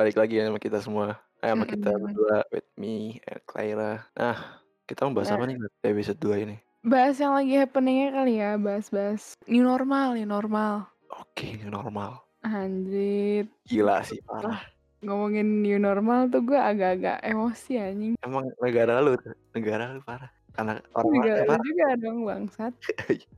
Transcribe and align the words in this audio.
balik 0.00 0.16
lagi 0.16 0.34
ya 0.34 0.48
sama 0.48 0.56
kita 0.56 0.80
semua. 0.80 1.06
Eh, 1.38 1.48
sama 1.48 1.64
kita 1.64 1.90
Mhm. 1.90 2.00
berdua, 2.02 2.36
with 2.48 2.68
me 2.74 2.94
and 3.22 3.40
Claira. 3.44 4.00
Nah, 4.12 4.36
kita 4.84 5.04
mau 5.04 5.12
bahas 5.14 5.28
Nah. 5.28 5.36
apa 5.36 5.44
nih 5.44 5.56
buat 5.56 5.72
episode 5.82 6.16
2 6.18 6.36
ini? 6.38 6.56
Bahas 6.80 7.16
yang 7.16 7.36
lagi 7.36 7.52
happening-nya 7.54 8.08
kali 8.10 8.32
ya, 8.34 8.56
bahas-bahas 8.56 9.36
new 9.44 9.60
normal 9.60 10.16
new 10.16 10.24
normal. 10.24 10.88
Oke, 11.12 11.52
new 11.54 11.68
normal. 11.68 12.24
Anjir. 12.40 13.44
Gila 13.66 14.00
sih, 14.02 14.16
parah. 14.22 14.64
ngomongin 15.00 15.60
new 15.60 15.76
normal 15.76 16.28
tuh 16.28 16.40
gue 16.42 16.56
agak-agak 16.56 17.20
emosi 17.22 17.72
anjing. 17.74 18.12
Emang 18.20 18.52
negara 18.58 19.00
lu 19.00 19.16
negara 19.50 19.92
lu 19.92 20.00
parah. 20.00 20.28
Karena 20.50 20.76
Negara 20.76 20.92
orang-orangnya 20.94 21.32
lu 21.36 21.48
parah. 21.48 21.64
juga 21.64 21.86
dong 21.96 22.18
bangsat. 22.22 22.72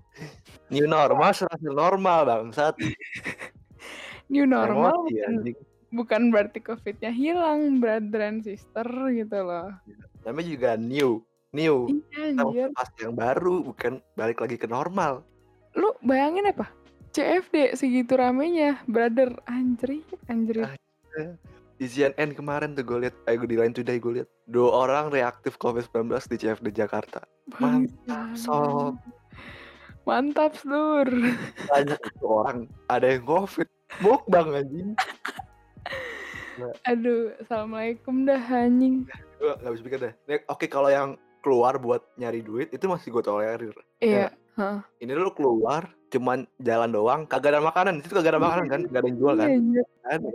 New 0.70 0.86
normal 0.86 1.30
serasa 1.30 1.62
normal 1.64 2.20
bangsat. 2.24 2.74
New 4.26 4.42
normal 4.42 4.90
Emosi 5.06 5.16
anjing. 5.22 5.58
Bukan 5.92 6.32
berarti 6.32 6.58
Covid-nya 6.64 7.12
hilang, 7.12 7.78
brother 7.78 8.24
and 8.24 8.42
sister 8.42 8.84
gitu 9.12 9.38
loh. 9.44 9.70
Namanya 10.24 10.48
juga 10.48 10.70
new, 10.80 11.20
new. 11.52 11.86
Iya, 12.16 12.72
bahas 12.72 12.90
yang 12.98 13.14
baru, 13.14 13.60
bukan 13.62 14.00
balik 14.16 14.40
lagi 14.40 14.56
ke 14.56 14.66
normal. 14.66 15.22
Lu 15.76 15.92
bayangin 16.02 16.48
apa? 16.48 16.66
CFD 17.12 17.76
segitu 17.76 18.16
ramenya, 18.16 18.80
brother. 18.88 19.36
Anjrit, 19.44 20.08
anjrit. 20.32 20.64
Aja. 20.64 21.36
Di 21.76 21.86
CNN 21.90 22.32
kemarin 22.32 22.72
tuh 22.72 22.88
gue 22.88 23.08
liat, 23.08 23.16
eh 23.28 23.36
di 23.36 23.56
Line 23.58 23.74
Today 23.76 24.00
gue 24.00 24.22
liat 24.22 24.28
dua 24.48 24.88
orang 24.88 25.12
reaktif 25.12 25.60
COVID-19 25.60 26.08
di 26.32 26.36
CFD 26.40 26.66
Jakarta. 26.72 27.20
Mantap, 27.60 28.32
sob. 28.38 28.96
Mantap, 30.08 30.56
Lur. 30.66 31.06
Banyak 31.68 32.00
itu 32.00 32.24
orang, 32.26 32.70
ada 32.88 33.06
yang 33.06 33.22
COVID. 33.28 33.68
Mukbang 34.00 34.48
anjing. 34.56 34.96
Aduh, 36.86 37.34
assalamualaikum 37.42 38.28
dah 38.28 38.40
anjing. 38.40 39.08
Gue 39.40 39.52
gak 39.58 39.72
bisa 39.74 39.84
pikir 39.84 39.98
deh. 39.98 40.14
Nih, 40.30 40.40
Oke 40.46 40.70
kalau 40.70 40.88
yang 40.92 41.18
keluar 41.42 41.74
buat 41.82 42.06
nyari 42.14 42.40
duit 42.44 42.70
itu 42.70 42.86
masih 42.86 43.10
gue 43.10 43.22
tolerir. 43.26 43.74
Iya, 43.98 44.30
heeh. 44.58 44.78
Ini 45.02 45.12
lu 45.18 45.34
keluar 45.34 45.90
cuman 46.12 46.44
jalan 46.62 46.90
doang, 46.92 47.20
kagak 47.26 47.56
ada 47.56 47.62
makanan. 47.64 47.98
Di 47.98 48.06
situ 48.06 48.14
kagak 48.14 48.38
ada 48.38 48.42
makanan 48.42 48.66
kan, 48.70 48.80
gak 48.86 49.00
ada 49.02 49.08
yang 49.10 49.18
jual 49.18 49.34
kan? 49.34 49.48
Iya, 49.48 49.58
anjir. 49.58 49.86
Ada. 50.02 50.30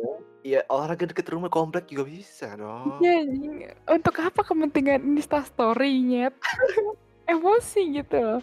Iya 0.48 0.64
olahraga 0.72 1.12
deket 1.12 1.28
rumah 1.28 1.52
komplek 1.52 1.92
juga 1.92 2.08
bisa 2.08 2.56
dong. 2.56 3.04
Iya. 3.04 3.76
Untuk 3.92 4.16
apa 4.24 4.48
kepentingan 4.48 5.04
Insta 5.04 5.44
story 5.44 6.00
nyet? 6.00 6.32
Emosi 7.32 8.00
gitu 8.00 8.16
loh. 8.16 8.42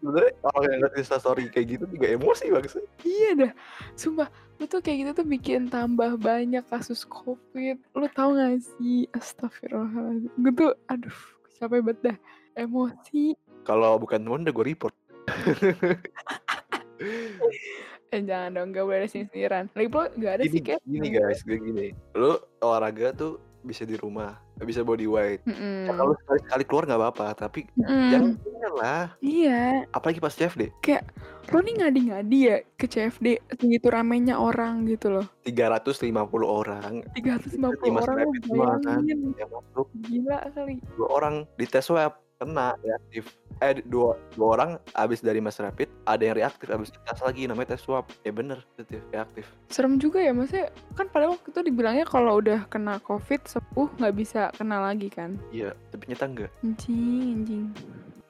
Sebenernya 0.00 0.32
orang 0.48 0.62
yang 0.64 0.76
ngeliat 0.80 0.96
instastory 0.96 1.44
kayak 1.52 1.76
gitu 1.76 1.84
juga 1.84 2.06
emosi 2.08 2.44
bangsa. 2.48 2.80
Iya 3.04 3.30
dah. 3.36 3.52
Sumpah, 4.00 4.32
lu 4.56 4.64
tuh 4.64 4.80
kayak 4.80 4.96
gitu 5.04 5.10
tuh 5.20 5.26
bikin 5.28 5.68
tambah 5.68 6.16
banyak 6.16 6.64
kasus 6.72 7.04
Covid. 7.04 7.76
Lu 7.92 8.08
tahu 8.08 8.40
gak 8.40 8.64
sih? 8.64 9.04
Astagfirullahaladzim. 9.12 10.32
Gue 10.40 10.52
tuh, 10.56 10.72
aduh, 10.88 11.18
capek 11.60 11.84
banget 11.84 11.98
dah. 12.00 12.16
Emosi. 12.56 13.36
Kalau 13.68 14.00
bukan 14.00 14.24
temen 14.24 14.48
udah 14.48 14.54
gue 14.56 14.64
report. 14.64 14.96
Eh 18.10 18.26
jangan 18.26 18.58
dong, 18.58 18.74
gak 18.74 18.82
boleh 18.82 19.06
ada 19.06 19.08
sindiran. 19.08 19.70
Lagi 19.70 19.86
pula 19.86 20.10
gak 20.18 20.42
ada 20.42 20.44
sih 20.50 20.58
kayak. 20.58 20.82
gini 20.82 21.14
guys, 21.14 21.46
gue 21.46 21.62
gini. 21.62 21.94
Lu 22.18 22.42
olahraga 22.58 23.14
tuh 23.14 23.38
bisa 23.62 23.86
di 23.86 23.94
rumah, 23.94 24.34
bisa 24.62 24.80
body 24.80 25.04
weight. 25.04 25.40
Ya, 25.42 25.54
kalau 25.88 26.10
Mm-mm. 26.10 26.20
sekali-sekali 26.20 26.64
keluar 26.64 26.84
nggak 26.84 27.00
apa-apa, 27.00 27.26
tapi 27.34 27.60
jangan 27.76 28.32
Mm. 28.32 28.38
keluar 28.38 28.72
lah. 28.74 29.04
Iya, 29.18 29.84
Apalagi 29.90 30.18
pas 30.18 30.30
CFD, 30.30 30.70
kayak 30.80 31.04
lo 31.48 31.58
nih 31.58 31.74
ngadi-ngadi 31.76 32.38
ya 32.38 32.56
ke 32.74 32.86
CFD 32.86 33.26
segitu 33.52 33.86
ramenya 33.86 34.36
orang 34.36 34.86
gitu 34.86 35.10
loh. 35.10 35.26
350 35.42 36.06
orang, 36.46 37.02
350 37.12 37.58
lima 37.82 38.00
orang 38.00 38.16
lo 38.20 38.30
semua 38.38 38.66
kan, 38.78 39.02
bayangin. 39.02 39.20
yang 39.34 39.50
masuk 39.50 39.86
Gila 40.00 40.38
kali. 40.52 40.74
dua 40.94 41.08
orang 41.10 41.34
di 41.54 41.64
tes 41.64 41.82
swab 41.82 42.14
kena 42.40 42.74
reaktif. 42.80 43.36
Eh 43.60 43.84
dua, 43.84 44.16
dua 44.32 44.48
orang 44.56 44.70
abis 44.96 45.20
dari 45.20 45.36
mas 45.44 45.60
rapid, 45.60 45.84
ada 46.08 46.24
yang 46.24 46.32
reaktif 46.32 46.72
abis 46.72 46.88
tes 46.96 47.20
lagi 47.20 47.44
namanya 47.44 47.76
tes 47.76 47.84
swab. 47.84 48.08
Ya 48.24 48.32
bener, 48.32 48.64
itu 48.80 48.96
reaktif. 49.12 49.44
Serem 49.68 50.00
juga 50.00 50.24
ya, 50.24 50.32
maksudnya 50.32 50.72
kan 50.96 51.12
pada 51.12 51.28
waktu 51.28 51.52
itu 51.52 51.60
dibilangnya 51.68 52.08
kalau 52.08 52.40
udah 52.40 52.64
kena 52.72 52.96
COVID 53.04 53.44
sepuh 53.44 53.92
nggak 54.00 54.14
bisa 54.16 54.48
kena 54.56 54.80
lagi 54.80 55.12
kan. 55.12 55.36
Iya, 55.52 55.76
tapi 55.92 56.08
nyata 56.08 56.24
enggak. 56.24 56.50
Anjing, 56.64 57.44
anjing. 57.44 57.64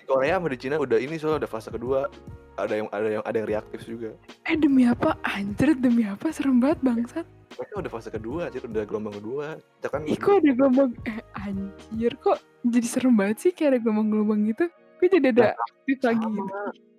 Di 0.02 0.04
Korea 0.10 0.42
sama 0.42 0.50
di 0.50 0.58
Cina 0.58 0.82
udah 0.82 0.98
ini 0.98 1.14
soalnya 1.14 1.46
udah 1.46 1.50
fase 1.54 1.70
kedua. 1.70 2.10
Ada 2.58 2.74
yang 2.74 2.88
ada 2.90 3.08
yang 3.08 3.22
ada 3.22 3.36
yang 3.38 3.48
reaktif 3.48 3.86
juga. 3.86 4.10
Eh 4.50 4.58
demi 4.58 4.82
apa? 4.82 5.14
Anjir 5.22 5.78
demi 5.78 6.02
apa? 6.02 6.34
Serem 6.34 6.58
banget 6.58 6.82
bangsat. 6.82 7.26
Mereka 7.60 7.76
udah 7.76 7.92
fase 7.92 8.08
kedua, 8.08 8.48
jadi 8.48 8.64
udah 8.64 8.84
gelombang 8.88 9.20
kedua. 9.20 9.60
Kita 9.76 9.88
kan 9.92 10.00
Ih 10.08 10.16
kok 10.16 10.40
ada 10.40 10.50
gelombang, 10.56 10.96
eh 11.04 11.20
anjir 11.44 12.16
kok 12.16 12.40
jadi 12.64 12.86
serem 12.88 13.12
banget 13.12 13.36
sih 13.44 13.52
kayak 13.52 13.76
ada 13.76 13.78
gelombang-gelombang 13.84 14.48
gitu. 14.48 14.64
Gue 14.96 15.08
jadi 15.12 15.28
ada 15.28 15.52
Nah, 15.52 15.68
aktif 15.68 15.98
lagi 16.00 16.24
gitu. 16.24 16.52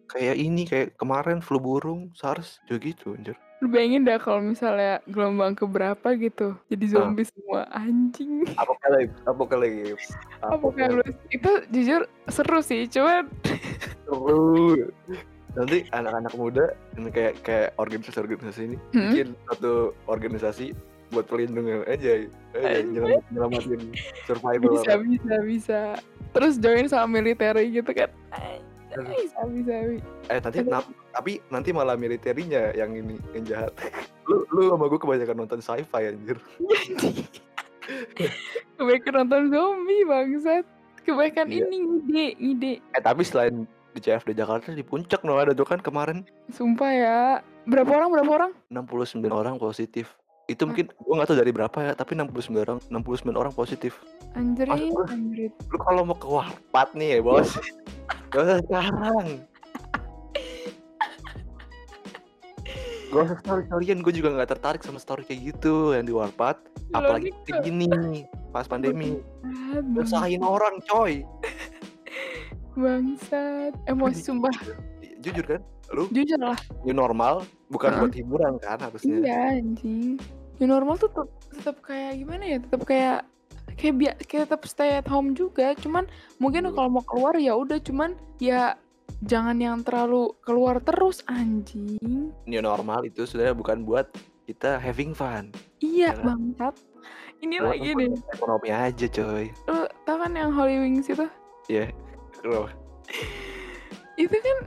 Kayak 0.05 0.35
ini, 0.37 0.61
kayak 0.69 0.87
kemarin 1.01 1.41
flu 1.41 1.57
burung, 1.57 2.13
SARS 2.13 2.61
juga 2.69 2.93
gitu 2.93 3.17
anjir. 3.17 3.33
Lu 3.57 3.73
bayangin 3.73 4.05
dah 4.05 4.21
kalau 4.21 4.41
misalnya 4.41 5.01
gelombang 5.09 5.57
keberapa 5.57 6.13
gitu, 6.13 6.53
jadi 6.69 6.85
Nah. 6.85 6.93
zombie 6.93 7.25
semua 7.25 7.61
anjing. 7.73 8.45
Apokalips, 8.53 9.17
apokalips. 9.25 10.05
Apokalipsis 10.45 11.17
itu 11.33 11.51
jujur 11.73 12.01
seru 12.29 12.59
sih, 12.61 12.85
cuman 12.85 13.25
Seru. 14.05 14.93
Nanti 15.51 15.83
anak-anak 15.89 16.33
muda 16.33 16.65
ini 16.95 17.09
kayak 17.09 17.33
kayak 17.41 17.69
organisasi-organisasi 17.75 18.61
ini 18.65 18.77
Hmm? 18.91 19.01
bikin 19.05 19.27
satu 19.45 19.73
organisasi 20.05 20.71
buat 21.09 21.27
pelindungan 21.27 21.83
aja, 21.85 22.23
nyelamat, 22.55 23.19
nyelamatin 23.29 23.81
survival 24.23 24.71
bisa 24.73 24.87
orang. 24.89 25.01
bisa 25.05 25.35
bisa. 25.43 25.79
Terus 26.31 26.55
join 26.55 26.87
sama 26.87 27.07
militer 27.11 27.51
gitu 27.61 27.91
kan. 27.91 28.07
Anjay, 28.91 29.27
sabi-sabi. 29.29 29.99
Eh 30.27 30.39
nanti 30.39 30.59
nap- 30.63 30.87
tapi 31.11 31.43
nanti 31.47 31.69
malah 31.71 31.95
militernya 31.95 32.71
yang 32.71 32.91
ini 32.93 33.19
yang 33.33 33.43
jahat. 33.45 33.75
lu 34.23 34.47
lu 34.49 34.71
sama 34.71 34.87
gue 34.87 34.95
kebanyakan 34.97 35.35
nonton 35.37 35.59
sci-fi 35.59 36.01
anjir. 36.07 36.39
Kebanyakan 38.77 39.13
nonton 39.17 39.43
zombie 39.49 40.03
bangsat. 40.03 40.63
Kebanyakan 41.01 41.47
Iya. 41.49 41.65
ini 41.65 41.77
ngide, 41.81 42.25
ngide. 42.37 42.73
Eh 42.93 43.01
tapi 43.01 43.23
selain 43.23 43.65
di 43.91 43.99
CFD 43.99 44.31
Jakarta 44.35 44.71
di 44.71 44.83
puncak 44.83 45.23
no 45.27 45.35
ada 45.35 45.51
tuh 45.51 45.67
kan 45.67 45.79
kemarin 45.83 46.23
Sumpah 46.51 46.91
ya. 46.91 47.19
Berapa 47.67 47.91
orang? 47.93 48.09
Berapa 48.11 48.31
orang? 48.31 48.51
69 48.71 49.21
orang 49.29 49.55
positif. 49.61 50.17
Itu 50.49 50.67
mungkin 50.67 50.89
gua 50.99 51.21
nggak 51.21 51.29
tahu 51.31 51.37
dari 51.39 51.51
berapa 51.53 51.77
ya, 51.79 51.91
tapi 51.95 52.17
69 52.17 52.57
orang 52.57 52.79
69 52.89 53.31
orang 53.37 53.53
positif. 53.53 54.01
Gue, 54.35 55.05
anjrit. 55.07 55.53
lu 55.71 55.77
kalau 55.79 56.07
mau 56.07 56.17
ke 56.17 56.27
Warpat 56.27 56.95
nih 56.95 57.19
ya, 57.19 57.23
Bos. 57.23 57.55
Gak 58.31 58.47
usah 58.47 58.57
sekarang. 58.63 59.27
Gak 63.11 63.23
usah 63.27 63.37
story 63.43 63.63
story 63.67 63.85
gue 63.91 64.13
juga 64.15 64.29
nggak 64.31 64.49
tertarik 64.55 64.81
sama 64.87 65.03
story 65.03 65.27
kayak 65.27 65.51
gitu 65.51 65.91
yang 65.91 66.07
di 66.07 66.15
Warpat. 66.15 66.55
Apalagi 66.95 67.35
Logika. 67.35 67.43
kayak 67.47 67.59
gini 67.67 67.91
pas 68.55 68.67
pandemi. 68.67 69.19
Usahain 69.95 70.43
orang, 70.43 70.79
coy. 70.87 71.23
Bangsat. 72.73 73.73
Emosi 73.85 74.19
sumpah. 74.21 74.53
Jujur 75.19 75.45
kan? 75.45 75.61
Lu 75.91 76.07
Jujur 76.07 76.39
lah. 76.39 76.55
new 76.81 76.93
normal 76.93 77.43
bukan 77.67 77.91
buat 77.99 78.13
hiburan 78.13 78.55
kan 78.57 78.79
harusnya. 78.79 79.19
Iya 79.19 79.37
anjing. 79.59 80.17
New 80.57 80.67
normal 80.67 80.95
tuh 80.95 81.09
tetap, 81.09 81.29
tetap 81.51 81.77
kayak 81.81 82.11
gimana 82.17 82.43
ya? 82.45 82.57
Tetap 82.59 82.81
kayak 82.83 83.19
kayak 83.75 83.93
biar 83.97 84.15
kayak 84.23 84.45
tetap 84.47 84.61
stay 84.65 84.91
at 84.95 85.05
home 85.05 85.33
juga. 85.33 85.73
Cuman 85.75 86.07
mungkin 86.37 86.63
Iya. 86.63 86.71
kalau 86.71 86.89
mau 86.91 87.03
keluar 87.03 87.35
ya 87.35 87.53
udah 87.53 87.77
cuman 87.77 88.13
ya 88.37 88.77
jangan 89.21 89.57
yang 89.57 89.83
terlalu 89.83 90.31
keluar 90.41 90.79
terus 90.79 91.21
anjing. 91.27 92.31
New 92.45 92.61
normal 92.61 93.03
itu 93.03 93.27
sebenarnya 93.27 93.53
bukan 93.53 93.83
buat 93.83 94.07
kita 94.43 94.79
having 94.79 95.11
fun. 95.11 95.51
Iya 95.77 96.11
Ya 96.11 96.17
kan? 96.17 96.25
bangsat. 96.25 96.75
Ini 97.41 97.57
lagi 97.57 97.89
nih. 97.91 98.13
ekonomi 98.31 98.69
aja, 98.69 99.05
coy. 99.07 99.49
Lu 99.65 99.75
tau 100.05 100.15
kan 100.15 100.31
yang 100.31 100.53
Holy 100.53 100.77
Wings 100.77 101.09
itu? 101.09 101.25
Iya. 101.67 101.89
Itu 104.17 104.37
kan 104.37 104.57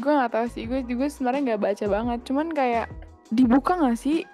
gue 0.00 0.12
nggak 0.12 0.32
tahu 0.32 0.46
sih. 0.50 0.64
Gue 0.64 0.80
juga 0.84 1.06
sebenarnya 1.08 1.54
nggak 1.54 1.62
baca 1.62 1.84
banget. 1.88 2.18
Cuman 2.28 2.48
kayak 2.52 2.86
dibuka 3.32 3.76
nggak 3.76 3.98
sih? 3.98 4.24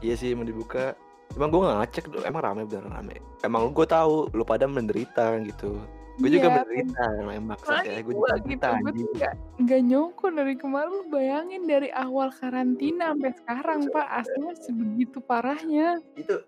Iya 0.00 0.14
sih 0.16 0.32
emang 0.32 0.48
dibuka. 0.48 0.96
Emang 1.38 1.54
gue 1.54 1.62
gak 1.62 1.78
ngecek 1.86 2.04
emang 2.26 2.42
rame 2.42 2.62
beneran 2.66 2.90
rame. 2.90 3.22
Emang 3.46 3.70
gue 3.70 3.86
tahu 3.86 4.26
lu 4.34 4.42
pada 4.42 4.66
menderita 4.66 5.38
gitu. 5.46 5.78
Gue 6.18 6.36
juga 6.36 6.50
Iya, 6.50 6.56
menderita 6.58 7.04
emang 7.22 7.46
maksud 7.54 7.70
Makanya 7.70 7.92
ya, 7.94 8.00
gue 8.02 8.12
juga 8.12 8.36
gitu, 8.42 8.66
gue 8.66 8.92
tuh 8.92 9.08
gak, 9.16 9.34
gak 9.62 9.82
nyongko 9.86 10.26
dari 10.34 10.54
kemarin 10.58 10.90
lu 10.90 11.02
bayangin 11.08 11.62
dari 11.70 11.88
awal 11.94 12.28
karantina 12.34 13.14
sampai 13.14 13.32
sekarang 13.40 13.80
pak 13.88 14.08
aslinya 14.20 14.54
sebegitu 14.58 15.18
parahnya 15.22 15.88
Itu 16.18 16.44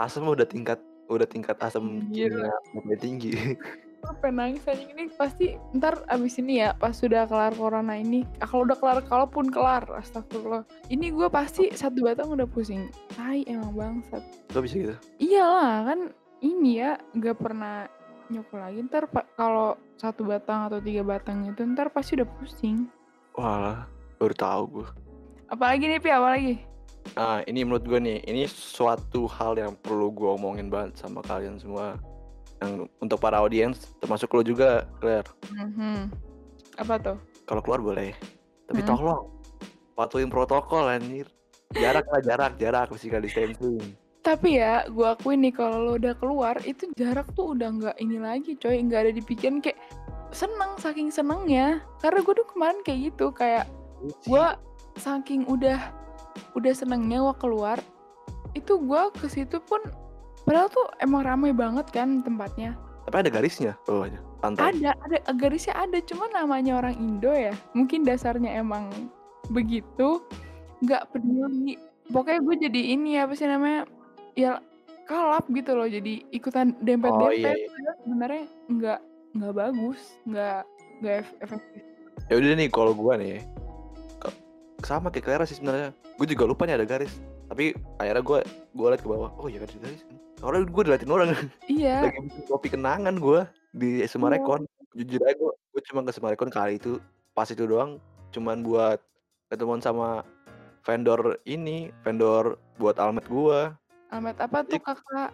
asam 0.00 0.26
udah 0.26 0.48
tingkat 0.48 0.80
udah 1.12 1.28
tingkat 1.28 1.60
asam 1.60 2.08
Gila. 2.08 2.50
tinggi. 2.96 3.36
Pengen 4.22 4.34
nangis 4.38 4.66
anjing 4.66 4.90
ini 4.94 5.04
pasti 5.14 5.58
ntar 5.74 6.02
abis 6.06 6.38
ini 6.38 6.62
ya 6.62 6.74
pas 6.74 6.94
sudah 6.94 7.26
kelar 7.26 7.54
corona 7.54 7.98
ini. 7.98 8.22
Ah, 8.38 8.46
kalau 8.46 8.66
udah 8.66 8.78
kelar 8.78 8.98
kalaupun 9.06 9.50
kelar 9.50 9.86
astagfirullah. 9.98 10.62
Ini 10.90 11.10
gue 11.10 11.26
pasti 11.30 11.70
satu 11.74 12.06
batang 12.06 12.30
udah 12.34 12.46
pusing. 12.46 12.90
Tai 13.14 13.42
emang 13.46 13.74
bangsat. 13.74 14.22
Lo 14.54 14.62
bisa 14.62 14.78
gitu? 14.78 14.94
iyalah 15.22 15.86
kan 15.86 16.00
ini 16.42 16.82
ya 16.82 16.98
gak 17.18 17.38
pernah 17.38 17.86
nyokol 18.30 18.58
lagi. 18.62 18.78
Ntar 18.86 19.10
kalau 19.38 19.78
satu 19.98 20.26
batang 20.26 20.70
atau 20.70 20.78
tiga 20.82 21.02
batang 21.06 21.46
itu 21.50 21.62
ntar 21.62 21.90
pasti 21.90 22.18
udah 22.18 22.28
pusing. 22.38 22.86
Walah, 23.38 23.86
baru 24.18 24.34
tahu 24.34 24.62
gue. 24.82 24.88
apalagi 25.52 25.84
nih 25.84 26.00
pi 26.00 26.08
apalagi 26.08 26.54
Nah, 27.12 27.44
ini 27.44 27.66
menurut 27.66 27.84
gue 27.84 27.98
nih, 28.00 28.18
ini 28.24 28.46
suatu 28.48 29.26
hal 29.26 29.58
yang 29.58 29.74
perlu 29.76 30.14
gue 30.14 30.28
omongin 30.32 30.70
banget 30.72 30.96
sama 31.02 31.20
kalian 31.20 31.58
semua. 31.60 31.98
Yang 32.62 32.86
untuk 33.02 33.18
para 33.18 33.42
audiens, 33.42 33.90
termasuk 33.98 34.30
lo 34.30 34.46
juga, 34.46 34.86
Claire. 35.02 35.26
Mhm. 35.50 36.14
apa 36.78 36.96
tuh 36.96 37.18
Kalau 37.44 37.60
keluar 37.60 37.84
boleh, 37.84 38.16
tapi 38.64 38.80
Hmm. 38.80 38.96
tolong 38.96 39.28
patuhin 39.92 40.30
protokol 40.32 40.88
anjir. 40.88 41.28
Jarak 41.74 42.06
lah, 42.08 42.22
jarak, 42.24 42.52
jarak, 42.56 42.86
physical 42.94 43.20
distancing. 43.20 43.76
Tapi 44.22 44.56
ya, 44.62 44.86
gue 44.88 45.04
akuin 45.04 45.42
nih 45.42 45.52
kalau 45.52 45.82
lo 45.82 45.92
udah 45.98 46.14
keluar 46.16 46.54
itu 46.62 46.88
jarak 46.94 47.28
tuh 47.34 47.52
udah 47.52 47.68
nggak 47.76 47.96
ini 47.98 48.16
lagi, 48.22 48.54
coy, 48.56 48.78
nggak 48.78 49.10
ada 49.10 49.12
di 49.12 49.20
pikiran 49.20 49.58
kayak 49.58 49.76
seneng 50.30 50.78
saking 50.78 51.10
senengnya. 51.10 51.82
Karena 52.00 52.22
gue 52.24 52.34
tuh 52.40 52.46
kemarin 52.54 52.80
kayak 52.86 53.12
gitu, 53.12 53.34
kayak 53.34 53.66
gue 54.24 54.46
saking 54.96 55.44
udah 55.44 55.92
udah 56.56 56.72
senengnya 56.72 57.20
gue 57.20 57.36
keluar, 57.42 57.76
itu 58.54 58.78
gue 58.80 59.02
ke 59.18 59.26
situ 59.28 59.60
pun 59.60 59.82
padahal 60.42 60.68
tuh 60.70 60.86
emang 60.98 61.22
ramai 61.22 61.50
banget 61.54 61.86
kan 61.90 62.20
tempatnya. 62.22 62.74
Tapi 63.02 63.16
ada 63.26 63.30
garisnya 63.34 63.72
bawahnya, 63.82 64.22
pantai. 64.38 64.78
Ada, 64.78 64.94
ada 65.02 65.18
garisnya 65.34 65.74
ada, 65.74 65.98
cuma 66.06 66.30
namanya 66.30 66.78
orang 66.78 66.94
Indo 67.02 67.34
ya. 67.34 67.50
Mungkin 67.74 68.06
dasarnya 68.06 68.62
emang 68.62 68.90
begitu, 69.50 70.22
nggak 70.86 71.10
peduli. 71.10 71.78
Pokoknya 72.14 72.40
gue 72.46 72.56
jadi 72.70 72.80
ini 72.94 73.18
apa 73.18 73.34
sih 73.34 73.50
namanya? 73.50 73.90
Ya 74.38 74.62
kalap 75.10 75.50
gitu 75.50 75.74
loh, 75.74 75.90
jadi 75.90 76.22
ikutan 76.30 76.78
Oh 76.78 76.82
dempet-dempet. 76.86 77.42
iya, 77.42 77.52
iya. 77.58 77.68
Padahal 77.68 77.96
sebenarnya 78.06 78.44
nggak 78.70 78.98
nggak 79.32 79.54
bagus, 79.58 80.00
nggak 80.24 80.58
nggak 81.02 81.16
ef- 81.26 81.38
efektif. 81.42 81.82
Ya 82.30 82.34
udah 82.38 82.54
nih, 82.54 82.68
kalau 82.70 82.92
gue 82.94 83.12
nih, 83.18 83.36
sama 84.86 85.10
kayak 85.10 85.24
Claire 85.26 85.46
sih 85.46 85.58
sebenarnya. 85.58 85.90
Gue 86.18 86.26
juga 86.30 86.46
lupa 86.46 86.66
nih 86.66 86.78
ada 86.78 86.86
garis. 86.86 87.10
Tapi 87.50 87.74
akhirnya 87.98 88.22
gue 88.22 88.38
gue 88.78 88.86
liat 88.94 89.02
ke 89.02 89.08
bawah. 89.10 89.30
Oh 89.38 89.46
iya 89.50 89.58
garis 89.62 89.74
garis. 89.78 90.02
Soalnya 90.42 90.66
gue 90.66 90.82
diliatin 90.82 91.12
orang 91.14 91.28
Iya, 91.70 91.96
lagi 92.10 92.18
bikin 92.26 92.42
kopi 92.50 92.68
kenangan 92.74 93.14
gue 93.14 93.46
di 93.78 94.02
iya. 94.02 94.10
Semarekon. 94.10 94.66
Jujur 94.92 95.22
aja 95.22 95.38
gue, 95.38 95.52
gue 95.54 95.82
cuma 95.86 96.02
ke 96.02 96.10
Semarekon 96.10 96.50
kali 96.50 96.82
itu 96.82 96.98
pas 97.30 97.46
itu 97.46 97.62
doang. 97.62 98.02
Cuman 98.34 98.66
buat 98.66 98.98
ketemuan 99.54 99.78
sama 99.78 100.26
vendor 100.82 101.38
ini, 101.46 101.94
vendor 102.02 102.58
buat 102.74 102.98
almet 102.98 103.22
gue. 103.30 103.70
Almet 104.10 104.36
apa 104.42 104.66
tuh 104.66 104.82
kakak? 104.82 105.30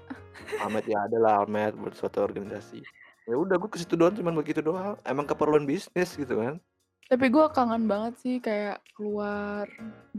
Almet 0.61 0.85
ya 0.85 1.09
ada 1.09 1.17
lah 1.17 1.33
almet 1.43 1.73
buat 1.73 1.97
suatu 1.97 2.21
organisasi. 2.21 2.85
Ya 3.25 3.35
udah 3.35 3.57
gue 3.57 3.71
ke 3.73 3.81
situ 3.81 3.97
doang 3.97 4.13
cuman 4.13 4.37
begitu 4.37 4.61
doang. 4.61 5.01
Emang 5.09 5.25
keperluan 5.25 5.65
bisnis 5.65 6.21
gitu 6.21 6.37
kan. 6.37 6.61
Tapi 7.09 7.33
gue 7.33 7.45
kangen 7.57 7.89
banget 7.89 8.15
sih 8.21 8.37
kayak 8.37 8.85
keluar 8.93 9.65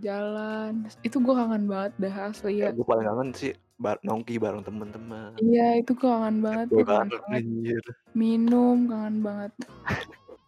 jalan. 0.01 0.89
Itu 1.05 1.21
gue 1.21 1.37
kangen 1.37 1.69
banget 1.69 1.93
dah 2.01 2.33
asli 2.33 2.57
Ya 2.57 2.73
ya. 2.73 2.75
gue 2.75 2.81
paling 2.81 3.05
kangen 3.05 3.29
sih 3.37 3.53
bar 3.79 3.95
nongki 4.03 4.35
bareng 4.37 4.61
temen-temen. 4.61 5.39
Iya, 5.39 5.79
itu 5.79 5.95
kangen 5.95 6.43
banget, 6.43 6.67
Gue 6.67 6.83
kangen 6.83 7.09
banget 7.09 7.23
anjir. 7.31 7.83
Minum, 8.11 8.85
kangen 8.85 9.23
banget. 9.23 9.51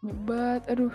Nyebat, 0.02 0.62
aduh. 0.68 0.92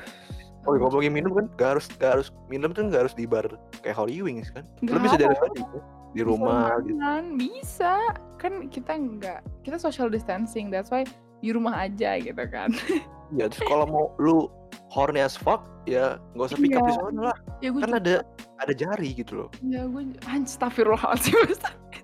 Oh 0.67 0.75
kangen. 0.75 0.81
ngomongin 0.83 1.13
minum 1.15 1.31
kan 1.33 1.47
gak 1.57 1.69
harus 1.79 1.87
gak 1.97 2.11
harus 2.19 2.29
minum 2.51 2.75
tuh 2.75 2.91
gak 2.91 3.07
harus 3.07 3.15
di 3.15 3.25
bar 3.25 3.47
kayak 3.81 3.97
Holy 3.97 4.21
Wings 4.21 4.51
kan. 4.51 4.67
Lu 4.83 4.99
bisa 4.99 5.17
dari 5.17 5.33
tadi 5.33 5.63
kan? 5.63 5.81
Di 6.13 6.21
Bisa 6.21 6.29
rumah 6.29 6.77
gitu. 6.83 6.93
rumahan, 6.97 7.25
bisa. 7.37 7.93
Kan 8.37 8.69
kita 8.69 8.93
nggak, 8.93 9.41
kita 9.65 9.77
social 9.77 10.09
distancing, 10.09 10.69
that's 10.69 10.89
why 10.89 11.05
di 11.41 11.53
rumah 11.53 11.89
aja 11.89 12.21
gitu 12.21 12.45
kan. 12.53 12.71
Iya, 13.27 13.51
terus 13.51 13.67
kalau 13.67 13.91
mau 13.91 14.05
lu 14.23 14.47
horny 14.87 15.19
as 15.19 15.35
fuck, 15.35 15.67
ya 15.83 16.15
nggak 16.39 16.47
usah 16.47 16.59
pick 16.63 16.79
up 16.79 16.79
Iya. 16.79 16.87
di 16.87 16.95
sana 16.95 17.21
lah. 17.27 17.37
Ya 17.59 17.69
gue 17.75 17.83
Kan 17.83 17.91
juga, 17.91 17.99
ada 17.99 18.17
ada 18.57 18.73
jari 18.73 19.13
gitu 19.13 19.33
loh. 19.37 19.49
ya 19.61 19.85
gue, 19.85 20.03
astagfirullahaladzim. 20.27 21.37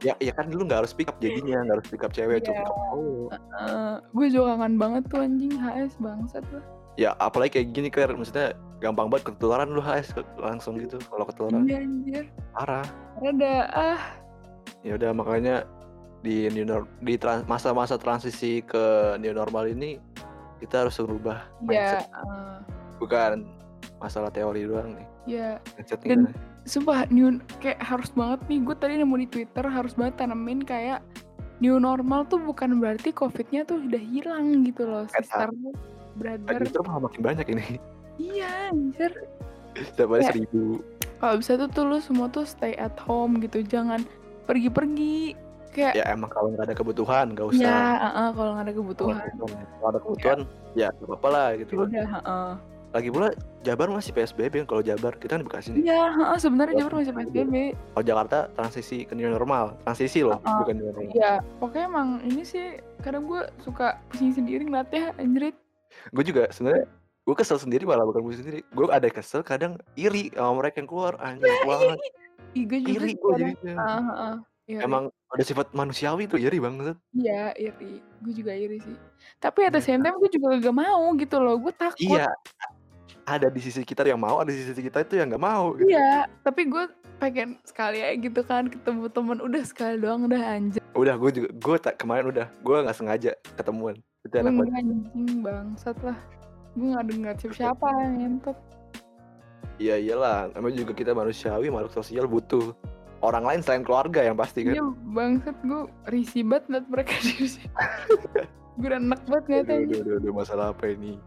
Ya, 0.02 0.18
ya 0.18 0.34
kan 0.34 0.50
lu 0.50 0.66
nggak 0.66 0.82
harus 0.82 0.90
pick 0.90 1.06
up 1.06 1.14
jadinya, 1.16 1.62
nggak 1.62 1.78
harus 1.78 1.86
pick 1.86 2.02
up 2.02 2.10
cewek, 2.10 2.42
cuma 2.42 2.52
Iya. 2.52 2.58
pick 2.58 2.74
up 2.74 2.78
cowok. 2.88 3.30
Eh, 3.54 3.96
gue 4.10 4.26
juga 4.28 4.46
kangen 4.52 4.74
banget 4.74 5.02
tuh 5.06 5.20
anjing 5.20 5.54
HS 5.54 5.94
bangsat 5.96 6.42
lah. 6.50 6.64
Ya 6.94 7.14
apalagi 7.16 7.54
kayak 7.54 7.68
gini 7.70 7.86
Claire, 7.86 8.10
maksudnya 8.10 8.50
gampang 8.78 9.06
banget 9.06 9.30
ketularan 9.30 9.70
lu 9.70 9.78
HS 9.78 10.10
langsung 10.36 10.74
gitu. 10.76 10.98
Kalau 10.98 11.22
ketularan 11.22 11.62
Iya 11.64 11.78
anjir. 11.80 12.24
parah. 12.50 12.82
Ada 13.16 13.54
ah 13.70 14.02
Ya 14.82 14.98
udah 14.98 15.14
makanya 15.14 15.70
di 16.18 16.50
new 16.50 16.66
nor- 16.66 16.90
di 16.98 17.14
tran- 17.14 17.46
masa-masa 17.46 17.94
transisi 17.94 18.58
ke 18.60 18.82
new 19.16 19.30
normal 19.30 19.66
ini 19.66 20.02
kita 20.58 20.82
harus 20.82 20.98
merubah 20.98 21.46
ya 21.62 22.02
mindset. 22.02 22.10
eh, 22.10 22.56
Bukan 22.98 23.32
masalah 24.02 24.28
teori 24.28 24.66
doang 24.66 24.92
nih. 24.92 25.06
ya 25.24 25.48
Mindset 25.72 26.02
Dan- 26.02 26.26
kita. 26.26 26.34
sumpah 26.64 27.06
new 27.08 27.30
kayak 27.56 27.78
harus 27.78 28.10
banget 28.10 28.42
nih 28.46 28.58
gue 28.60 28.74
tadi 28.74 28.94
nemu 28.96 29.14
di 29.16 29.28
Twitter 29.28 29.64
harus 29.64 29.94
banget 29.94 30.14
tanemin 30.16 30.60
kayak 30.60 30.98
new 31.58 31.78
normal 31.78 32.22
tuh 32.24 32.38
bukan 32.38 32.76
berarti 32.76 33.10
covidnya 33.10 33.62
tuh 33.62 33.78
udah 33.80 33.98
hilang 34.00 34.62
gitu 34.62 34.82
loh 34.82 35.06
sister 35.08 35.46
brother 36.12 36.58
justru 36.60 36.82
malah 36.82 37.02
makin 37.04 37.20
banyak 37.20 37.46
ini. 37.48 37.66
iya 38.20 38.68
anjir 38.68 39.14
Setiap 39.72 40.12
hari 40.12 40.26
seribu. 40.44 40.82
kalau 41.16 41.34
bisa 41.36 41.54
tuh 41.56 41.66
tuh 41.66 41.84
lu 41.84 41.98
semua 41.98 42.26
tuh 42.28 42.44
stay 42.44 42.74
at 42.74 42.98
home 43.00 43.38
gitu 43.38 43.62
jangan 43.62 44.02
pergi-pergi 44.44 45.38
kayak 45.70 45.94
Ya 45.94 46.04
emang 46.08 46.28
kalau 46.28 46.50
nggak 46.50 46.66
ada 46.66 46.74
kebutuhan 46.74 47.32
nggak 47.32 47.46
usah. 47.48 47.62
ya 47.62 47.80
uh-uh, 47.96 48.28
kalau 48.32 48.50
nggak 48.52 48.66
ada 48.66 48.74
kebutuhan 48.74 49.16
kalau 49.72 49.88
ada 49.88 49.98
kebutuhan 49.98 50.38
ya 50.74 50.88
nggak 50.90 51.08
apa-apa 51.08 51.28
lah 51.28 51.48
gitu 51.56 51.70
ya 51.72 51.80
udah 51.80 52.08
uh-uh. 52.18 52.50
Lagi 52.92 53.08
pula 53.08 53.32
Jabar 53.62 53.88
masih 53.88 54.12
PSBB 54.12 54.52
kan 54.60 54.68
kalau 54.68 54.82
Jabar 54.82 55.16
kita 55.16 55.34
kan 55.34 55.40
di 55.40 55.46
Bekasi 55.46 55.68
nih. 55.70 55.82
iya 55.86 56.12
uh-uh, 56.12 56.36
sebenarnya 56.36 56.72
Ya, 56.72 56.80
Jabar 56.82 56.92
masih 56.94 57.12
PSBB 57.14 57.54
Kalau 57.72 58.04
Jakarta 58.04 58.38
transisi 58.52 58.98
ke 59.02 59.12
new 59.12 59.26
normal, 59.26 59.64
transisi 59.82 60.20
loh, 60.20 60.36
Uh-uh. 60.36 60.60
bukan 60.60 60.74
new 60.76 60.86
normal. 60.86 61.12
ya 61.12 61.32
pokoknya 61.56 61.86
emang 61.86 62.08
ini 62.22 62.42
sih 62.42 62.66
kadang 63.00 63.24
gue 63.24 63.42
suka 63.58 63.86
pusing 64.06 64.30
sendiri 64.30 64.62
ngeliatnya 64.62 65.16
anjrit 65.16 65.56
Gue 66.08 66.22
juga 66.22 66.48
sebenarnya 66.48 66.84
gue 67.22 67.34
kesel 67.34 67.56
sendiri 67.56 67.84
malah 67.84 68.02
bukan 68.02 68.20
gue 68.22 68.34
sendiri. 68.34 68.58
Gue 68.68 68.88
ada 68.88 69.06
kesel 69.06 69.40
kadang 69.40 69.76
iri 69.94 70.32
sama 70.32 70.58
mereka 70.58 70.80
yang 70.80 70.88
keluar 70.88 71.14
anjing 71.18 71.52
banget. 71.62 71.98
Ih, 72.52 72.64
gue 72.64 72.78
juga 72.80 72.92
Iri 72.98 73.10
gue 73.14 73.32
jadinya. 73.38 73.74
uh, 73.78 74.00
uh, 74.10 74.34
iri. 74.66 74.80
Emang 74.80 75.04
ada 75.28 75.42
sifat 75.42 75.70
manusiawi 75.70 76.26
tuh 76.26 76.36
iri 76.36 76.58
banget. 76.58 76.96
Iya, 77.12 77.52
iri. 77.54 78.00
Gue 78.18 78.32
juga 78.32 78.52
iri 78.52 78.76
sih. 78.78 78.96
Tapi 79.38 79.58
at 79.62 79.70
the 79.70 79.78
Iya. 79.78 79.86
same 79.86 80.02
time 80.02 80.16
gue 80.16 80.30
juga 80.30 80.58
gak 80.58 80.74
mau 80.74 81.12
gitu 81.14 81.36
loh. 81.38 81.54
Gue 81.56 81.72
takut. 81.72 82.00
Iya. 82.02 82.26
Ada 83.22 83.46
di 83.48 83.60
sisi 83.60 83.82
kita 83.82 84.02
yang 84.02 84.18
mau, 84.18 84.42
ada 84.42 84.50
di 84.50 84.58
sisi 84.58 84.82
kita 84.82 85.00
itu 85.00 85.14
yang 85.14 85.30
nggak 85.30 85.40
mau. 85.40 85.78
Gitu. 85.78 85.94
Iya, 85.94 86.26
tapi 86.42 86.66
gue 86.66 86.84
pengen 87.16 87.54
sekali 87.62 88.02
aja 88.02 88.18
gitu 88.18 88.42
kan 88.42 88.66
ketemu 88.66 89.06
temen 89.06 89.38
udah 89.38 89.62
sekali 89.62 89.94
doang 89.96 90.26
udah 90.26 90.42
anjir. 90.42 90.82
Udah 90.92 91.14
gue 91.14 91.30
juga 91.32 91.48
gue 91.54 91.76
tak 91.78 92.02
kemarin 92.02 92.34
udah 92.34 92.46
gue 92.50 92.76
nggak 92.82 92.96
sengaja 92.98 93.30
ketemuan. 93.54 93.94
Itu 94.22 94.34
Gue 94.34 94.42
enak 94.42 94.52
banget. 94.52 94.66
enggak 94.66 94.82
anjing 94.82 95.30
bangsat 95.40 95.96
lah. 96.02 96.18
Gue 96.72 96.88
gak 96.90 97.06
dengar 97.06 97.34
siapa-siapa 97.36 97.86
ngentot. 98.16 98.58
Iya 99.76 99.94
iyalah, 99.98 100.38
namanya 100.52 100.76
juga 100.78 100.92
kita 100.94 101.10
manusiawi, 101.12 101.68
makhluk 101.68 101.92
sosial 101.92 102.26
butuh 102.26 102.74
orang 103.20 103.44
lain 103.46 103.60
selain 103.62 103.82
keluarga 103.82 104.20
yang 104.22 104.34
pasti 104.34 104.66
kan. 104.66 104.74
Iya 104.74 104.84
bangsat 105.10 105.56
gue 105.62 105.82
risih 106.10 106.42
banget 106.42 106.64
liat 106.74 106.86
mereka 106.90 107.14
di 107.22 107.46
sini. 107.46 107.70
gue 108.72 108.88
udah 108.88 108.98
enak 108.98 109.20
banget 109.28 109.44
ngeliatnya 109.46 109.76
aduh, 109.78 110.00
aduh, 110.00 110.14
aduh, 110.18 110.32
masalah 110.34 110.66
apa 110.74 110.84
ini? 110.90 111.20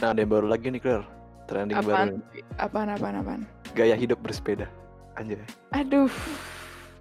Nah, 0.00 0.10
ada 0.10 0.20
yang 0.20 0.32
baru 0.32 0.46
lagi 0.48 0.72
nih, 0.72 0.80
Claire. 0.80 1.06
Trending 1.44 1.76
baru. 1.78 1.92
Apaan? 1.92 2.08
nih. 2.10 2.42
Apaan, 2.56 2.88
apaan, 2.90 3.14
apaan? 3.20 3.42
Gaya 3.72 3.94
hidup 3.94 4.18
bersepeda. 4.20 4.64
Anjay, 5.14 5.38
Aduh, 5.70 6.10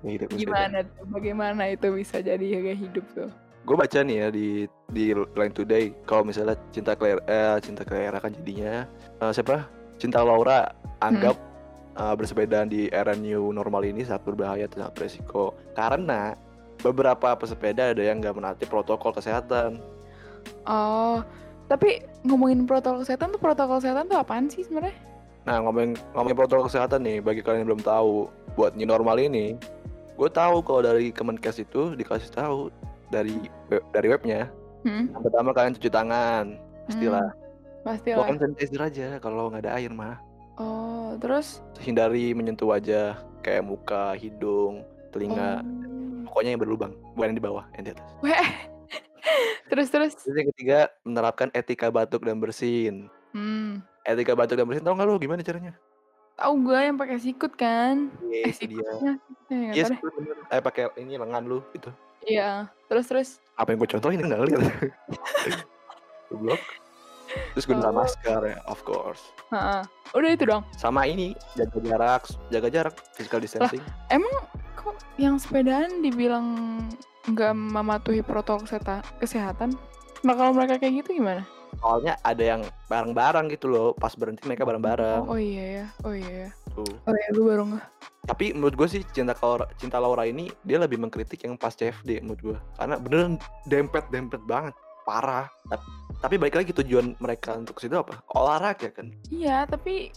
gaya 0.01 0.13
hidup 0.21 0.27
bersepeda. 0.29 0.45
gimana 0.45 0.77
tuh? 0.85 1.03
Bagaimana 1.09 1.61
itu 1.71 1.87
bisa 1.89 2.21
jadi 2.21 2.45
gaya 2.61 2.77
hidup 2.77 3.05
tuh? 3.13 3.29
Gue 3.63 3.79
baca 3.79 3.99
nih 4.03 4.17
ya 4.19 4.27
di 4.27 4.47
di 4.91 5.05
Line 5.15 5.55
Today 5.55 5.95
kalau 6.03 6.27
misalnya 6.27 6.59
cinta 6.69 6.93
Claire 6.93 7.23
eh 7.25 7.55
cinta 7.63 7.87
Claire 7.87 8.19
kan 8.19 8.35
jadinya 8.35 8.83
eh, 9.17 9.31
siapa? 9.31 9.63
Cinta 9.95 10.19
Laura 10.19 10.67
anggap 10.99 11.39
eh, 11.95 12.13
bersepeda 12.19 12.67
di 12.67 12.91
era 12.91 13.15
new 13.15 13.55
normal 13.55 13.87
ini 13.87 14.03
sangat 14.03 14.27
berbahaya 14.27 14.67
dan 14.67 14.85
sangat 14.85 14.93
beresiko 14.99 15.55
karena 15.73 16.35
beberapa 16.83 17.39
pesepeda 17.39 17.95
ada 17.95 18.03
yang 18.03 18.19
nggak 18.19 18.35
menaati 18.35 18.67
protokol 18.67 19.15
kesehatan. 19.15 19.79
Oh, 20.67 21.23
tapi 21.71 22.03
ngomongin 22.27 22.65
protokol 22.67 23.03
kesehatan 23.03 23.35
tuh 23.35 23.41
protokol 23.41 23.77
kesehatan 23.79 24.07
tuh 24.07 24.17
apaan 24.19 24.47
sih 24.51 24.63
sebenarnya? 24.63 24.95
Nah 25.43 25.59
ngomongin 25.63 25.99
ngomongin 26.15 26.37
protokol 26.37 26.67
kesehatan 26.71 27.03
nih 27.03 27.19
bagi 27.19 27.43
kalian 27.43 27.63
yang 27.63 27.69
belum 27.75 27.83
tahu 27.83 28.31
buat 28.55 28.75
new 28.77 28.87
normal 28.87 29.19
ini, 29.19 29.59
gue 30.15 30.29
tahu 30.29 30.61
kalau 30.61 30.81
dari 30.85 31.09
Kemenkes 31.09 31.59
itu 31.63 31.97
dikasih 31.97 32.31
tahu 32.31 32.71
dari 33.09 33.35
web, 33.69 33.83
dari 33.93 34.07
webnya 34.09 34.49
Hmm. 34.83 35.07
Yang 35.15 35.23
pertama 35.31 35.49
kalian 35.55 35.73
cuci 35.79 35.89
tangan, 35.89 36.45
pastilah. 36.87 37.27
Hmm. 37.31 37.41
Pastilah. 37.83 38.23
hand 38.27 38.39
sanitizer 38.39 38.79
aja 38.83 39.07
kalau 39.19 39.51
nggak 39.51 39.67
ada 39.67 39.71
air 39.79 39.91
mah. 39.91 40.15
Oh, 40.55 41.15
terus? 41.19 41.59
Hindari 41.83 42.31
menyentuh 42.31 42.71
wajah 42.71 43.19
kayak 43.43 43.63
muka, 43.63 44.15
hidung, 44.15 44.87
telinga, 45.11 45.59
Oh. 45.63 46.31
pokoknya 46.31 46.55
yang 46.55 46.61
berlubang, 46.63 46.93
bukan 47.15 47.27
yang 47.33 47.39
di 47.39 47.43
bawah, 47.43 47.65
yang 47.75 47.83
di 47.87 47.91
atas. 47.91 48.07
Weh. 48.23 48.47
Terus 49.73 49.89
terus? 49.89 50.13
Terus 50.15 50.35
yang 50.37 50.49
ketiga, 50.53 50.79
menerapkan 51.01 51.49
etika 51.49 51.89
batuk 51.89 52.21
dan 52.21 52.37
bersin. 52.37 53.09
Hmm. 53.33 53.81
Etika 54.05 54.37
batuk 54.37 54.53
dan 54.53 54.69
bersin 54.69 54.85
tau 54.85 54.93
nggak 54.93 55.07
lu 55.07 55.17
gimana 55.17 55.41
caranya? 55.41 55.73
Tahu 56.33 56.53
gue 56.61 56.77
yang 56.79 56.93
pakai 56.93 57.17
sikut 57.17 57.53
kan? 57.53 58.13
Iya, 58.23 58.41
Eh 58.43 58.53
sikutnya, 58.53 59.13
Iya 59.49 59.83
deh. 59.85 59.97
sikut 59.97 60.11
bener. 60.13 60.37
Eh 60.47 60.61
pakai 60.61 60.93
ini 60.95 61.17
lengan 61.17 61.41
lu 61.43 61.65
itu. 61.73 61.89
Iya. 62.21 62.69
Terus 62.85 63.05
terus? 63.05 63.29
Apa 63.53 63.73
yang 63.73 63.81
gue 63.81 63.89
contohin 63.89 64.21
nggak 64.21 64.39
ngeliat? 64.39 64.61
Goblok. 66.29 66.61
Terus 67.53 67.65
gunakan 67.65 67.89
Oh. 67.89 67.97
masker 67.97 68.41
ya, 68.45 68.57
of 68.65 68.81
course. 68.83 69.33
Heeh. 69.49 69.81
Udah 70.13 70.29
itu 70.29 70.45
dong. 70.45 70.61
Sama 70.75 71.05
ini, 71.05 71.33
jaga 71.53 71.81
jarak, 71.81 72.21
jaga 72.47 72.67
jarak, 72.69 72.95
physical 73.13 73.41
distancing. 73.41 73.81
Emang 74.07 74.29
kok 74.75 74.97
yang 75.17 75.37
sepedaan 75.37 76.01
dibilang 76.01 76.77
nggak 77.29 77.53
mematuhi 77.55 78.19
protokol 78.19 78.67
kesehatan? 79.19 79.75
Nah 80.23 80.33
kalau 80.35 80.51
mereka 80.55 80.79
kayak 80.79 81.03
gitu 81.03 81.19
gimana? 81.19 81.43
Soalnya 81.81 82.15
ada 82.23 82.43
yang 82.43 82.61
bareng-bareng 82.87 83.49
gitu 83.51 83.67
loh, 83.67 83.89
pas 83.97 84.13
berhenti 84.15 84.45
mereka 84.45 84.63
bareng-bareng. 84.63 85.25
Oh, 85.25 85.35
oh 85.35 85.39
iya 85.39 85.83
ya, 85.83 85.85
oh 86.05 86.13
iya 86.13 86.33
ya. 86.47 86.49
Tuh. 86.77 86.93
Oh 87.05 87.15
iya, 87.15 87.29
gue 87.33 87.43
baru 87.43 87.63
nggak. 87.73 87.85
Tapi 88.23 88.45
menurut 88.55 88.75
gue 88.79 88.87
sih 88.87 89.01
cinta 89.11 89.35
Laura, 89.43 89.67
cinta 89.75 89.97
Laura 89.99 90.23
ini 90.23 90.47
dia 90.63 90.79
lebih 90.79 90.95
mengkritik 90.95 91.43
yang 91.43 91.59
pas 91.59 91.75
CFD 91.75 92.23
menurut 92.23 92.39
gue. 92.39 92.57
Karena 92.79 92.95
beneran 93.01 93.35
dempet-dempet 93.67 94.41
banget, 94.47 94.73
parah. 95.03 95.51
Tapi, 95.67 95.85
tapi 96.23 96.35
balik 96.39 96.55
lagi 96.61 96.71
tujuan 96.71 97.19
mereka 97.19 97.59
untuk 97.59 97.81
situ 97.83 97.99
apa? 97.99 98.23
Olahraga 98.31 98.87
kan. 98.93 99.11
Iya, 99.27 99.67
tapi 99.67 100.15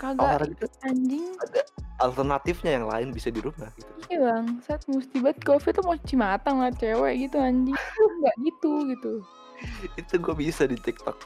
kagak 0.00 0.24
Olahraga 0.24 0.66
anjing. 0.88 1.36
ada 1.44 1.60
alternatifnya 2.00 2.80
yang 2.80 2.86
lain 2.88 3.08
bisa 3.12 3.28
di 3.28 3.44
rumah 3.44 3.68
gitu. 3.76 3.92
Iya 4.08 4.18
bang, 4.24 4.44
saat 4.64 4.82
mesti 4.88 5.16
banget 5.20 5.44
covid 5.44 5.72
tuh 5.76 5.84
mau 5.84 5.96
cuci 6.00 6.16
mata 6.16 6.48
ngeliat 6.48 6.76
cewek 6.80 7.14
gitu 7.28 7.36
anjing. 7.36 7.76
Nggak 8.24 8.36
gitu 8.48 8.72
gitu. 8.88 9.12
itu 10.00 10.14
gue 10.16 10.34
bisa 10.34 10.64
di 10.64 10.80
TikTok. 10.80 11.20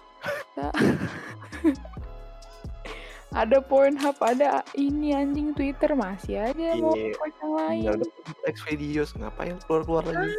Ada 3.34 3.58
Pornhub, 3.58 4.14
ada 4.22 4.62
ini 4.78 5.10
anjing 5.10 5.50
Twitter 5.52 5.90
masih 5.92 6.38
aja 6.38 6.78
mau 6.78 6.94
Iya. 6.94 7.18
post 7.18 7.34
yang 7.42 7.52
lain. 7.52 7.82
Tinggal 7.82 7.96
dapet 7.98 8.36
X 8.46 8.56
videos 8.62 9.10
ngapain 9.18 9.58
keluar-keluar 9.66 10.06
lagi? 10.06 10.30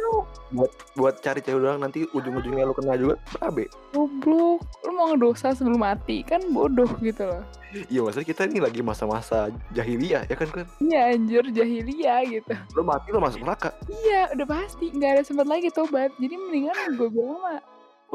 Buat 0.48 0.72
buat 0.96 1.14
cari 1.20 1.44
cewek 1.44 1.60
doang 1.60 1.76
nanti 1.78 2.08
ujung-ujungnya 2.10 2.64
lu 2.64 2.72
kena 2.72 2.96
juga 2.96 3.20
berabe. 3.30 3.68
goblok. 3.92 4.64
Lu 4.80 4.90
mau 4.92 5.12
ngedosa 5.12 5.52
sebelum 5.52 5.76
mati 5.76 6.24
kan 6.24 6.40
bodoh 6.48 6.88
gitu 6.98 7.28
loh. 7.28 7.44
Iya 7.76 8.00
maksudnya 8.00 8.24
kita 8.24 8.48
ini 8.48 8.64
lagi 8.64 8.80
masa-masa 8.80 9.52
jahiliyah 9.70 10.24
ya 10.24 10.34
kan 10.34 10.48
kan. 10.48 10.66
Iya 10.80 11.00
anjir 11.12 11.44
jahiliyah 11.52 12.20
gitu. 12.24 12.52
Lu 12.72 12.80
mati 12.80 13.12
lu 13.12 13.20
masuk 13.20 13.44
neraka. 13.44 13.76
Iya 13.92 14.32
udah 14.32 14.46
pasti 14.48 14.88
nggak 14.88 15.20
ada 15.20 15.22
sempat 15.22 15.44
lagi 15.44 15.68
tobat. 15.68 16.16
Jadi 16.16 16.32
mendingan 16.32 16.96
gue 16.96 17.08
bilang 17.12 17.44
mah 17.44 17.60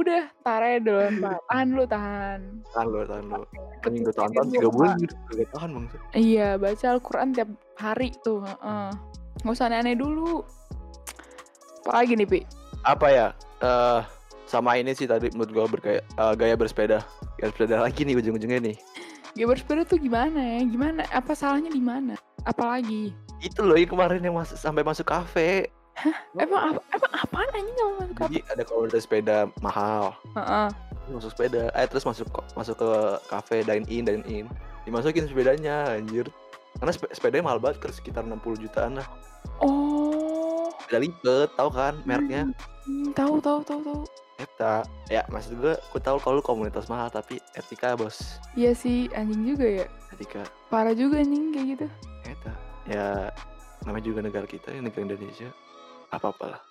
udah 0.02 0.24
tarik 0.42 0.84
dulu 0.84 1.06
Pak. 1.22 1.38
tahan 1.48 1.68
lu 1.72 1.84
tahan. 1.86 2.40
Tahan 2.74 2.88
lu, 2.90 3.00
tahan 3.06 3.24
lu. 3.30 3.44
Tahan-tahan 4.12 4.48
dia 4.50 4.60
3 4.60 4.66
doa. 4.66 4.72
bulan 4.74 4.96
gitu. 5.00 5.16
Gak 5.38 5.50
tahan 5.54 5.70
bang. 5.74 5.86
Iya 6.14 6.48
baca 6.58 6.86
Al-Quran 6.92 7.28
tiap 7.34 7.50
hari 7.78 8.10
tuh. 8.22 8.42
heeh. 8.44 8.90
Nggak 9.42 9.54
usah 9.56 9.66
aneh-aneh 9.70 9.96
dulu. 9.98 10.42
Apalagi 11.86 12.14
nih 12.14 12.28
Pi? 12.30 12.40
Apa 12.86 13.08
ya? 13.10 13.28
Eh 13.62 14.02
sama 14.46 14.76
ini 14.76 14.92
sih 14.92 15.08
tadi 15.08 15.32
menurut 15.32 15.52
gue 15.54 15.66
bergaya 15.80 16.02
eh, 16.04 16.34
gaya 16.38 16.56
bersepeda. 16.58 17.00
Gaya 17.40 17.48
bersepeda 17.54 17.76
lagi 17.82 18.02
nih 18.06 18.16
ujung-ujungnya 18.20 18.60
nih. 18.62 18.76
Gaya 19.34 19.48
bersepeda 19.48 19.82
tuh 19.88 19.98
gimana 19.98 20.38
ya? 20.38 20.62
Gimana? 20.68 21.02
Apa 21.10 21.34
salahnya 21.34 21.72
di 21.72 21.80
mana? 21.82 22.20
Apalagi? 22.44 23.16
Itu 23.42 23.66
loh 23.66 23.78
yang 23.80 23.90
kemarin 23.90 24.22
yang 24.22 24.38
masuk 24.38 24.58
sampai 24.60 24.86
masuk 24.86 25.10
kafe. 25.10 25.72
Emang 26.34 26.62
apa? 26.72 26.82
Emang 26.90 27.12
apaan 27.14 27.50
anjing 27.52 27.76
kalau 27.76 27.92
masuk? 27.96 28.16
Jadi 28.20 28.38
ada 28.48 28.64
komunitas 28.64 29.02
sepeda 29.02 29.38
mahal. 29.60 30.16
Heeh. 30.34 30.70
masuk 31.10 31.30
sepeda 31.30 31.68
eh 31.74 31.84
terus 31.86 32.06
masuk 32.06 32.24
masuk 32.54 32.78
ke 32.78 32.90
kafe 33.28 33.58
dine 33.62 33.84
in 33.86 34.06
dine 34.06 34.24
in 34.24 34.46
dimasukin 34.82 35.28
sepedanya 35.28 35.92
anjir 35.92 36.24
karena 36.78 36.88
spe- 36.90 37.12
sepedanya 37.12 37.44
mahal 37.44 37.60
banget 37.60 37.84
terus 37.84 38.00
sekitar 38.00 38.24
60 38.24 38.40
jutaan 38.60 38.96
lah 38.96 39.08
Oh. 39.60 40.72
sepeda 40.80 41.00
lipat 41.00 41.52
tahu 41.52 41.70
kan 41.70 42.00
mereknya 42.02 42.48
Hmm, 42.82 43.12
tahu 43.12 43.38
tahu 43.38 43.60
tahu 43.62 43.80
tahu. 43.84 44.02
Eta 44.40 44.82
ya 45.06 45.22
maksud 45.28 45.54
gue 45.56 45.74
gue 45.76 46.02
tahu 46.02 46.16
kalau 46.18 46.40
lu 46.40 46.44
komunitas 46.44 46.88
mahal 46.88 47.06
tapi 47.08 47.38
etika 47.54 47.92
bos 47.94 48.40
Iya 48.54 48.72
sih 48.72 49.12
anjing 49.12 49.44
juga 49.44 49.84
ya. 49.84 49.86
etika 50.10 50.48
Parah 50.66 50.96
juga 50.96 51.20
anjing 51.20 51.52
kayak 51.52 51.68
gitu. 51.72 51.88
eta 52.24 52.52
ya 52.88 53.06
namanya 53.84 54.06
juga 54.06 54.20
negara 54.22 54.46
kita 54.46 54.70
ya 54.70 54.80
negara 54.80 55.04
Indonesia 55.04 55.50
apa 56.12 56.28
apalah 56.28 56.62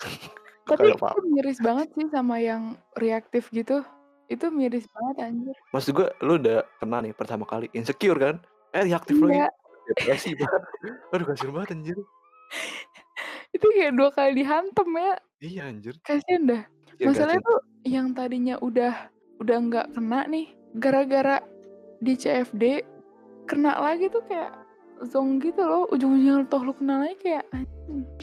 Tapi 0.64 0.90
apa 0.90 1.12
itu 1.12 1.22
miris 1.28 1.58
banget 1.58 1.92
sih 1.92 2.08
sama 2.08 2.38
yang 2.38 2.62
reaktif 2.94 3.50
gitu. 3.50 3.84
Itu 4.24 4.48
miris 4.48 4.88
banget 4.88 5.16
anjir. 5.22 5.52
maksud 5.70 5.92
gue 5.92 6.08
lu 6.18 6.38
udah 6.38 6.64
kena 6.74 6.98
nih 7.00 7.12
pertama 7.12 7.44
kali 7.44 7.68
insecure 7.70 8.16
kan 8.16 8.40
eh 8.70 8.80
reaktif 8.82 9.18
lagi 9.18 9.36
Iya. 9.36 9.48
depresi 9.86 10.30
banget 10.32 10.62
aduh 11.10 11.26
kasihan 11.26 11.52
banget 11.52 11.70
anjir 11.72 11.98
Itu 13.52 13.66
kayak 13.68 13.92
dua 13.92 14.10
kali 14.10 14.32
dihantem 14.34 14.88
ya. 14.90 15.12
iya 15.38 15.62
anjir 15.64 15.94
Kasian 16.00 16.42
dah. 16.44 16.62
Ya, 16.96 17.06
Masalahnya 17.06 17.38
kasihan. 17.38 17.44
tuh 17.44 17.58
yang 17.84 18.06
tadinya 18.10 18.56
udah 18.58 18.94
udah 19.36 19.56
nggak 19.60 19.86
kena 19.92 20.20
nih 20.26 20.46
gara-gara 20.74 21.38
di 21.98 22.14
CFD 22.14 22.80
kena 23.44 23.76
lagi 23.76 24.08
tuh 24.08 24.24
kayak 24.24 24.50
zong 25.04 25.38
gitu 25.38 25.60
loh 25.60 25.84
ujung-ujungnya 25.88 26.48
toh 26.48 26.60
lu 26.60 26.72
kena 26.72 27.04
lagi 27.04 27.16
kayak 27.20 27.44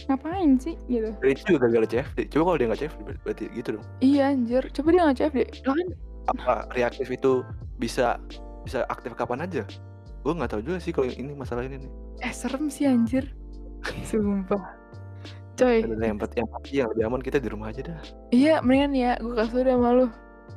ngapain 0.05 0.57
sih? 0.57 0.75
gitu. 0.85 1.13
Itu 1.21 1.41
juga 1.47 1.69
gara-gara 1.69 1.87
CFD. 1.87 2.19
Coba 2.29 2.43
kalau 2.43 2.57
dia 2.57 2.67
nggak 2.67 2.81
CFD 2.81 2.99
ber- 3.01 3.21
berarti 3.21 3.43
gitu 3.51 3.69
dong. 3.77 3.85
iya 3.99 4.23
anjir. 4.29 4.63
Coba 4.71 4.87
dia 4.89 5.01
nggak 5.05 5.17
CFD 5.17 5.37
lah 5.63 5.75
kan 5.75 5.87
Apa 6.27 6.51
reaktif 6.71 7.07
itu 7.07 7.31
bisa 7.75 8.17
bisa 8.61 8.85
aktif 8.87 9.13
kapan 9.13 9.45
aja? 9.45 9.63
Gue 10.21 10.33
nggak 10.33 10.49
tahu 10.49 10.61
juga 10.61 10.77
sih 10.77 10.91
kalau 10.91 11.07
ini 11.07 11.33
masalah 11.33 11.63
ini 11.63 11.81
nih. 11.81 11.91
eh 12.21 12.29
serem 12.29 12.67
sih 12.67 12.85
anjir. 12.85 13.25
Sumpah. 14.03 14.77
Coy. 15.53 15.81
Ada 15.81 16.05
yang 16.05 16.17
penting 16.17 16.39
yang 16.41 16.49
pasti 16.49 16.73
yang 16.75 16.89
lebih 16.89 17.03
aman 17.05 17.21
kita 17.21 17.37
di 17.37 17.49
rumah 17.49 17.69
aja 17.69 17.81
dah. 17.83 17.99
iya 18.29 18.61
mendingan 18.61 18.93
ya 18.93 19.11
gue 19.17 19.33
kasih 19.35 19.61
udah 19.61 19.75
sama 19.75 19.89
lu. 19.91 20.07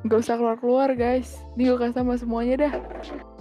Gak 0.05 0.19
usah 0.21 0.35
keluar-keluar 0.37 0.89
guys. 0.93 1.29
Ini 1.57 1.63
gue 1.67 1.79
kasih 1.79 1.97
sama 1.97 2.15
semuanya 2.17 2.55
dah. 2.69 2.73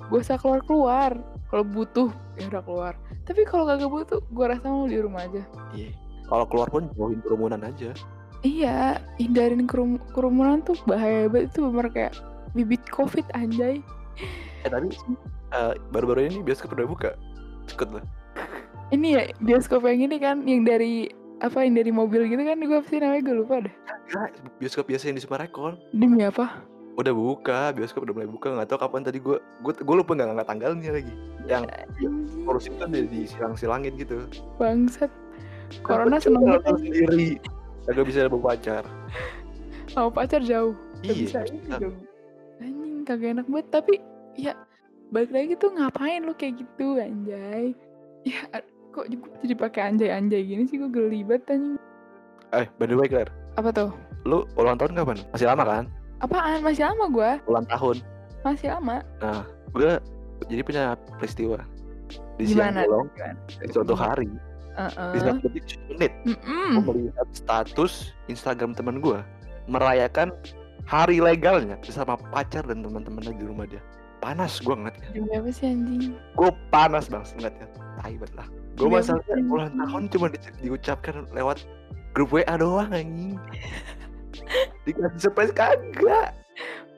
Gak 0.05 0.19
usah 0.21 0.37
keluar-keluar 0.37 1.11
kalau 1.53 1.61
butuh 1.63 2.09
ya 2.33 2.49
udah 2.49 2.65
keluar 2.65 2.93
tapi 3.23 3.45
kalau 3.45 3.63
kagak 3.63 3.85
butuh 3.87 4.19
gue 4.25 4.45
rasa 4.49 4.65
mau 4.65 4.89
di 4.89 4.97
rumah 4.97 5.21
aja 5.23 5.45
Iya. 5.71 5.93
Kalau 6.23 6.49
keluar 6.49 6.65
pun 6.67 6.87
jauhin 6.95 7.19
kerumunan 7.19 7.61
aja. 7.61 7.91
Iya, 8.41 8.97
hindarin 9.19 9.67
kerum- 9.67 9.99
kerumunan 10.11 10.63
tuh 10.63 10.73
bahaya 10.83 11.27
banget 11.27 11.51
itu 11.51 11.67
bener 11.67 11.87
kayak 11.91 12.13
bibit 12.51 12.79
covid 12.89 13.27
anjay. 13.31 13.83
Eh 14.63 14.69
tadi 14.71 14.87
eh, 15.51 15.73
baru-baru 15.91 16.25
ini 16.25 16.39
bioskop 16.41 16.73
udah 16.73 16.87
buka. 16.87 17.11
Cepet 17.67 17.91
lah. 17.91 18.03
Ini 18.89 19.07
ya 19.11 19.21
bioskop 19.37 19.83
yang 19.83 19.99
ini 20.01 20.17
kan 20.17 20.47
yang 20.47 20.63
dari 20.63 21.11
apa 21.39 21.59
yang 21.59 21.75
dari 21.75 21.91
mobil 21.91 22.23
gitu 22.25 22.39
kan 22.39 22.55
gue 22.57 22.79
pasti 22.81 22.97
namanya 22.97 23.21
gue 23.21 23.35
lupa 23.35 23.55
deh. 23.61 23.73
Bioskop 24.57 24.87
biasa 24.87 25.11
yang 25.11 25.19
di 25.19 25.23
Sumarekon. 25.23 25.75
Demi 25.91 26.23
apa? 26.23 26.63
Udah 26.93 27.09
buka, 27.09 27.73
bioskop 27.73 28.05
udah 28.05 28.13
mulai 28.13 28.29
buka. 28.29 28.53
Nggak 28.53 28.69
tahu 28.69 28.79
kapan 28.79 29.01
tadi 29.01 29.17
gue 29.17 29.37
gue 29.61 29.73
gue 29.73 29.95
lupa 29.95 30.13
nggak 30.13 30.29
nggak 30.31 30.47
tanggalnya 30.47 30.91
lagi. 30.93 31.13
Yang 31.43 31.63
Anjing, 31.73 32.15
urus 32.45 32.65
itu 32.69 32.85
di, 32.87 32.99
di 33.09 33.21
silang-silangin 33.25 33.93
gitu. 33.97 34.29
bangsat. 34.55 35.09
Corona 35.81 36.15
Coba 36.15 36.23
seneng 36.23 36.43
banget 36.45 36.63
sendiri. 36.77 37.27
Kagak 37.83 38.05
bisa 38.05 38.29
bawa 38.29 38.53
pacar. 38.53 38.83
sama 39.89 40.09
pacar 40.09 40.41
jauh. 40.41 40.77
Iya. 41.01 41.13
bisa. 41.13 41.39
Anjing 42.61 43.03
kagak 43.03 43.35
enak 43.35 43.47
banget 43.49 43.67
tapi 43.69 43.93
ya 44.33 44.53
balik 45.09 45.29
lagi 45.29 45.53
tuh 45.55 45.73
ngapain 45.73 46.21
lu 46.21 46.33
kayak 46.33 46.61
gitu 46.61 46.97
anjay. 46.97 47.73
Ya 48.23 48.39
kok 48.95 49.09
jadi 49.43 49.57
pakai 49.57 49.81
anjay-anjay 49.91 50.47
gini 50.47 50.63
sih 50.63 50.77
gue 50.77 50.87
geli 50.87 51.25
banget 51.25 51.57
anjing. 51.57 51.75
Eh, 52.53 52.69
by 52.77 52.85
the 52.85 52.93
way 52.93 53.09
Claire, 53.09 53.33
Apa 53.57 53.73
tuh? 53.73 53.89
lu 54.23 54.45
ulang 54.55 54.77
tahun 54.77 54.95
kapan? 54.95 55.17
Masih 55.33 55.49
lama 55.49 55.65
kan? 55.65 55.85
Apaan? 56.23 56.63
Masih 56.63 56.83
lama 56.83 57.05
gue? 57.09 57.31
Ulang 57.45 57.67
tahun. 57.67 57.97
Masih 58.41 58.67
lama. 58.69 59.03
Nah, 59.19 59.43
gue 59.71 59.91
jadi 60.45 60.61
punya 60.61 60.83
peristiwa 61.15 61.59
di 62.35 62.43
Gimana? 62.45 62.81
siang 62.81 62.89
bolong 62.89 63.07
Gimana? 63.09 63.39
di 63.47 63.71
suatu 63.71 63.93
hari 63.93 64.27
Heeh. 64.73 65.11
di 65.13 65.19
satu 65.21 65.45
detik 65.47 65.79
menit 65.87 66.13
Mm-mm. 66.25 66.69
gue 66.75 66.83
melihat 66.83 67.27
status 67.31 67.93
Instagram 68.25 68.73
teman 68.73 68.97
gue 68.99 69.21
merayakan 69.65 70.33
hari 70.83 71.21
legalnya 71.21 71.77
bersama 71.79 72.17
pacar 72.33 72.65
dan 72.65 72.81
teman-temannya 72.81 73.33
di 73.33 73.45
rumah 73.45 73.63
dia 73.63 73.79
panas 74.19 74.57
gue 74.59 74.73
ngeliatnya 74.73 75.07
Demi 75.13 75.31
apa 75.31 75.49
sih 75.49 75.65
anjing? 75.69 76.17
gue 76.33 76.49
panas 76.67 77.05
banget 77.07 77.29
ngeliatnya 77.37 77.67
tai 77.95 78.13
banget 78.17 78.33
lah 78.33 78.47
gue 78.73 78.87
masalahnya 78.89 79.35
ulang 79.47 79.73
tahun 79.77 80.03
cuma 80.09 80.25
di- 80.27 80.55
diucapkan 80.59 81.15
lewat 81.31 81.57
grup 82.11 82.33
WA 82.33 82.55
doang 82.57 82.89
anjing 82.89 83.37
Dikasih 84.85 85.19
surprise 85.19 85.53
kagak. 85.53 86.35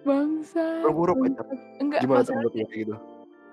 Bangsat, 0.05 0.85
Buru-buru. 0.85 1.33
Enggak, 1.81 2.05
Gimana 2.05 2.21
kayak 2.21 2.69
gitu? 2.69 2.95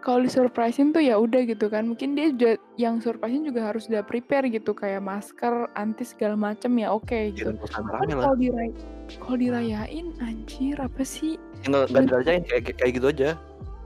kalau 0.02 0.26
disurprisein 0.26 0.90
tuh 0.90 0.98
ya 0.98 1.14
udah 1.14 1.46
gitu 1.46 1.70
kan. 1.70 1.86
Mungkin 1.86 2.18
dia 2.18 2.34
juga 2.34 2.58
yang 2.74 2.98
surprisein 2.98 3.46
juga 3.46 3.70
harus 3.70 3.86
udah 3.86 4.02
prepare 4.02 4.50
gitu 4.50 4.74
kayak 4.74 4.98
masker, 4.98 5.70
anti 5.78 6.02
segala 6.02 6.34
macem 6.34 6.74
ya 6.74 6.90
oke 6.90 7.14
Ya 7.14 7.30
gitu. 7.30 7.54
kalau 7.62 8.34
diray 8.34 8.74
kalau 9.22 9.38
dirayain 9.38 10.10
anjir 10.18 10.76
apa 10.82 11.02
sih? 11.06 11.38
Nggak 11.64 11.94
nggak 11.94 12.02
dirayain 12.10 12.42
kayak- 12.44 12.74
kayak 12.74 12.92
gitu 12.98 13.06
aja. 13.14 13.30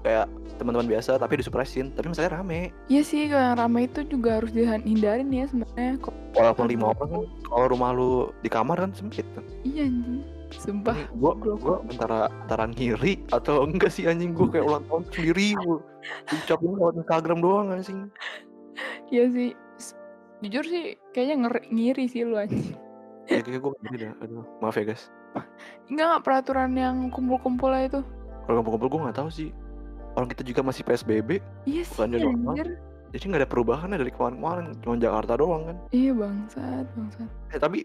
Kayak 0.07 0.31
teman-teman 0.57 0.87
biasa 0.87 1.19
tapi 1.19 1.43
disurprisein, 1.43 1.91
tapi 1.93 2.07
masalahnya 2.15 2.39
rame. 2.39 2.71
Iya 2.87 3.03
sih 3.03 3.27
kalau 3.27 3.43
yang 3.43 3.59
ramai 3.59 3.83
itu 3.91 4.01
juga 4.07 4.39
harus 4.41 4.55
dihindarin 4.55 5.35
ya 5.35 5.45
sebenarnya. 5.51 5.99
Walaupun 6.39 6.67
lima 6.71 6.95
orang 6.95 7.11
kan, 7.11 7.23
kalau 7.51 7.67
rumah 7.75 7.91
lu 7.91 8.11
di 8.41 8.49
kamar 8.49 8.79
kan 8.81 8.95
sempit 8.95 9.27
kan. 9.35 9.45
iya 9.67 9.91
anjing. 9.91 10.23
Sumpah. 10.55 10.97
Gua 11.19 11.35
gua 11.37 11.83
antara 11.91 12.31
antara 12.47 12.71
ngiri 12.71 13.19
atau 13.35 13.67
enggak 13.67 13.91
sih 13.91 14.07
anjing 14.07 14.33
gua 14.33 14.49
kayak 14.49 14.65
ulang 14.65 14.85
tahun 14.87 15.03
sendiri 15.11 15.59
gua. 15.59 15.79
Ucapin 16.31 16.71
lewat 16.79 16.95
Instagram 17.03 17.39
doang 17.43 17.67
anjing. 17.75 18.09
Iya 19.11 19.25
sih. 19.35 19.51
Jujur 20.45 20.65
sih 20.69 20.95
kayaknya 21.17 21.49
ngeri, 21.49 21.61
ngiri 21.75 22.05
sih 22.07 22.23
lu 22.23 22.39
anjing. 22.39 22.79
Ya 23.27 23.43
kayak 23.43 23.59
gua 23.59 23.75
ngiri 23.83 24.07
dah. 24.07 24.13
Aduh, 24.23 24.47
maaf 24.63 24.79
ya 24.79 24.87
guys. 24.87 25.11
Enggak 25.91 26.07
nggak 26.15 26.25
peraturan 26.25 26.73
yang 26.79 27.11
kumpul-kumpul 27.11 27.75
itu. 27.75 28.01
Kalau 28.47 28.63
kumpul-kumpul 28.63 28.89
gua 28.89 29.01
nggak 29.11 29.19
tahu 29.19 29.31
sih. 29.35 29.51
Orang 30.16 30.32
kita 30.32 30.42
juga 30.42 30.64
masih 30.64 30.80
PSBB, 30.80 31.44
Iya 31.68 31.85
sih 31.85 31.92
bukan 31.92 32.08
normal. 32.16 32.56
Jadi 33.12 33.23
nggak 33.23 33.40
ada 33.44 33.49
perubahan 33.49 33.88
dari 33.92 34.08
kemarin-kemarin, 34.08 34.73
cuma 34.80 34.96
Jakarta 34.96 35.37
doang 35.37 35.62
kan. 35.68 35.76
Iya 35.92 36.12
bangsat, 36.12 36.87
bangsat. 36.96 37.28
Eh, 37.52 37.61
tapi 37.61 37.78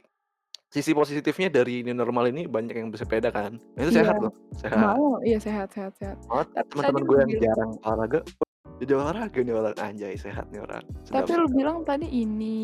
sisi 0.72 0.96
positifnya 0.96 1.52
dari 1.52 1.84
new 1.84 1.92
normal 1.92 2.32
ini 2.32 2.48
banyak 2.48 2.74
yang 2.74 2.88
bersepeda 2.90 3.30
kan. 3.30 3.60
Nah, 3.76 3.82
itu 3.84 3.92
Iya. 3.92 4.00
sehat 4.02 4.16
loh, 4.18 4.34
sehat. 4.56 4.80
Mau, 4.80 5.20
iya 5.22 5.38
sehat, 5.38 5.68
sehat, 5.70 5.92
sehat. 5.94 6.18
Tapi 6.24 6.68
Teman-teman 6.72 7.04
gue 7.04 7.18
yang 7.20 7.32
jarang 7.44 7.72
olahraga, 7.84 8.20
jadi 8.80 8.92
olahraga 8.96 9.40
nih 9.44 9.54
orang 9.54 9.76
anjay 9.78 10.16
sehat 10.16 10.46
nih 10.50 10.60
orang. 10.64 10.84
Sedap, 11.04 11.28
Tapi 11.28 11.32
lu 11.38 11.48
bilang 11.52 11.78
tadi 11.84 12.08
ini 12.10 12.58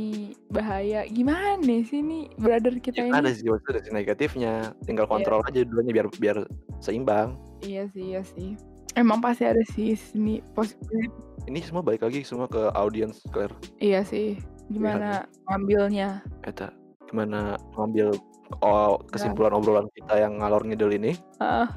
bahaya. 0.50 1.04
Gimana 1.06 1.60
sih 1.84 2.00
nih 2.00 2.32
brother 2.40 2.80
kita 2.80 3.04
Ya, 3.04 3.06
ini? 3.06 3.14
ada 3.14 3.30
sih 3.30 3.46
ada 3.52 3.80
sisi 3.84 3.92
negatifnya, 3.92 4.72
tinggal 4.88 5.06
Iya. 5.06 5.12
kontrol 5.14 5.40
aja 5.44 5.60
dulunya 5.62 5.92
biar 5.94 6.08
biar 6.16 6.38
seimbang. 6.80 7.36
Iya 7.62 7.86
sih, 7.92 8.16
iya 8.16 8.24
sih. 8.24 8.56
Emang 8.98 9.22
pasti 9.22 9.46
ada 9.46 9.62
sih 9.78 9.94
sini 9.94 10.42
positif. 10.58 11.14
Ini 11.46 11.62
semua 11.62 11.86
balik 11.86 12.02
lagi 12.02 12.26
semua 12.26 12.50
ke 12.50 12.74
audiens 12.74 13.22
Claire. 13.30 13.54
Iya 13.78 14.02
sih. 14.02 14.42
Gimana 14.74 15.30
ngambilnya? 15.48 16.26
Eta 16.44 16.74
gimana 17.08 17.56
ngambil 17.80 18.12
oh, 18.60 19.00
kesimpulan 19.08 19.56
obrolan 19.56 19.88
kita 19.96 20.28
yang 20.28 20.44
ngalor 20.44 20.60
ngidul 20.68 20.92
ini 20.92 21.16
Ah, 21.40 21.72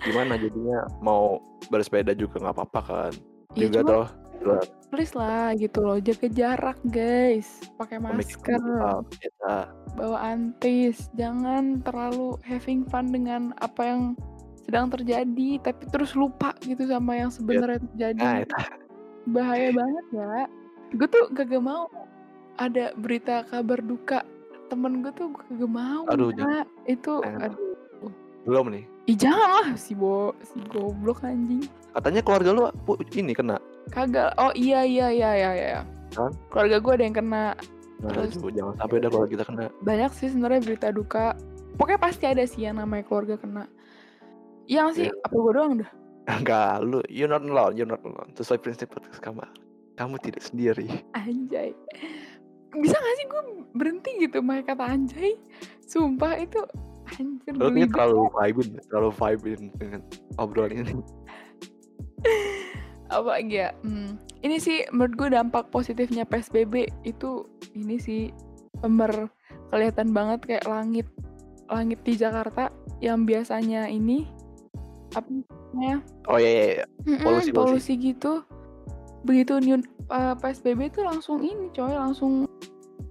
gimana 0.00 0.40
jadinya 0.40 0.88
mau 1.04 1.44
bersepeda 1.68 2.16
juga 2.16 2.40
nggak 2.40 2.56
apa-apa 2.56 2.80
kan 2.80 3.12
ya 3.52 3.68
juga 3.68 3.84
cuma 3.84 3.90
toh 3.92 4.08
juga 4.40 4.56
please 4.86 5.12
lah 5.18 5.52
gitu 5.58 5.82
loh. 5.82 5.98
Jaga 5.98 6.30
jarak 6.30 6.78
guys. 6.88 7.60
Pakai 7.74 7.98
masker. 7.98 8.60
bawa 9.96 10.18
antis 10.20 11.08
jangan 11.16 11.80
terlalu 11.80 12.36
having 12.44 12.84
fun 12.84 13.08
dengan 13.08 13.56
apa 13.64 13.82
yang 13.82 14.02
sedang 14.66 14.90
terjadi 14.90 15.50
tapi 15.62 15.82
terus 15.94 16.12
lupa 16.18 16.50
gitu 16.66 16.90
sama 16.90 17.14
yang 17.14 17.30
sebenarnya 17.30 17.78
terjadi. 17.86 18.42
Nah 18.50 18.66
bahaya 19.30 19.70
banget 19.74 20.06
ya. 20.14 20.46
Gue 20.94 21.08
tuh 21.10 21.24
gak 21.34 21.50
mau 21.62 21.90
ada 22.58 22.94
berita 22.98 23.46
kabar 23.46 23.82
duka. 23.82 24.22
Temen 24.66 24.98
gue 25.02 25.14
tuh 25.14 25.30
gak 25.30 25.70
mau 25.70 26.02
Aduh, 26.10 26.34
ya. 26.34 26.66
itu 26.90 27.22
aduh. 27.22 27.58
Belum 28.46 28.70
nih. 28.70 28.84
Ih, 29.06 29.14
jangan 29.14 29.50
lah 29.62 29.68
si 29.78 29.94
bo 29.94 30.34
si 30.42 30.58
goblok 30.70 31.22
anjing. 31.22 31.62
Katanya 31.94 32.22
keluarga 32.26 32.50
lu 32.50 32.62
ini 33.14 33.34
kena. 33.34 33.62
Kagak 33.94 34.34
oh 34.38 34.50
iya 34.58 34.82
iya 34.82 35.10
iya 35.14 35.30
iya 35.34 35.50
iya. 35.54 35.82
Kan? 36.14 36.34
keluarga 36.50 36.82
gue 36.82 36.92
ada 36.98 37.04
yang 37.06 37.16
kena. 37.18 37.46
Nah, 38.02 38.10
Terus- 38.12 38.34
itu 38.34 38.50
jangan 38.50 38.74
sampai 38.82 38.98
dah 38.98 39.10
kalau 39.14 39.26
kita 39.30 39.44
kena. 39.46 39.66
Banyak 39.82 40.10
sih 40.14 40.28
sebenarnya 40.30 40.60
berita 40.66 40.88
duka. 40.90 41.38
Pokoknya 41.78 42.00
pasti 42.02 42.24
ada 42.26 42.42
sih 42.42 42.66
yang 42.66 42.82
namanya 42.82 43.06
keluarga 43.06 43.38
kena 43.38 43.70
yang 44.66 44.90
sih? 44.92 45.08
Iya. 45.08 45.14
apa 45.26 45.36
gue 45.36 45.52
doang 45.54 45.72
dah? 45.82 45.90
Enggak 46.26 46.82
lu 46.82 46.98
you're 47.06 47.30
not 47.30 47.42
alone 47.46 47.74
you're 47.78 47.88
not 47.88 48.02
alone. 48.02 48.30
Sesuai 48.34 48.58
prinsip 48.62 48.90
podcast 48.90 49.22
kamar 49.22 49.48
kamu 49.96 50.20
tidak 50.20 50.44
sendiri. 50.44 50.86
Anjay. 51.16 51.72
Bisa 52.76 52.96
gak 52.98 53.16
sih 53.16 53.26
gue 53.30 53.42
berhenti 53.72 54.10
gitu? 54.20 54.44
Pakai 54.44 54.64
kata 54.68 54.84
anjay. 54.84 55.32
Sumpah 55.88 56.36
itu 56.36 56.60
anjir 57.16 57.52
lu 57.56 57.70
belibet. 57.72 57.94
terlalu 57.94 58.28
vibin 58.34 58.70
terlalu 58.90 59.10
vibin 59.14 59.60
dengan 59.78 60.00
obrolan 60.36 60.84
ini. 60.84 60.94
Apa 63.14 63.38
lagi 63.38 63.62
ya? 63.62 63.70
Hmm, 63.86 64.18
ini 64.42 64.58
sih 64.58 64.82
menurut 64.90 65.14
gue 65.14 65.28
dampak 65.30 65.70
positifnya 65.70 66.26
psbb 66.26 66.90
itu 67.06 67.46
ini 67.78 67.96
sih 68.02 68.34
ber 68.82 69.30
kelihatan 69.70 70.10
banget 70.10 70.40
kayak 70.44 70.66
langit 70.68 71.06
langit 71.70 71.98
di 72.06 72.14
Jakarta 72.18 72.70
yang 73.02 73.26
biasanya 73.26 73.90
ini 73.90 74.26
apa 75.14 75.28
namanya 75.72 75.98
oh 76.26 76.38
iya 76.38 76.50
iya, 76.50 76.64
iya. 76.72 76.84
Mm-mm, 77.04 77.22
Polusi, 77.22 77.50
polusi. 77.50 77.52
polusi 77.52 77.92
gitu 78.00 78.32
begitu 79.22 79.58
new 79.58 79.78
uh, 80.08 80.34
psbb 80.34 80.88
itu 80.88 81.00
langsung 81.02 81.42
ini 81.42 81.70
coy 81.70 81.92
langsung 81.92 82.46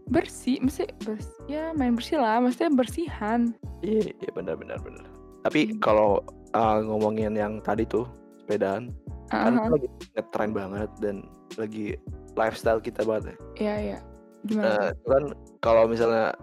bersih 0.05 0.61
mesti 0.61 0.85
bersih 1.01 1.33
ya 1.45 1.73
main 1.73 1.93
bersih 1.93 2.19
lah 2.19 2.37
maksudnya 2.37 2.71
bersihan 2.71 3.51
Iya, 3.81 4.13
iya 4.17 4.31
benar 4.33 4.57
benar 4.57 4.81
benar. 4.81 5.05
Tapi 5.45 5.69
Hmm. 5.69 5.77
kalau 5.77 6.09
uh, 6.53 6.81
ngomongin 6.81 7.37
yang 7.37 7.61
tadi 7.61 7.85
tuh 7.85 8.09
sepedaan, 8.41 8.89
kan 9.29 9.53
Aha, 9.53 9.61
itu 9.61 9.69
lagi 9.77 9.87
ngetren 10.17 10.51
banget 10.53 10.89
dan 10.97 11.15
lagi 11.53 11.93
lifestyle 12.33 12.81
kita 12.81 13.05
banget. 13.05 13.33
ya. 13.33 13.37
iya 13.61 13.75
iya 13.77 13.99
gimana 14.41 14.65
Nah, 14.65 14.85
itu 14.89 15.05
kan 15.05 15.23
kalau 15.61 15.83
misalnya 15.85 16.33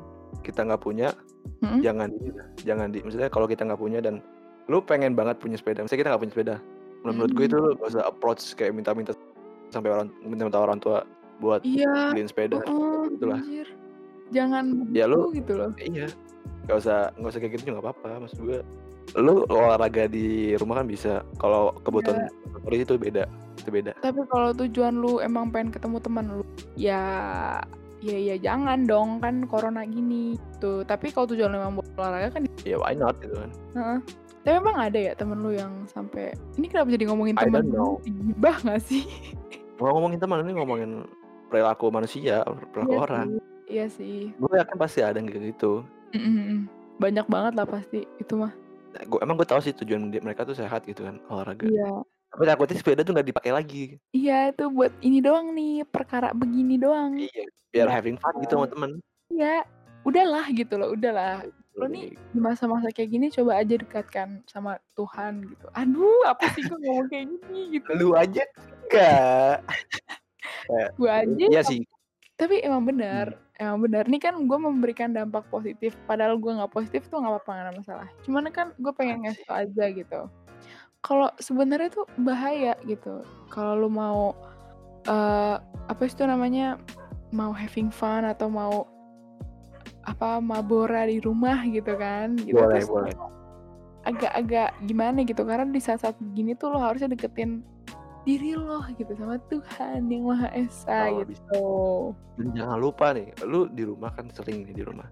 kita 0.42 0.60
nggak 0.62 0.82
punya, 0.82 1.08
Mm-mm. 1.62 1.82
jangan 1.82 2.08
di, 2.14 2.30
jangan 2.62 2.88
di. 2.90 2.98
Maksudnya 3.02 3.26
kalau 3.26 3.46
kita 3.46 3.62
nggak 3.66 3.80
punya 3.80 3.98
dan 3.98 4.22
lu 4.72 4.80
pengen 4.80 5.12
banget 5.12 5.36
punya 5.36 5.54
sepeda, 5.54 5.84
misalnya 5.84 6.00
kita 6.00 6.08
nggak 6.08 6.22
punya 6.22 6.32
sepeda, 6.32 6.54
menurut 7.04 7.30
gue 7.30 7.44
itu 7.44 7.54
Hmm. 7.54 7.64
lu 7.66 7.76
gak 7.76 7.88
usah 7.92 8.04
approach 8.06 8.42
kayak 8.54 8.72
minta-minta 8.72 9.12
sampai 9.68 9.90
orang 9.90 10.08
minta-minta 10.18 10.56
orang 10.56 10.78
tua 10.78 11.04
buat 11.38 11.60
iya 11.60 12.08
beliin 12.08 12.24
sepeda. 12.24 12.56
Heeh, 12.58 13.02
Itulah. 13.12 13.38
anjir. 13.38 13.68
jangan 14.32 14.88
Ya, 14.88 15.04
lu- 15.04 15.28
begitu 15.28 15.44
gitu 15.44 15.52
loh 15.54 15.70
Iya, 15.76 16.08
nggak 16.64 16.76
usah 16.78 17.12
nggak 17.12 17.28
usah 17.28 17.38
kayak 17.38 17.52
gitu 17.52 17.62
juga 17.68 17.80
apa-apa. 17.84 18.24
Maksud 18.24 18.38
gue, 18.40 18.58
lu 19.14 19.44
olahraga 19.46 20.08
di 20.08 20.26
rumah 20.56 20.80
kan 20.80 20.88
bisa. 20.88 21.12
Kalau 21.36 21.76
kebutuhan 21.84 22.32
favorit 22.48 22.80
itu 22.80 22.96
beda, 22.96 23.28
itu 23.54 23.68
beda. 23.68 23.92
tapi 24.00 24.24
kalau 24.26 24.56
tujuan 24.56 24.96
lu 24.96 25.20
emang 25.20 25.52
pengen 25.52 25.68
ketemu 25.68 26.00
teman 26.00 26.24
lu 26.32 26.44
ya 26.74 27.02
ya 28.00 28.16
ya 28.16 28.34
jangan 28.36 28.82
dong 28.82 29.20
kan 29.20 29.44
corona 29.44 29.84
gini 29.84 30.34
tuh 30.58 30.80
tapi 30.82 31.12
kalau 31.12 31.28
tujuan 31.28 31.52
lu 31.52 31.60
emang 31.60 31.76
buat 31.76 31.86
olahraga 31.94 32.32
kan 32.32 32.42
Ya 32.64 32.74
why 32.74 32.96
not 32.96 33.14
gitu 33.20 33.36
kan? 33.36 33.50
Heeh. 33.74 33.98
Tapi 34.42 34.58
emang 34.58 34.74
ada 34.74 34.98
ya 34.98 35.14
temen 35.14 35.38
lu 35.38 35.54
yang 35.54 35.86
sampai 35.86 36.34
ini 36.58 36.66
kenapa 36.66 36.90
jadi 36.90 37.06
ngomongin 37.06 37.38
I 37.38 37.46
temen 37.46 37.70
know. 37.70 38.02
Gibah 38.02 38.58
gak 38.58 38.82
sih? 38.82 39.06
Mau 39.78 39.94
ngomongin 39.98 40.18
teman 40.18 40.42
ini 40.42 40.52
ngomongin 40.58 40.90
perilaku 41.46 41.90
manusia, 41.94 42.42
perilaku 42.74 42.92
Iya 42.92 43.02
orang. 43.02 43.26
sih, 43.26 43.40
Iya 43.72 43.86
sih. 43.88 44.18
Gue 44.36 44.58
yakin 44.58 44.76
pasti 44.78 45.00
ada 45.00 45.16
yang 45.16 45.30
kayak 45.30 45.54
gitu. 45.54 45.86
Mm-mm. 46.12 46.66
Banyak 46.98 47.26
banget 47.30 47.52
lah 47.54 47.66
pasti 47.66 48.02
itu 48.18 48.34
mah. 48.34 48.52
Nah, 48.92 49.02
gua, 49.08 49.18
emang 49.24 49.38
gue 49.40 49.48
tahu 49.48 49.62
sih 49.64 49.72
tujuan 49.72 50.12
mereka 50.12 50.44
tuh 50.44 50.58
sehat 50.58 50.84
gitu 50.84 51.06
kan 51.06 51.22
olahraga. 51.30 51.64
Iya. 51.64 52.02
Tapi 52.32 52.42
takutnya 52.48 52.76
sepeda 52.80 53.00
tuh 53.04 53.12
nggak 53.12 53.28
dipakai 53.28 53.52
lagi. 53.52 53.84
Iya 54.10 54.50
itu 54.50 54.64
buat 54.68 54.92
ini 55.00 55.20
doang 55.20 55.52
nih 55.52 55.84
perkara 55.86 56.34
begini 56.34 56.76
doang. 56.76 57.14
Iya. 57.16 57.44
Biar 57.72 57.88
Iya. 57.88 57.94
having 57.94 58.16
fun 58.18 58.34
gitu 58.42 58.58
sama 58.58 58.66
temen. 58.68 58.90
Iya. 59.30 59.64
Udahlah 60.02 60.46
gitu 60.50 60.74
loh, 60.76 60.92
udahlah. 60.92 61.46
Lo 61.72 61.88
nih 61.88 62.12
di 62.12 62.40
masa-masa 62.40 62.92
kayak 62.92 63.10
gini 63.10 63.26
coba 63.32 63.60
aja 63.64 63.74
dekatkan 63.80 64.44
sama 64.44 64.76
Tuhan 64.92 65.48
gitu. 65.48 65.66
Aduh, 65.72 66.22
apa 66.28 66.52
sih 66.52 66.62
gue 66.68 66.76
ngomong 66.76 67.08
kayak 67.08 67.26
gini 67.32 67.80
gitu. 67.80 67.88
Lu 67.96 68.12
aja 68.12 68.44
enggak. 68.88 69.56
Gue 70.98 71.10
aja. 71.10 71.44
Iya 71.48 71.62
sih. 71.64 71.82
Tapi 72.38 72.62
emang 72.62 72.82
benar, 72.82 73.38
emang 73.58 73.86
benar. 73.86 74.06
Ini 74.06 74.18
kan 74.18 74.34
gue 74.46 74.58
memberikan 74.58 75.14
dampak 75.14 75.46
positif. 75.48 75.94
Padahal 76.06 76.38
gue 76.38 76.52
nggak 76.54 76.70
positif 76.70 77.06
tuh 77.06 77.22
nggak 77.22 77.38
apa-apa 77.38 77.50
nggak 77.50 77.76
masalah. 77.82 78.08
Cuman 78.26 78.50
kan 78.50 78.74
gue 78.78 78.92
pengen 78.94 79.26
ngasih 79.26 79.46
tau 79.46 79.62
aja 79.62 79.84
gitu. 79.90 80.20
Kalau 81.02 81.30
sebenarnya 81.42 81.90
tuh 81.90 82.06
bahaya 82.20 82.74
gitu. 82.86 83.26
Kalau 83.50 83.86
lu 83.86 83.90
mau 83.90 84.34
eh 85.02 85.56
apa 85.90 86.02
sih 86.06 86.14
itu 86.14 86.24
namanya 86.26 86.78
mau 87.34 87.50
having 87.50 87.90
fun 87.90 88.22
atau 88.22 88.46
mau 88.46 88.86
apa 90.02 90.42
mabora 90.42 91.06
di 91.06 91.22
rumah 91.22 91.62
gitu 91.64 91.94
kan 91.94 92.34
gitu 92.38 92.58
Boleh, 92.58 92.82
Terus 92.82 92.90
boleh. 92.90 93.14
agak-agak 94.02 94.74
gimana 94.82 95.22
gitu 95.22 95.46
karena 95.46 95.70
di 95.70 95.78
saat-saat 95.78 96.18
gini 96.34 96.58
tuh 96.58 96.74
lo 96.74 96.82
harusnya 96.82 97.06
deketin 97.06 97.62
diri 98.22 98.54
lo 98.54 98.82
gitu 98.94 99.14
sama 99.18 99.38
Tuhan 99.50 100.06
yang 100.06 100.26
Maha 100.30 100.50
Esa 100.54 101.10
Oh, 101.10 101.22
gitu. 101.26 101.64
Dan 102.38 102.46
jangan 102.54 102.78
lupa 102.78 103.10
nih, 103.14 103.30
lu 103.42 103.66
di 103.66 103.82
rumah 103.82 104.10
kan 104.14 104.30
sering 104.30 104.62
nih 104.62 104.74
di 104.78 104.82
rumah. 104.86 105.06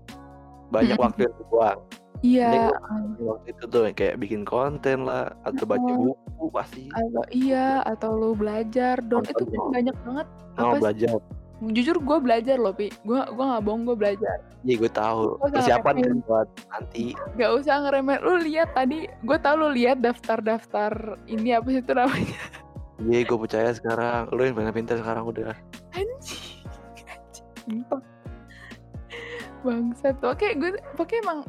Banyak 0.71 0.95
waktu 0.95 1.27
yang 1.27 1.35
buang. 1.51 1.81
Iya, 2.21 2.71
heeh. 2.71 3.03
waktu 3.25 3.47
itu 3.51 3.65
tuh 3.67 3.83
kayak 3.97 4.21
bikin 4.21 4.45
konten 4.45 5.09
lah, 5.09 5.33
atau 5.43 5.65
baca 5.67 5.89
buku 5.91 6.47
pasti. 6.53 6.87
Atau 6.93 7.25
iya, 7.33 7.81
atau 7.83 8.13
lu 8.15 8.31
belajar 8.37 9.01
don 9.03 9.25
Nonton 9.27 9.33
itu 9.35 9.45
kan 9.49 9.57
dong. 9.59 9.71
banyak 9.75 9.97
banget 10.07 10.27
Oh, 10.31 10.63
apa 10.63 10.75
sih 10.77 10.83
belajar. 10.85 11.11
Jujur 11.61 12.01
gue 12.01 12.19
belajar 12.25 12.57
loh, 12.57 12.73
Pi. 12.73 12.89
Gua 13.05 13.29
gua 13.37 13.57
nggak 13.57 13.63
bohong 13.69 13.83
gue 13.85 13.97
belajar. 13.97 14.37
Iya, 14.65 14.75
gue 14.81 14.91
tahu. 14.93 15.37
Persiapan 15.45 15.95
kan 16.01 16.17
buat 16.25 16.49
nanti. 16.73 17.13
Gak 17.37 17.51
usah 17.61 17.85
ngeremehin. 17.85 18.21
Lu 18.25 18.35
lihat 18.41 18.73
tadi, 18.73 19.09
gue 19.09 19.39
tau 19.41 19.55
lu 19.57 19.69
lihat 19.73 20.01
daftar-daftar 20.01 21.21
ini 21.29 21.57
apa 21.57 21.69
sih 21.69 21.81
itu 21.85 21.93
namanya? 21.93 22.39
Iya, 23.01 23.21
gue 23.25 23.39
percaya 23.41 23.71
sekarang. 23.73 24.29
Lu 24.33 24.41
yang 24.45 24.57
pintar-pintar 24.57 24.97
sekarang 25.01 25.25
udah. 25.29 25.57
Anjing, 25.97 26.65
anjing. 27.09 27.85
Bangsat. 29.61 30.17
Oke, 30.25 30.57
gue 30.57 30.77
pokoknya 30.97 31.21
emang 31.25 31.41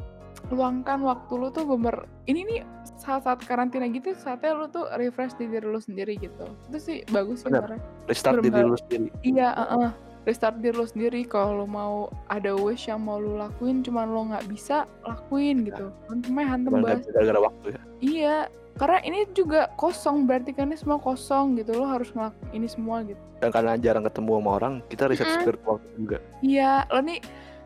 luangkan 0.52 1.00
waktu 1.00 1.32
lu 1.32 1.48
tuh 1.48 1.64
bener 1.64 2.04
ini 2.28 2.44
nih 2.44 2.60
saat-saat 3.02 3.42
karantina 3.42 3.90
gitu 3.90 4.14
saatnya 4.14 4.54
lu 4.54 4.70
tuh 4.70 4.86
refresh 4.94 5.34
di 5.34 5.50
diri 5.50 5.66
lu 5.66 5.82
sendiri 5.82 6.14
gitu. 6.22 6.46
Itu 6.70 6.78
sih 6.78 6.96
bagus 7.10 7.42
sih 7.42 7.50
Bener. 7.50 7.82
Restart 8.06 8.38
diri 8.38 8.54
Bener-bener 8.54 8.66
lu 8.70 8.78
sendiri. 8.78 9.06
Iya, 9.26 9.48
heeh. 9.58 9.90
Restart 10.22 10.56
diri 10.62 10.78
lu 10.78 10.86
sendiri 10.86 11.20
kalau 11.26 11.62
lu 11.62 11.66
mau 11.66 12.06
ada 12.30 12.54
wish 12.54 12.86
yang 12.86 13.02
mau 13.02 13.18
lu 13.18 13.34
lakuin 13.34 13.82
cuman 13.82 14.06
lu 14.06 14.30
nggak 14.30 14.46
bisa, 14.46 14.86
lakuin 15.02 15.66
gitu. 15.66 15.90
Hantem 16.06 16.38
aja 16.38 16.46
hantem, 16.54 16.70
bisa 16.78 17.10
gara-gara 17.10 17.40
waktu 17.42 17.66
ya. 17.74 17.80
Iya, 17.98 18.36
karena 18.78 18.98
ini 19.02 19.26
juga 19.34 19.66
kosong 19.74 20.30
berarti 20.30 20.54
kan 20.54 20.70
ini 20.70 20.78
semua 20.78 21.02
kosong 21.02 21.58
gitu. 21.58 21.74
Lu 21.74 21.82
harus 21.90 22.14
ngelakuin 22.14 22.54
ini 22.54 22.70
semua 22.70 23.02
gitu. 23.02 23.18
Dan 23.42 23.50
karena 23.50 23.74
jarang 23.74 24.06
ketemu 24.06 24.38
sama 24.38 24.50
orang, 24.62 24.74
kita 24.86 25.10
reset 25.10 25.26
Mhm. 25.26 25.42
spiritual 25.42 25.76
juga. 25.98 26.18
Iya, 26.38 26.86
lo 26.94 27.02
nih 27.02 27.18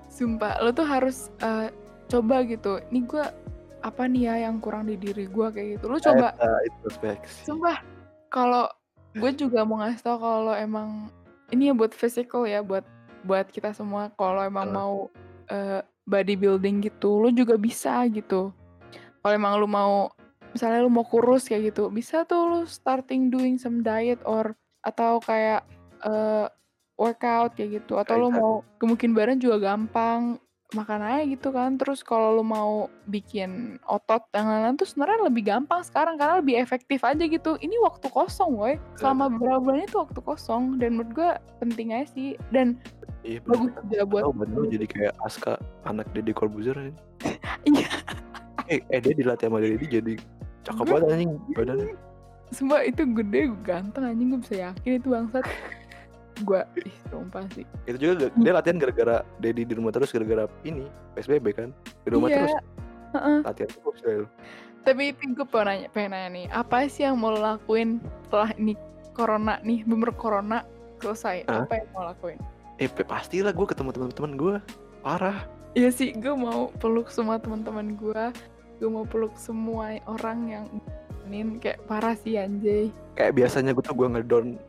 sumpah 0.08 0.64
lo 0.64 0.72
tuh 0.72 0.88
harus 0.88 1.28
eh, 1.44 1.68
coba 2.08 2.40
gitu. 2.48 2.80
Ini 2.88 3.04
gue 3.04 3.24
apa 3.84 4.08
nih 4.08 4.22
ya 4.30 4.34
yang 4.48 4.56
kurang 4.62 4.88
di 4.88 4.96
diri 4.96 5.28
gue 5.28 5.48
kayak 5.52 5.68
gitu. 5.78 5.84
Lu 5.90 5.98
coba 6.00 6.32
Eta 6.32 6.52
introspeksi. 6.68 7.44
Sumpah, 7.44 7.78
kalau 8.32 8.66
gue 9.16 9.30
juga 9.32 9.64
mau 9.64 9.80
ngasih 9.80 10.04
tau 10.04 10.20
kalau 10.20 10.52
emang 10.52 11.08
ini 11.52 11.72
ya 11.72 11.74
buat 11.76 11.92
physical 11.92 12.44
ya, 12.44 12.60
buat 12.60 12.84
buat 13.24 13.48
kita 13.50 13.72
semua. 13.72 14.12
Kalau 14.16 14.42
emang 14.42 14.70
Heeh. 14.70 14.76
mau 14.76 14.94
eh, 15.50 15.80
bodybuilding 16.06 16.86
gitu, 16.86 17.22
lu 17.22 17.30
juga 17.34 17.58
bisa 17.58 18.02
gitu. 18.10 18.54
Kalau 19.22 19.32
emang 19.34 19.58
lu 19.58 19.66
mau, 19.66 20.10
misalnya 20.54 20.86
lu 20.86 20.90
mau 20.90 21.02
kurus 21.06 21.50
kayak 21.50 21.74
gitu, 21.74 21.90
bisa 21.90 22.22
tuh 22.22 22.42
lu 22.46 22.60
starting 22.66 23.28
doing 23.30 23.58
some 23.58 23.82
diet 23.82 24.22
or 24.22 24.54
atau 24.86 25.18
kayak 25.22 25.66
eh, 26.06 26.46
workout 26.96 27.54
kayak 27.58 27.82
gitu. 27.82 27.98
Atau 27.98 28.18
lu 28.18 28.28
Exactly. 28.30 28.42
mau 28.42 28.52
gemukin 28.78 29.12
badan 29.14 29.38
juga 29.42 29.56
gampang 29.72 30.38
makan 30.74 31.00
aja 31.04 31.22
gitu 31.28 31.48
kan. 31.54 31.78
Terus 31.78 32.02
kalau 32.02 32.40
lu 32.40 32.44
mau 32.46 32.90
bikin 33.06 33.78
otot 33.86 34.26
yang 34.34 34.50
lain-lain 34.50 34.76
tuh 34.80 34.88
sebenarnya 34.88 35.30
lebih 35.30 35.42
gampang 35.46 35.84
sekarang 35.86 36.18
karena 36.18 36.42
lebih 36.42 36.58
efektif 36.58 37.06
aja 37.06 37.22
gitu. 37.22 37.54
Ini 37.62 37.76
waktu 37.86 38.10
kosong 38.10 38.56
woi 38.56 38.74
selama 38.98 39.30
beberapa 39.30 39.60
bulan 39.62 39.86
itu 39.86 39.98
waktu 40.02 40.20
kosong. 40.24 40.82
Dan 40.82 40.98
menurut 40.98 41.12
gue 41.14 41.30
penting 41.62 41.94
aja 41.94 42.06
sih. 42.10 42.34
Dan 42.50 42.80
Iya, 43.26 43.42
bagus 43.42 43.74
bener. 43.74 43.82
juga 43.90 44.04
buat 44.06 44.24
badan 44.38 44.54
lu 44.54 44.66
jadi 44.70 44.86
kayak 44.86 45.14
Aska, 45.26 45.58
anak 45.82 46.06
Deddy 46.14 46.30
Corbuzier 46.30 46.78
ini. 46.78 46.94
iya. 47.78 47.90
Eh, 48.66 48.82
eh 48.90 48.98
dia 48.98 49.14
dilatih 49.14 49.46
sama 49.46 49.62
Deddy 49.62 49.86
jadi 49.86 50.14
cakep 50.66 50.84
banget 50.90 51.06
anjing 51.06 51.32
badannya. 51.54 51.94
semua 52.56 52.82
itu 52.82 53.02
gede 53.06 53.54
ganteng 53.62 54.10
anjing 54.10 54.34
gue 54.34 54.40
bisa 54.42 54.56
yakin 54.70 54.98
itu 54.98 55.06
bangsat 55.06 55.46
gue 56.38 56.60
ih 56.82 56.96
sumpah 57.06 57.44
sih 57.50 57.64
Itu 57.84 57.96
juga 57.98 58.12
ga- 58.22 58.34
dia 58.34 58.52
latihan 58.52 58.76
gara-gara 58.76 59.16
Deddy 59.36 59.62
di 59.62 59.72
rumah 59.72 59.88
terus 59.88 60.08
gara-gara 60.08 60.44
ini 60.62 60.84
PSBB 61.12 61.46
kan. 61.50 61.68
Di 62.02 62.10
rumah 62.10 62.28
iya 62.28 62.36
terus 62.38 62.54
heeh. 63.12 63.38
latihan 63.42 63.70
terus 63.70 63.98
ya. 64.00 64.16
tapi 64.82 65.02
itu 65.08 65.22
gue 65.32 65.42
pengen 65.44 65.66
nanya 65.66 65.88
pengen 65.88 66.10
nanya 66.10 66.28
nih 66.30 66.46
apa 66.48 66.86
sih 66.86 67.02
yang 67.02 67.16
mau 67.16 67.28
lo 67.28 67.40
lakuin 67.40 67.98
setelah 68.22 68.50
ini 68.54 68.76
corona 69.10 69.58
nih 69.60 69.82
bener 69.82 70.12
corona 70.12 70.62
selesai 70.98 71.42
Hah? 71.44 71.62
apa 71.62 71.72
yang 71.76 71.88
mau 71.90 72.04
lakuin 72.04 72.38
Eh, 72.76 72.86
pe- 72.86 73.02
pastilah 73.02 73.50
gue 73.50 73.64
ketemu 73.64 73.88
teman-teman 73.90 74.32
gue. 74.36 74.54
Parah. 75.00 75.48
Iya 75.72 75.88
sih, 75.88 76.12
gue 76.12 76.28
mau 76.30 76.68
peluk 76.76 77.08
semua 77.08 77.36
teman-teman 77.36 77.96
gue. 77.96 78.22
Gue 78.76 78.90
mau 78.90 79.02
peluk 79.02 79.32
semua 79.34 79.96
orang 80.04 80.38
yang 80.46 80.64
ini 81.24 81.56
kayak 81.56 81.80
parah 81.84 82.12
sih 82.14 82.36
anjay. 82.36 82.92
Kayak 83.12 83.32
biasanya 83.34 83.72
gue 83.72 83.80
tuh 83.80 83.96
gue 83.96 84.04
ngedown 84.06 84.60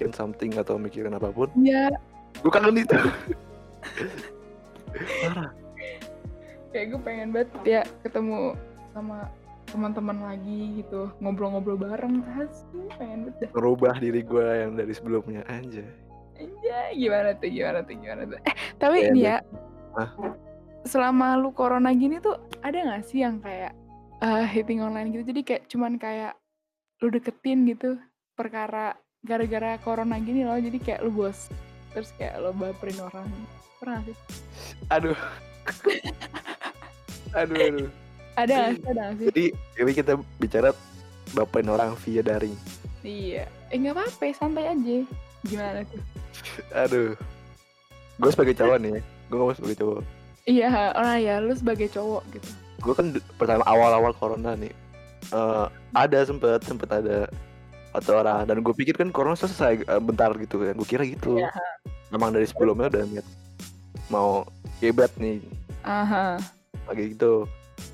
mikirin 0.00 0.16
something 0.16 0.56
atau 0.56 0.80
mikirin 0.80 1.12
apa 1.12 1.28
pun. 1.28 1.52
Iya, 1.60 1.92
Gue 2.40 2.48
kangen 2.48 2.80
itu. 2.80 2.96
Parah. 5.20 5.52
kayak 6.72 6.86
gue 6.94 7.00
pengen 7.04 7.28
banget 7.34 7.50
ya 7.68 7.82
ketemu 8.00 8.54
sama 8.96 9.28
teman-teman 9.68 10.18
lagi 10.24 10.80
gitu, 10.80 11.12
ngobrol-ngobrol 11.20 11.76
bareng. 11.76 12.24
Asli, 12.40 12.88
pengen 12.96 13.28
banget 13.28 13.44
dah. 13.44 13.50
Ngerubah 13.52 13.94
diri 14.00 14.24
gue 14.24 14.46
yang 14.64 14.72
dari 14.72 14.92
sebelumnya 14.96 15.44
aja. 15.52 15.84
Anjay, 16.40 16.96
gimana 16.96 17.36
tuh, 17.36 17.50
gimana 17.52 17.78
tuh, 17.84 17.94
gimana 18.00 18.22
tuh. 18.24 18.40
Eh, 18.48 18.56
tapi 18.80 18.96
ini 19.12 19.28
ya, 19.28 19.44
Hah? 20.00 20.08
selama 20.88 21.36
lu 21.36 21.52
corona 21.52 21.92
gini 21.92 22.16
tuh 22.24 22.40
ada 22.64 22.80
gak 22.80 23.04
sih 23.04 23.20
yang 23.20 23.36
kayak 23.44 23.76
eh, 24.24 24.44
hitting 24.48 24.80
online 24.80 25.12
gitu? 25.12 25.28
Jadi 25.28 25.40
kayak 25.44 25.62
cuman 25.68 26.00
kayak 26.00 26.32
lu 27.04 27.12
deketin 27.12 27.68
gitu 27.68 28.00
perkara 28.32 28.96
gara-gara 29.20 29.76
corona 29.84 30.16
gini 30.16 30.48
loh 30.48 30.56
jadi 30.56 30.78
kayak 30.80 31.00
lu 31.04 31.12
bos 31.12 31.52
terus 31.90 32.14
kayak 32.16 32.38
lo 32.38 32.54
baperin 32.54 32.98
orang. 33.02 33.28
Pernah 33.82 34.00
sih? 34.06 34.16
Aduh. 34.92 35.18
aduh, 37.40 37.56
aduh. 37.58 37.88
ada 38.38 38.56
sih? 38.74 38.82
Ada 38.86 39.04
sih? 39.18 39.26
Jadi, 39.30 39.44
ini 39.80 39.92
kita 39.94 40.12
bicara 40.38 40.70
bapain 41.34 41.68
orang 41.68 41.94
via 42.06 42.22
daring. 42.22 42.54
iya. 43.02 43.48
Eh 43.70 43.78
nggak 43.78 43.96
apa-apa 43.96 44.34
santai 44.34 44.70
aja. 44.70 44.96
Gimana 45.46 45.80
tuh? 45.88 46.02
Aduh. 46.74 47.10
Gue 48.20 48.30
sebagai 48.36 48.54
cowok 48.60 48.76
nih, 48.84 49.00
gue 49.00 49.36
ngomong 49.36 49.56
sebagai 49.56 49.78
cowok. 49.80 50.02
iya 50.48 50.92
orang 50.96 51.20
ya 51.20 51.34
lu 51.40 51.52
sebagai 51.56 51.88
cowok 51.88 52.20
gitu. 52.36 52.48
Gue 52.84 52.92
kan 52.96 53.06
pertama 53.40 53.64
awal-awal 53.64 54.12
corona 54.12 54.52
nih, 54.56 54.72
eh, 55.32 55.66
ada 55.96 56.18
sempet 56.24 56.60
sempet 56.64 56.88
ada 56.92 57.28
atau 57.90 58.22
orang 58.22 58.46
dan 58.46 58.62
gue 58.62 58.74
pikir 58.74 58.94
kan 58.94 59.10
corona 59.10 59.34
selesai 59.34 59.82
eh, 59.82 60.02
bentar 60.02 60.30
gitu 60.38 60.62
kan. 60.62 60.74
Gue 60.78 60.88
kira 60.88 61.02
gitu. 61.04 61.38
Iya. 61.38 61.50
Memang 62.10 62.34
dari 62.34 62.46
sebelumnya 62.46 62.90
udah 62.90 63.04
niat 63.06 63.26
mau 64.10 64.42
hebat 64.82 65.10
nih 65.16 65.38
aha 65.86 66.36
lagi 66.90 67.14
gitu. 67.14 67.46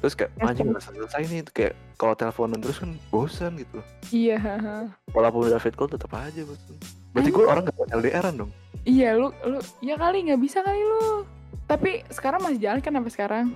Terus 0.03 0.15
kayak 0.19 0.31
anjing 0.43 0.73
udah 0.73 0.83
selesai 0.83 1.23
nih 1.29 1.41
kayak 1.53 1.75
kalau 1.97 2.17
teleponan 2.17 2.59
terus 2.59 2.81
kan 2.81 2.97
bosan 3.09 3.57
gitu. 3.61 3.79
iya 4.11 4.37
haha. 4.37 4.89
Walaupun 5.13 5.49
udah 5.49 5.61
fit 5.61 5.77
call 5.77 5.89
tetap 5.89 6.11
aja 6.17 6.43
bosan. 6.43 6.77
Berarti 7.13 7.31
gue 7.33 7.45
orang 7.45 7.65
gak 7.69 7.77
LDRan 7.93 8.35
dong. 8.37 8.53
iya 8.87 9.19
lu 9.19 9.35
lu 9.43 9.59
ya 9.83 9.99
kali 9.99 10.31
nggak 10.31 10.39
bisa 10.39 10.63
kali 10.63 10.79
lu 10.79 11.27
tapi 11.67 12.07
sekarang 12.07 12.39
masih 12.39 12.63
jalan 12.63 12.79
kan 12.79 12.95
sampai 12.95 13.13
sekarang 13.13 13.47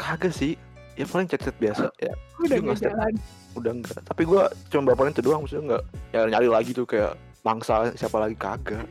Kagak 0.00 0.32
sih. 0.32 0.56
Ya 0.96 1.04
paling 1.08 1.28
chat-chat 1.28 1.56
biasa. 1.56 1.88
Ya. 1.96 2.12
udah 2.42 2.56
nggak 2.60 2.78
jalan. 2.84 3.12
Udah 3.52 3.72
enggak 3.76 4.00
tapi 4.04 4.22
gue 4.24 4.42
cuma 4.72 4.92
bapain 4.92 5.12
itu 5.12 5.24
doang 5.24 5.44
maksudnya 5.44 5.64
enggak 5.68 5.84
ya 6.12 6.20
nyari 6.28 6.48
lagi 6.48 6.70
tuh 6.72 6.84
kayak 6.88 7.12
bangsa 7.44 7.92
siapa 7.96 8.16
lagi? 8.20 8.36
Kagak. 8.36 8.86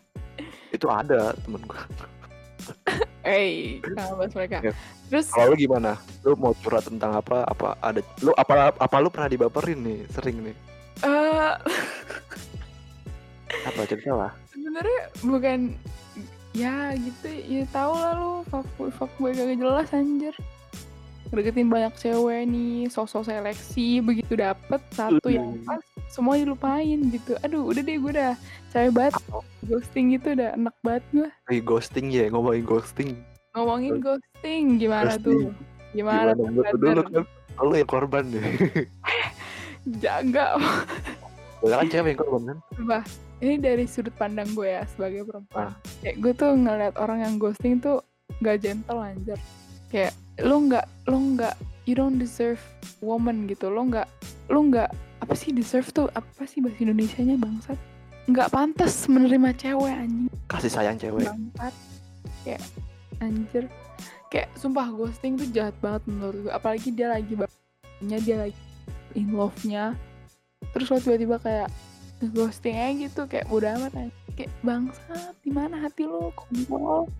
Itu 0.76 0.86
ada 0.86 1.34
temen 1.34 1.62
gue 1.66 1.82
eh 3.26 3.82
bahas 3.98 4.32
mereka? 4.32 4.62
Ya. 4.62 4.72
terus 5.10 5.26
kalau 5.34 5.52
lu 5.52 5.56
gimana? 5.58 5.98
Lu 6.22 6.38
mau 6.38 6.54
curhat 6.62 6.86
tentang 6.86 7.18
apa? 7.18 7.42
Apa 7.50 7.74
ada 7.82 8.00
lu 8.22 8.30
apa 8.38 8.70
apa 8.72 8.96
lu 9.02 9.10
pernah 9.10 9.28
dibaperin 9.28 9.80
nih 9.82 9.98
sering 10.14 10.38
nih? 10.44 10.56
Eh. 11.02 11.54
Apa 13.60 13.82
cerita 13.84 14.14
lah? 14.14 14.32
Sebenarnya 14.54 15.00
bukan 15.26 15.58
ya 16.50 16.94
gitu 16.98 17.28
ya 17.46 17.62
tau 17.70 17.94
lah 17.94 18.14
lu 18.18 18.32
fuckboy 18.50 18.90
fuckboy 18.90 19.30
kagak 19.30 19.58
jelas 19.58 19.90
anjir 19.94 20.34
deketin 21.36 21.70
banyak 21.70 21.94
cewek 21.94 22.42
nih 22.50 22.90
sosok 22.90 23.22
seleksi 23.30 24.02
begitu 24.02 24.34
dapet 24.34 24.82
satu 24.90 25.28
yang 25.30 25.54
Aduh. 25.54 25.66
pas 25.66 25.82
semua 26.10 26.34
dilupain 26.34 26.98
gitu. 27.10 27.38
Aduh 27.46 27.70
udah 27.70 27.82
deh 27.86 27.96
gue 28.02 28.12
udah 28.14 28.34
capek 28.74 28.90
banget. 28.90 29.14
Ghosting 29.66 30.06
gitu 30.18 30.34
udah 30.34 30.50
enak 30.58 30.76
banget 30.82 31.04
gue 31.14 31.28
lagi 31.46 31.60
ghosting 31.62 32.06
ya 32.10 32.26
ngomongin 32.34 32.64
ghosting. 32.66 33.10
Ngomongin 33.54 33.94
ghosting. 34.02 34.64
gimana 34.78 35.14
tuh? 35.20 35.54
Gimana, 35.90 36.38
tuh 36.38 36.46
menurut 36.46 36.70
lu 36.70 36.78
dulu 36.78 37.02
kan 37.02 37.24
lu 37.60 37.74
yang 37.76 37.90
korban 37.90 38.24
nih 38.30 38.42
jaga. 40.02 40.56
Banyak 41.60 41.78
kan 41.82 41.88
cewek 41.92 42.08
yang 42.14 42.20
korban 42.20 42.42
kan? 42.46 42.58
Sumpah, 42.72 43.02
ini 43.40 43.54
dari 43.60 43.84
sudut 43.84 44.14
pandang 44.16 44.48
gue 44.56 44.68
ya 44.68 44.82
sebagai 44.88 45.28
perempuan. 45.28 45.70
Ah. 45.70 45.74
Kayak 46.00 46.16
gue 46.20 46.32
tuh 46.36 46.52
ngeliat 46.56 46.94
orang 46.96 47.18
yang 47.24 47.34
ghosting 47.36 47.80
tuh 47.80 48.00
gak 48.40 48.64
gentle 48.64 49.00
anjir. 49.00 49.36
Kayak 49.92 50.14
lu 50.42 50.68
nggak 50.68 50.86
lu 51.08 51.36
nggak 51.36 51.54
you 51.84 51.94
don't 51.96 52.20
deserve 52.20 52.60
woman 53.00 53.48
gitu. 53.48 53.68
Lo 53.68 53.86
nggak 53.86 54.08
lu 54.52 54.68
nggak 54.68 54.90
apa 55.20 55.34
sih 55.36 55.52
deserve 55.52 55.88
tuh 55.92 56.06
apa 56.12 56.44
sih 56.48 56.64
bahasa 56.64 56.80
Indonesianya 56.80 57.36
bangsat? 57.36 57.78
Nggak 58.28 58.48
pantas 58.52 59.08
menerima 59.10 59.50
cewek 59.56 59.94
anjing 59.94 60.30
kasih 60.50 60.70
sayang 60.70 60.98
cewek 60.98 61.24
bangsat. 61.26 61.74
Kayak 62.42 62.62
anjir. 63.22 63.64
kayak 64.30 64.46
sumpah 64.54 64.86
ghosting 64.94 65.34
tuh 65.34 65.50
jahat 65.50 65.74
banget 65.82 66.06
menurut 66.06 66.46
gue 66.46 66.54
apalagi 66.54 66.94
dia 66.94 67.10
lagi 67.10 67.34
nya 67.98 68.22
dia 68.22 68.46
lagi 68.46 68.54
in 69.18 69.34
love-nya 69.34 69.98
terus 70.70 70.86
lo 70.86 71.02
tiba-tiba 71.02 71.42
kayak 71.42 71.68
ghosting 72.30 72.78
aja 72.78 72.94
gitu 73.10 73.26
kayak 73.26 73.50
udah 73.50 73.74
amat 73.82 74.14
kayak 74.38 74.54
bangsat 74.62 75.34
di 75.42 75.50
mana 75.50 75.82
hati 75.82 76.06
lo 76.06 76.30
kontrol 76.38 77.10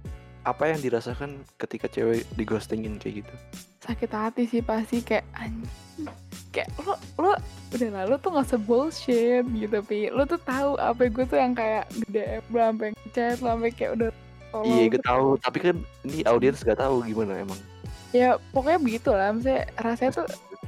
Apa 0.42 0.68
yang 0.68 0.78
dirasakan 0.78 1.30
ketika 1.56 1.86
cewek 1.86 2.24
di 2.30 2.44
ghostingin 2.44 2.96
kayak 2.96 3.22
gitu? 3.22 3.34
sakit 3.80 4.12
hati 4.12 4.44
sih 4.44 4.60
pasti 4.60 5.00
kayak 5.00 5.24
anjing 5.32 6.04
kayak 6.50 6.68
lo 6.78 6.94
lo 7.16 7.32
udah 7.70 7.88
lah 7.90 8.04
lo 8.04 8.16
tuh 8.16 8.30
gak 8.30 8.46
usah 8.46 8.60
bullshit 8.60 9.40
gitu 9.48 9.80
pi 9.80 10.06
lo 10.06 10.22
tuh 10.22 10.36
tahu 10.38 10.76
apa 10.76 11.08
gue 11.08 11.24
tuh 11.24 11.34
yang 11.34 11.52
kayak 11.52 11.88
gede 12.04 12.44
lo 12.46 12.60
sampai 12.60 12.88
lo 13.34 13.48
sampai 13.48 13.70
kayak 13.72 13.92
udah 13.96 14.10
Iya, 14.60 14.82
gue 14.84 14.88
gitu. 14.92 15.06
tahu. 15.06 15.26
Tapi 15.38 15.58
kan 15.60 15.76
ini 16.04 16.20
audiens 16.24 16.60
gak 16.60 16.76
tahu 16.76 17.02
gimana 17.02 17.38
emang. 17.38 17.56
ya 18.10 18.34
pokoknya 18.50 18.78
begitu 18.78 19.10
lah 19.10 19.30
misalnya 19.30 19.64
rasanya 19.76 20.12
tuh 20.12 20.26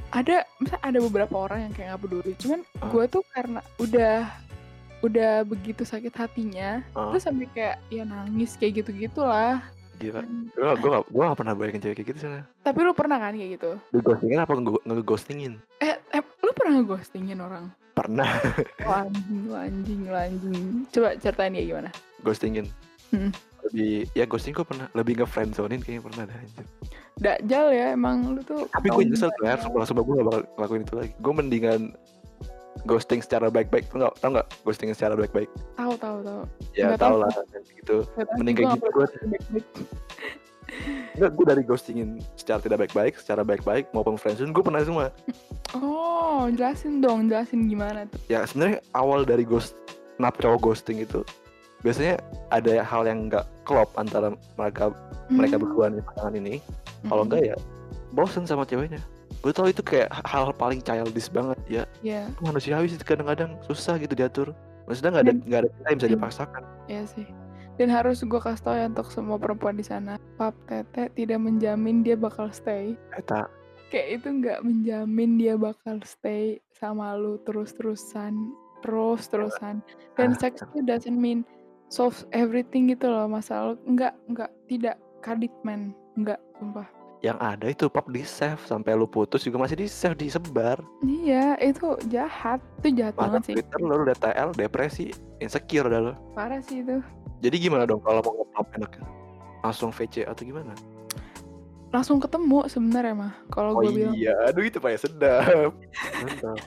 ada 0.09 0.35
misalnya 0.57 0.81
ada 0.81 0.99
beberapa 0.99 1.35
orang 1.37 1.59
yang 1.61 1.73
kayak 1.73 1.87
gak 1.91 2.01
peduli 2.01 2.31
cuman 2.35 2.59
Ah. 2.73 2.87
gue 2.87 3.03
tuh 3.05 3.23
karena 3.29 3.59
udah 3.77 4.15
udah 5.03 5.43
begitu 5.43 5.83
sakit 5.83 6.09
hatinya 6.11 6.79
Ah. 6.93 7.11
terus 7.11 7.23
sampai 7.23 7.45
kayak 7.51 7.77
ya 7.87 8.03
nangis 8.03 8.55
kayak 8.55 8.81
gitu 8.81 8.91
gitulah 8.97 9.59
Gila. 9.93 10.25
Gue 10.49 10.73
gue 10.73 10.89
gue 11.05 11.23
gak 11.23 11.37
pernah 11.37 11.53
bayangin 11.53 11.79
cewek 11.79 11.95
kayak 11.95 12.09
gitu 12.09 12.19
sana. 12.23 12.41
tapi 12.59 12.81
lu 12.81 12.91
pernah 12.91 13.19
kan 13.19 13.31
kayak 13.31 13.51
gitu 13.53 13.71
Di 13.87 13.99
ghostingin 13.99 14.39
apa 14.39 14.51
nge- 14.53 14.83
nge-ghostingin? 14.83 15.53
eh, 15.77 15.95
eh 16.09 16.21
lu 16.39 16.51
pernah 16.51 16.73
ngeghostingin 16.77 17.37
orang 17.37 17.65
Pernah 17.93 18.25
oh, 18.81 18.95
anjing 18.97 19.39
lu 19.43 19.53
anjing 19.53 20.01
anjing 20.09 20.65
coba 20.89 21.13
ceritain 21.15 21.53
ya 21.53 21.63
gimana 21.63 21.89
ghostingin. 22.19 22.65
Hmm. 23.11 23.29
Lebih 23.63 24.09
ya 24.11 24.25
ghosting 24.25 24.51
gue 24.51 24.65
pernah 24.65 24.89
lebih 24.91 25.13
nge-friendzonin 25.15 25.77
kayaknya 25.77 26.01
pernah 26.01 26.23
dah 26.25 26.37
anjir. 26.37 26.65
Dakjal 27.13 27.65
ya 27.69 27.85
emang 27.91 28.33
lu 28.33 28.41
tuh 28.41 28.65
Tapi 28.67 28.89
gue 28.89 29.03
nyesel. 29.05 29.29
Claire, 29.37 29.61
sumpah, 29.61 29.85
sumpah 29.85 30.01
gue 30.01 30.13
gak 30.15 30.25
bakal 30.25 30.41
ngelakuin 30.49 30.81
itu 30.81 30.93
lagi 30.97 31.11
Gue 31.15 31.33
mendingan 31.33 31.81
ghosting 32.83 33.19
secara 33.19 33.47
baik-baik 33.47 33.87
Tau 33.87 33.99
gak? 34.01 34.13
Tau 34.19 34.29
gak? 34.31 34.47
Ghosting 34.63 34.89
secara 34.91 35.13
baik-baik 35.13 35.49
tahu 35.75 35.93
tahu 35.95 36.17
tahu 36.21 36.41
Ya 36.73 36.91
Nggak 36.91 36.99
tau 36.99 37.07
tahu 37.07 37.17
lah 37.21 37.31
gitu 37.73 37.97
Nggak 38.05 38.27
Mending 38.35 38.55
kayak 38.55 38.69
gitu 38.71 38.83
nggak 38.83 38.93
gue. 38.93 39.07
Enggak, 41.13 41.31
gue 41.37 41.45
dari 41.45 41.63
ghostingin 41.63 42.09
secara 42.33 42.57
tidak 42.57 42.87
baik-baik 42.87 43.13
Secara 43.15 43.45
baik-baik 43.45 43.93
maupun 43.93 44.17
friendzone 44.17 44.49
Gue 44.49 44.63
pernah 44.65 44.81
semua 44.81 45.13
oh 45.77 46.49
jelasin 46.49 46.97
dong 46.97 47.29
jelasin 47.29 47.69
gimana 47.69 48.09
tuh 48.09 48.17
Ya 48.25 48.41
sebenarnya 48.43 48.81
awal 48.91 49.21
dari 49.21 49.45
ghost 49.45 49.77
Kenapa 50.17 50.41
cowok 50.41 50.59
ghosting 50.63 50.97
itu 50.99 51.21
Biasanya 51.83 52.17
ada 52.49 52.81
hal 52.81 53.05
yang 53.05 53.29
gak 53.29 53.45
klop 53.63 53.91
antara 53.95 54.33
mereka 54.57 54.89
mereka 55.29 55.55
Hmm. 55.55 55.63
berdua 55.63 55.85
nih 55.87 56.03
pasangan 56.03 56.33
ini 56.35 56.53
Kalau 57.05 57.23
Mm-mm. 57.23 57.27
enggak 57.29 57.43
ya 57.45 57.57
bosen 58.13 58.45
sama 58.45 58.61
ceweknya 58.61 59.01
Gue 59.43 59.51
tau 59.51 59.67
itu 59.67 59.83
kayak 59.83 60.07
hal 60.23 60.55
paling 60.55 60.79
childish 60.79 61.27
banget 61.27 61.59
ya 61.67 61.83
ya 61.99 62.31
manusiawi 62.39 62.87
sih 62.87 62.95
kadang-kadang 62.97 63.59
susah 63.61 63.99
gitu 63.99 64.15
diatur 64.15 64.55
maksudnya 64.87 65.19
nggak 65.19 65.23
ada 65.23 65.33
nggak 65.37 65.59
ada 65.59 65.69
kita 65.69 65.83
yang 65.83 65.97
bisa 65.99 66.07
Hmm. 66.07 66.15
dipaksakan 66.15 66.63
Iya 66.87 67.03
sih. 67.05 67.27
Dan 67.73 67.89
harus 67.89 68.21
gue 68.21 68.37
kasih 68.37 68.61
tau 68.61 68.75
ya 68.77 68.85
untuk 68.85 69.09
semua 69.09 69.35
perempuan 69.35 69.73
di 69.73 69.81
sana, 69.81 70.15
pap 70.37 70.53
tete 70.63 71.09
tidak 71.11 71.41
menjamin 71.41 72.01
dia 72.01 72.13
bakal 72.13 72.47
stay. 72.49 72.93
eta 73.11 73.49
Kayak 73.89 74.07
itu 74.21 74.27
nggak 74.29 74.59
menjamin 74.61 75.31
dia 75.35 75.53
bakal 75.53 75.97
stay 76.05 76.61
sama 76.71 77.17
lu 77.17 77.41
terus-terusan, 77.43 78.53
terus-terusan. 78.81 79.81
Dan 80.13 80.29
Ah. 80.33 80.37
seks 80.37 80.61
itu 80.61 80.85
doesn't 80.85 81.17
mean 81.17 81.41
solve 81.89 82.13
everything 82.29 82.87
gitu 82.87 83.09
loh 83.09 83.25
masalah. 83.25 83.73
Nggak, 83.83 84.13
nggak, 84.29 84.51
tidak 84.69 84.95
kadit 85.21 85.53
man, 85.61 85.91
nggak, 86.13 86.37
sumpah. 86.57 86.85
Yang 87.23 87.39
ada 87.39 87.71
itu 87.71 87.87
pap 87.87 88.11
di 88.11 88.19
save 88.21 88.59
sampai 88.61 88.93
lu 88.93 89.07
putus 89.07 89.41
juga 89.41 89.55
masih 89.57 89.79
di 89.79 89.87
save 89.87 90.13
disebar. 90.13 90.83
Iya, 90.99 91.55
itu 91.57 91.95
jahat, 92.07 92.59
itu 92.83 92.99
jahat 92.99 93.15
masa 93.15 93.23
banget 93.31 93.41
sih. 93.47 93.53
Twitter 93.55 93.79
lu 93.79 93.95
udah 94.03 94.17
TL 94.17 94.49
depresi 94.53 95.05
insecure 95.39 95.87
dah 95.87 96.01
lo 96.01 96.13
Parah 96.35 96.59
sih 96.59 96.83
itu. 96.83 96.99
jadi 97.39 97.55
gimana 97.57 97.83
dong 97.83 97.99
kalau 97.99 98.19
mau 98.19 98.43
nge-pop 98.43 98.67
enaknya? 98.75 99.07
Langsung 99.63 99.89
VC 99.89 100.27
atau 100.27 100.43
gimana? 100.43 100.75
Langsung 101.89 102.19
ketemu 102.19 102.67
sebenarnya 102.67 103.15
mah, 103.15 103.33
kalau 103.47 103.77
oh 103.77 103.81
gue 103.81 104.03
bilang. 104.03 104.13
iya 104.13 104.35
aduh 104.43 104.61
itu 104.61 104.81
paling 104.81 104.99
sedap. 104.99 105.71
Mantap. 106.19 106.59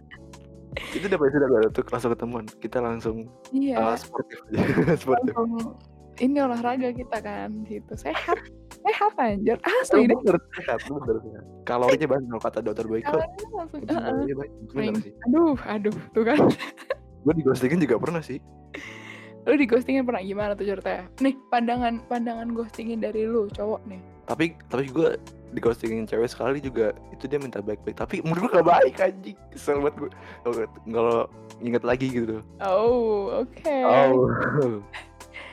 Itu 0.92 1.04
udah 1.04 1.18
paling 1.18 1.32
sedap 1.32 1.50
tuh 1.70 1.84
langsung 1.90 2.10
ketemuan? 2.12 2.44
Kita 2.56 2.78
langsung 2.80 3.16
Iya. 3.50 3.76
uh, 3.76 3.96
sportif 3.98 4.40
aja 4.48 4.60
sportif. 5.02 5.34
Langsung 5.34 5.76
ini 6.16 6.38
olahraga 6.40 6.88
kita 6.92 7.18
kan 7.20 7.60
gitu. 7.66 7.92
Sehat 7.92 8.40
sehat 8.86 9.12
anjir? 9.18 9.58
Asli 9.66 10.06
deh. 10.06 10.16
bener 10.22 10.38
sehat 10.54 10.80
bener 10.86 11.16
sehat. 11.26 11.44
Kalorinya 11.66 12.06
banyak 12.06 12.28
kalau 12.30 12.42
kata 12.42 12.58
dokter 12.62 12.84
Boyko 12.86 13.18
Kalorinya 13.84 14.34
banyak 14.38 14.54
bener 14.70 14.94
sih. 15.02 15.12
Aduh 15.26 15.58
aduh 15.66 15.96
tuh 16.14 16.22
kan. 16.22 16.38
Gue 17.26 17.34
di 17.34 17.42
ghostingin 17.42 17.82
juga 17.82 17.98
pernah 17.98 18.22
sih. 18.22 18.38
Lu 19.46 19.54
di 19.58 19.66
ghostingin 19.66 20.06
pernah? 20.06 20.22
Gimana 20.22 20.54
tuh 20.54 20.66
ceritanya? 20.66 21.10
Nih 21.18 21.34
pandangan 21.50 21.98
pandangan 22.06 22.54
ghostingin 22.54 23.02
dari 23.02 23.26
lu 23.26 23.50
cowok 23.50 23.82
nih. 23.90 23.98
Tapi 24.30 24.54
tapi 24.70 24.86
gue 24.90 25.18
di 25.50 25.58
ghostingin 25.62 26.06
cewek 26.06 26.30
sekali 26.30 26.58
juga 26.62 26.94
itu 27.10 27.26
dia 27.26 27.42
minta 27.42 27.58
baik-baik. 27.58 27.98
Tapi 27.98 28.22
menurut 28.22 28.50
gue 28.50 28.62
gak 28.62 28.68
baik 28.70 28.94
anjing. 29.02 29.38
Kesel 29.50 29.82
banget 29.82 30.10
gue 30.46 30.66
kalau- 30.94 31.30
inget 31.58 31.82
lagi 31.82 32.06
gitu. 32.12 32.44
Oh 32.62 33.42
oke. 33.42 33.74
Oh. 33.82 34.30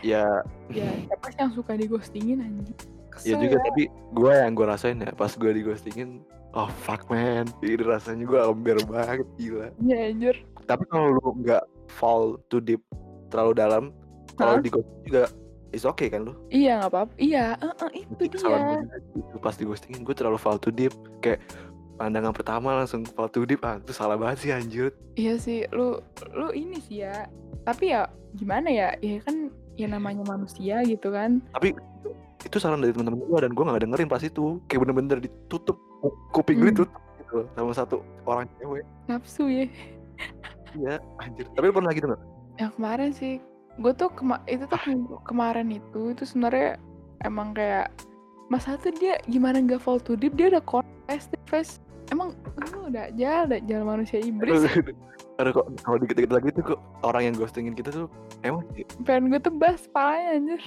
Ya. 0.03 0.43
Ya 0.67 0.91
siapa 1.07 1.31
sih 1.31 1.39
yang 1.39 1.55
suka 1.55 1.79
di 1.79 1.87
ghostingin 1.87 2.43
anjing 2.43 2.75
ya 3.21 3.37
Kesel 3.37 3.41
juga 3.45 3.57
tapi 3.61 3.83
gue 3.91 4.33
yang 4.33 4.53
gue 4.57 4.65
rasain 4.65 4.97
ya 4.97 5.11
pas 5.13 5.29
gue 5.29 5.51
di 5.53 5.61
ghostingin 5.61 6.25
oh 6.53 6.69
fuck 6.85 7.09
man. 7.09 7.49
Ini 7.65 7.81
rasanya 7.81 8.29
gue 8.29 8.39
ambil 8.41 8.77
banget 8.85 9.25
gila. 9.37 9.69
Ya 9.81 10.09
anjir 10.09 10.35
tapi 10.63 10.83
kalau 10.87 11.19
lu 11.19 11.27
nggak 11.43 11.63
fall 11.91 12.39
too 12.47 12.63
deep 12.63 12.79
terlalu 13.27 13.51
dalam 13.57 13.83
kalau 14.39 14.57
Hah? 14.57 14.63
di 14.63 14.69
ghosting 14.71 15.01
juga 15.05 15.23
is 15.73 15.83
okay 15.83 16.07
kan 16.07 16.29
lu? 16.29 16.33
Iya 16.53 16.81
nggak 16.81 16.91
apa-apa 16.93 17.13
iya 17.17 17.45
eh, 17.59 17.73
eh, 17.73 17.91
itu 18.05 18.23
dia. 18.37 18.81
gue 19.13 19.41
pas 19.41 19.55
di 19.57 19.65
ghostingin 19.65 20.01
gue 20.05 20.15
terlalu 20.15 20.37
fall 20.39 20.57
too 20.61 20.73
deep. 20.73 20.93
Kayak 21.21 21.41
pandangan 21.97 22.33
pertama 22.33 22.73
langsung 22.73 23.05
fall 23.05 23.29
too 23.29 23.45
deep 23.45 23.61
ah 23.61 23.77
itu 23.77 23.93
salah 23.93 24.17
banget 24.17 24.37
sih 24.41 24.49
anjir 24.49 24.89
iya 25.13 25.37
sih 25.37 25.61
lu 25.69 26.01
lu 26.33 26.49
ini 26.49 26.81
sih 26.81 27.05
ya 27.05 27.29
tapi 27.69 27.93
ya 27.93 28.09
gimana 28.33 28.65
ya 28.65 28.97
ya 28.97 29.21
kan 29.21 29.53
ya 29.77 29.87
namanya 29.89 30.25
manusia 30.25 30.81
gitu 30.85 31.09
kan. 31.09 31.41
Tapi 31.53 31.73
itu 32.43 32.57
saran 32.57 32.79
dari 32.79 32.91
teman-teman 32.91 33.19
gue 33.21 33.39
dan 33.39 33.51
gue 33.51 33.63
gak 33.63 33.81
dengerin 33.81 34.07
pas 34.07 34.21
itu. 34.21 34.59
Kayak 34.67 34.79
bener-bener 34.83 35.17
ditutup 35.19 35.77
Ku- 35.99 36.15
kuping 36.31 36.59
gue 36.59 36.69
Hmm. 36.69 36.75
ditutup 36.83 37.01
gitu 37.17 37.31
loh 37.33 37.47
sama 37.53 37.71
satu 37.73 37.95
orang 38.23 38.45
cewek. 38.57 38.83
Nafsu 39.07 39.43
ya. 39.47 39.65
Iya 40.73 40.95
anjir. 41.17 41.45
Tapi 41.51 41.65
lu 41.65 41.73
pernah 41.73 41.91
gitu 41.91 42.07
gak? 42.07 42.21
yang 42.53 42.71
kemarin 42.73 43.09
sih. 43.09 43.41
Gue 43.81 43.89
tuh 43.91 44.13
kema 44.13 44.37
itu 44.45 44.61
tuh 44.63 44.77
minggu 44.85 45.17
kemarin 45.23 45.67
itu 45.69 46.13
itu 46.13 46.21
sebenarnya 46.23 46.77
emang 47.23 47.51
kayak 47.51 47.89
masa 48.45 48.77
tuh 48.77 48.93
dia 48.93 49.17
gimana 49.25 49.57
nggak 49.57 49.81
fall 49.81 49.97
too 49.97 50.13
deep 50.13 50.37
dia 50.37 50.53
udah 50.53 50.61
confess 50.61 51.25
face 51.49 51.81
emang 52.13 52.37
lu 52.69 52.93
udah 52.93 53.09
jalan 53.17 53.49
udah 53.49 53.59
jalan 53.65 53.85
manusia 53.87 54.21
iblis. 54.21 54.61
Aduh 55.41 55.49
kok 55.49 55.65
kalau 55.81 55.97
dikit-dikit 55.97 56.29
lagi 56.29 56.53
tuh 56.53 56.63
kok 56.63 56.79
orang 57.01 57.21
yang 57.25 57.33
ghostingin 57.33 57.73
kita 57.73 57.89
tuh 57.89 58.05
emang 58.45 58.61
sih? 58.77 58.85
Pengen 59.01 59.33
gue 59.33 59.41
tebas 59.41 59.89
palanya 59.89 60.37
anjir. 60.37 60.61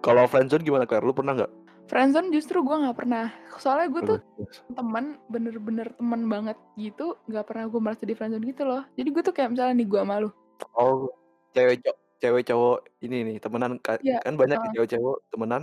Kalau 0.00 0.24
friendzone 0.24 0.62
gimana 0.62 0.84
Claire? 0.84 1.04
Lu 1.04 1.12
pernah 1.12 1.34
nggak? 1.34 1.52
friendzone 1.88 2.28
justru 2.28 2.60
gue 2.60 2.76
nggak 2.84 3.00
pernah. 3.00 3.32
Soalnya 3.56 3.88
gue 3.88 4.02
tuh 4.04 4.18
Bagus. 4.36 4.60
teman 4.76 5.04
bener-bener 5.26 5.88
teman 5.96 6.28
banget 6.28 6.56
gitu 6.76 7.16
nggak 7.24 7.48
pernah 7.48 7.64
gue 7.64 7.80
merasa 7.80 8.04
di 8.04 8.12
friendzone 8.12 8.44
gitu 8.44 8.68
loh. 8.68 8.84
Jadi 8.92 9.08
gue 9.08 9.22
tuh 9.24 9.32
kayak 9.32 9.56
misalnya 9.56 9.74
nih 9.80 9.88
gue 9.88 10.00
malu 10.04 10.28
Oh, 10.74 11.08
cewek 11.52 11.80
cowok 11.80 11.98
cewek 12.18 12.42
cowok 12.44 12.76
ini 13.00 13.16
nih 13.24 13.36
temenan 13.38 13.78
Iya, 14.02 14.20
kan 14.20 14.34
banyak 14.34 14.58
heeh. 14.58 14.72
cewek 14.76 14.88
cowok 14.92 15.16
temenan 15.30 15.62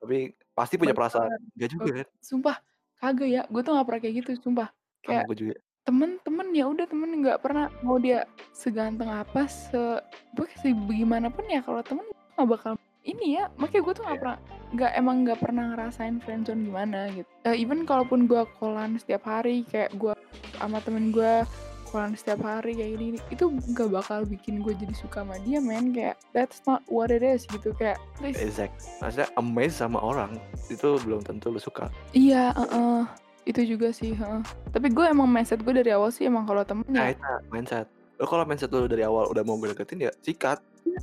tapi 0.00 0.18
pasti 0.50 0.74
punya 0.74 0.90
perasaan. 0.90 1.30
Enggak 1.54 1.70
juga 1.70 1.90
kan? 2.02 2.06
sumpah 2.18 2.56
kagak 2.98 3.28
ya. 3.30 3.42
Gue 3.46 3.60
tuh 3.62 3.72
nggak 3.72 3.86
pernah 3.86 4.00
kayak 4.02 4.14
gitu 4.18 4.30
sumpah. 4.42 4.68
Kayak 5.00 5.24
gue 5.30 5.36
juga. 5.38 5.54
temen-temen 5.80 6.46
ya 6.50 6.64
udah 6.66 6.86
temen 6.86 7.10
nggak 7.20 7.40
pernah 7.40 7.70
mau 7.80 7.96
dia 7.96 8.26
seganteng 8.52 9.08
apa 9.08 9.46
se 9.46 10.02
gue 10.34 10.46
sih 10.60 10.74
bagaimanapun 10.76 11.46
ya 11.46 11.62
kalau 11.62 11.80
temen 11.80 12.04
nggak 12.36 12.48
bakal 12.48 12.72
ini 13.02 13.40
ya 13.40 13.48
makanya 13.56 13.82
gue 13.82 13.94
tuh 13.94 14.04
nggak 14.04 14.12
Iya. 14.12 14.22
pernah 14.22 14.38
nggak 14.70 14.92
emang 14.94 15.16
nggak 15.24 15.38
pernah 15.40 15.64
ngerasain 15.74 16.16
friendzone 16.20 16.62
gimana 16.62 17.10
gitu. 17.10 17.26
Eh, 17.42 17.56
even 17.56 17.82
kalaupun 17.82 18.24
gue 18.24 18.44
kolan 18.56 18.96
setiap 18.96 19.24
hari 19.24 19.64
kayak 19.66 19.90
gue 19.96 20.12
sama 20.56 20.78
temen 20.80 21.10
gue 21.10 21.42
kolan 21.88 22.14
setiap 22.14 22.38
hari 22.40 22.78
kayak 22.78 22.90
gini 22.94 23.06
itu 23.28 23.50
nggak 23.50 23.90
bakal 23.90 24.22
bikin 24.22 24.62
gue 24.62 24.76
jadi 24.76 24.94
suka 24.94 25.24
sama 25.24 25.40
dia 25.42 25.58
men. 25.58 25.90
Kayak 25.90 26.20
that's 26.30 26.62
not 26.64 26.84
what 26.86 27.08
it 27.08 27.24
is 27.24 27.48
gitu. 27.48 27.74
Kayak 27.74 27.98
please. 28.14 28.38
Exact 28.38 28.78
maksudnya 29.00 29.26
amazed 29.34 29.80
sama 29.80 29.98
orang 29.98 30.38
itu 30.68 31.00
belum 31.02 31.24
tentu 31.24 31.50
lu 31.50 31.58
suka. 31.58 31.88
Iya 32.12 32.52
uh-uh. 32.54 33.08
itu 33.48 33.64
juga 33.66 33.90
sih 33.90 34.12
heeh. 34.12 34.44
tapi 34.70 34.92
gue 34.92 35.02
emang 35.02 35.24
mindset 35.26 35.64
gue 35.64 35.72
dari 35.72 35.90
awal 35.90 36.12
sih 36.12 36.28
emang 36.28 36.44
kalau 36.44 36.60
temen 36.62 36.84
nah 36.86 37.08
ya 37.08 37.16
itu 37.16 37.24
mindset. 37.48 37.88
Lo 38.20 38.28
kalau 38.28 38.44
mindset 38.44 38.68
lu 38.68 38.84
dari 38.86 39.02
awal 39.02 39.26
udah 39.26 39.42
mau 39.42 39.56
gue 39.56 39.72
deketin 39.72 40.06
ya 40.06 40.12
sikat 40.20 40.60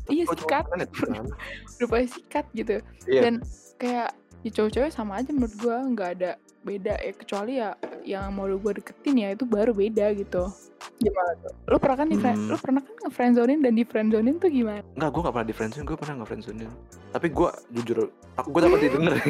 iya 0.09 0.23
sikat. 0.27 0.65
ya, 0.67 0.87
kan? 0.87 2.05
sikat 2.15 2.45
gitu. 2.53 2.75
Iya. 3.07 3.21
dan 3.27 3.33
kayak 3.77 4.09
ya 4.45 4.49
cowok-cowok 4.53 4.91
sama 4.93 5.19
aja 5.19 5.29
menurut 5.33 5.55
gua 5.59 5.81
nggak 5.83 6.09
ada 6.21 6.31
beda 6.67 6.99
ya 6.99 7.13
kecuali 7.15 7.53
ya 7.63 7.69
yang 8.03 8.27
mau 8.35 8.47
gua 8.59 8.75
deketin 8.75 9.15
ya 9.23 9.29
itu 9.33 9.47
baru 9.47 9.71
beda 9.71 10.13
gitu. 10.15 10.51
Gimana 10.97 11.31
tuh? 11.45 11.53
Lu 11.69 11.77
pernah 11.77 11.97
kan 11.97 12.07
di 12.09 12.17
friend, 12.17 12.37
Hmm. 12.41 12.49
lu 12.49 12.57
pernah 12.57 12.81
kan 12.81 12.93
nge 13.05 13.11
friendzonin 13.13 13.59
dan 13.61 13.73
di 13.77 13.83
friendzonin 13.85 14.35
tuh 14.41 14.49
gimana? 14.49 14.81
Enggak, 14.97 15.09
gue 15.13 15.21
gak 15.21 15.33
pernah 15.33 15.47
di 15.47 15.55
friendzone, 15.55 15.85
gue 15.85 15.97
pernah 15.97 16.15
nge 16.17 16.27
friendzonein 16.27 16.71
Tapi 17.13 17.27
gue 17.29 17.49
jujur, 17.77 17.97
aku 18.33 18.47
gue 18.49 18.61
takut 18.65 18.79
didengar. 18.81 19.13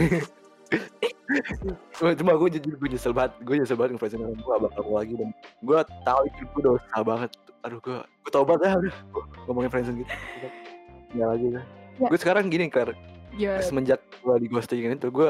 Cuma, 1.99 2.11
cuma 2.15 2.31
gue 2.39 2.49
jujur, 2.55 2.73
gue 2.79 2.87
nyesel 2.91 3.11
banget 3.11 3.31
Gue 3.43 3.55
nyesel 3.59 3.75
banget 3.75 3.91
nge 3.95 3.99
friendzone 3.99 4.31
gue 4.31 4.47
gak 4.47 4.63
bakal 4.63 4.83
lagi 4.95 5.13
Dan 5.19 5.29
gue 5.63 5.77
tau 6.07 6.21
itu 6.23 6.41
gue 6.55 6.61
dosa 6.63 6.97
banget. 7.03 7.31
Aduh 7.67 7.79
gue, 7.83 7.97
gue 7.99 8.31
tobat 8.31 8.59
ya 8.63 8.79
udah 8.79 8.95
Ngomongin 9.47 9.69
friendzone 9.69 9.97
gitu. 9.97 10.11
Ya 11.15 11.25
lagi 11.25 11.47
kan? 11.49 11.63
Ya. 11.97 12.07
Gue 12.11 12.19
sekarang 12.19 12.43
gini, 12.47 12.67
Claire. 12.67 12.93
Ya. 13.33 13.57
Semenjak 13.59 14.03
gue 14.19 14.35
di 14.37 14.47
ghostingin 14.47 14.93
itu, 14.93 15.07
gue 15.07 15.29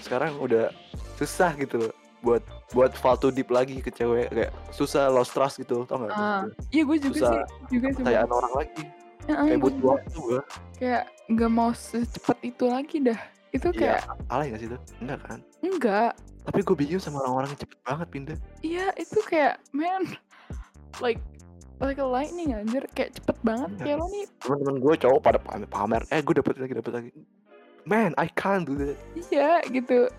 sekarang 0.00 0.34
udah 0.38 0.70
susah 1.14 1.52
gitu 1.54 1.76
loh 1.80 1.92
Buat 2.18 2.42
buat 2.70 2.90
fall 2.92 3.14
too 3.14 3.30
deep 3.30 3.46
lagi 3.48 3.78
ke 3.78 3.90
cewek 3.90 4.26
Kayak 4.28 4.50
susah 4.70 5.06
lost 5.06 5.30
trust 5.30 5.58
gitu, 5.58 5.82
tau 5.84 6.02
gak? 6.02 6.10
Ah, 6.10 6.42
iya 6.70 6.82
gue 6.82 6.98
juga 6.98 7.14
Susah 7.18 7.30
sih 7.30 7.42
juga 7.70 7.86
sih 7.92 8.02
Percayaan 8.02 8.30
orang 8.30 8.52
lagi. 8.56 8.82
Heeh, 9.26 9.44
Kayak 9.44 9.60
butuh 9.60 9.84
waktu 9.88 10.16
gue 10.16 10.40
kayak 10.78 11.04
nggak 11.28 11.50
mau 11.50 11.70
secepat 11.70 12.38
itu 12.40 12.64
lagi 12.64 12.96
dah. 13.02 13.20
Itu 13.48 13.68
Iya, 13.70 13.78
kayak 13.78 14.00
alay 14.28 14.46
gak 14.48 14.60
sih 14.60 14.68
itu? 14.68 14.78
Enggak 14.98 15.20
kan? 15.22 15.38
enggak. 15.60 16.12
Tapi 16.42 16.58
gue 16.62 16.76
bingung 16.76 17.02
sama 17.02 17.20
orang-orang 17.20 17.48
yang 17.52 17.60
cepet 17.60 17.78
banget 17.82 18.08
pindah. 18.08 18.36
iya 18.62 18.86
itu 18.94 19.18
kayak 19.22 19.60
man 19.70 20.16
like 21.04 21.20
like 21.80 21.96
a 21.96 22.04
lightning 22.04 22.50
anjir 22.52 22.82
kayak 22.90 23.14
cepet 23.14 23.36
banget 23.40 23.70
kayak 23.78 23.96
lo 23.96 24.06
nih 24.08 24.24
Teman-teman 24.38 24.76
gue 24.78 24.94
cowok 24.98 25.20
pada 25.20 25.38
pamer, 25.38 25.66
pamer. 25.66 26.02
eh 26.08 26.20
gue 26.20 26.34
dapet 26.34 26.54
lagi 26.56 26.74
dapet 26.74 26.92
lagi. 26.92 27.10
Man, 27.84 28.12
I 28.14 28.28
can't 28.30 28.62
do 28.62 28.74
that. 28.76 28.98
iya 29.26 29.62
gitu 29.64 30.10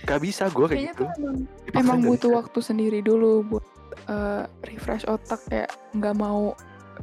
Gak 0.00 0.20
bisa 0.20 0.46
gue 0.48 0.66
kayak 0.66 0.78
kayaknya 0.90 0.94
gitu. 0.94 1.04
emang, 1.18 1.36
emang 1.74 1.98
butuh 2.02 2.30
bisa. 2.30 2.38
waktu 2.40 2.58
sendiri 2.60 2.98
dulu 3.00 3.32
buat 3.46 3.64
eh, 4.06 4.42
refresh 4.64 5.04
otak 5.04 5.40
kayak 5.46 5.68
nggak 5.92 6.14
mau 6.14 6.54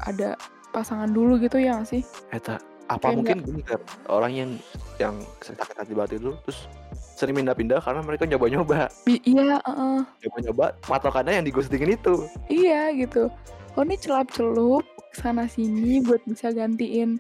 ada 0.01 0.35
pasangan 0.71 1.07
dulu 1.07 1.37
gitu 1.37 1.55
ya 1.55 1.75
nggak 1.75 1.87
sih 1.89 2.03
Eta, 2.29 2.59
apa 2.85 2.99
Kayak 3.01 3.15
mungkin 3.15 3.37
gini 3.41 3.61
kan 3.61 3.79
orang 4.07 4.31
yang 4.31 4.51
yang 4.95 5.15
sakit 5.39 5.75
hati 5.77 5.91
banget 5.91 6.19
itu 6.19 6.35
terus 6.41 6.67
sering 7.15 7.31
pindah-pindah 7.33 7.79
karena 7.79 8.01
mereka 8.01 8.23
nyoba-nyoba, 8.25 8.91
iya 9.07 9.55
heeh. 9.57 9.99
nyoba-nyoba 10.19 10.65
patokannya 10.81 11.31
yang 11.33 11.45
di 11.45 11.53
ghostingin 11.53 11.95
itu. 11.95 12.27
iya 12.45 12.91
gitu 12.91 13.31
lo 13.75 13.83
nih 13.83 13.99
celup 13.99 14.31
celup 14.31 14.85
sana 15.15 15.47
sini 15.47 16.03
buat 16.03 16.23
bisa 16.27 16.51
gantiin. 16.51 17.19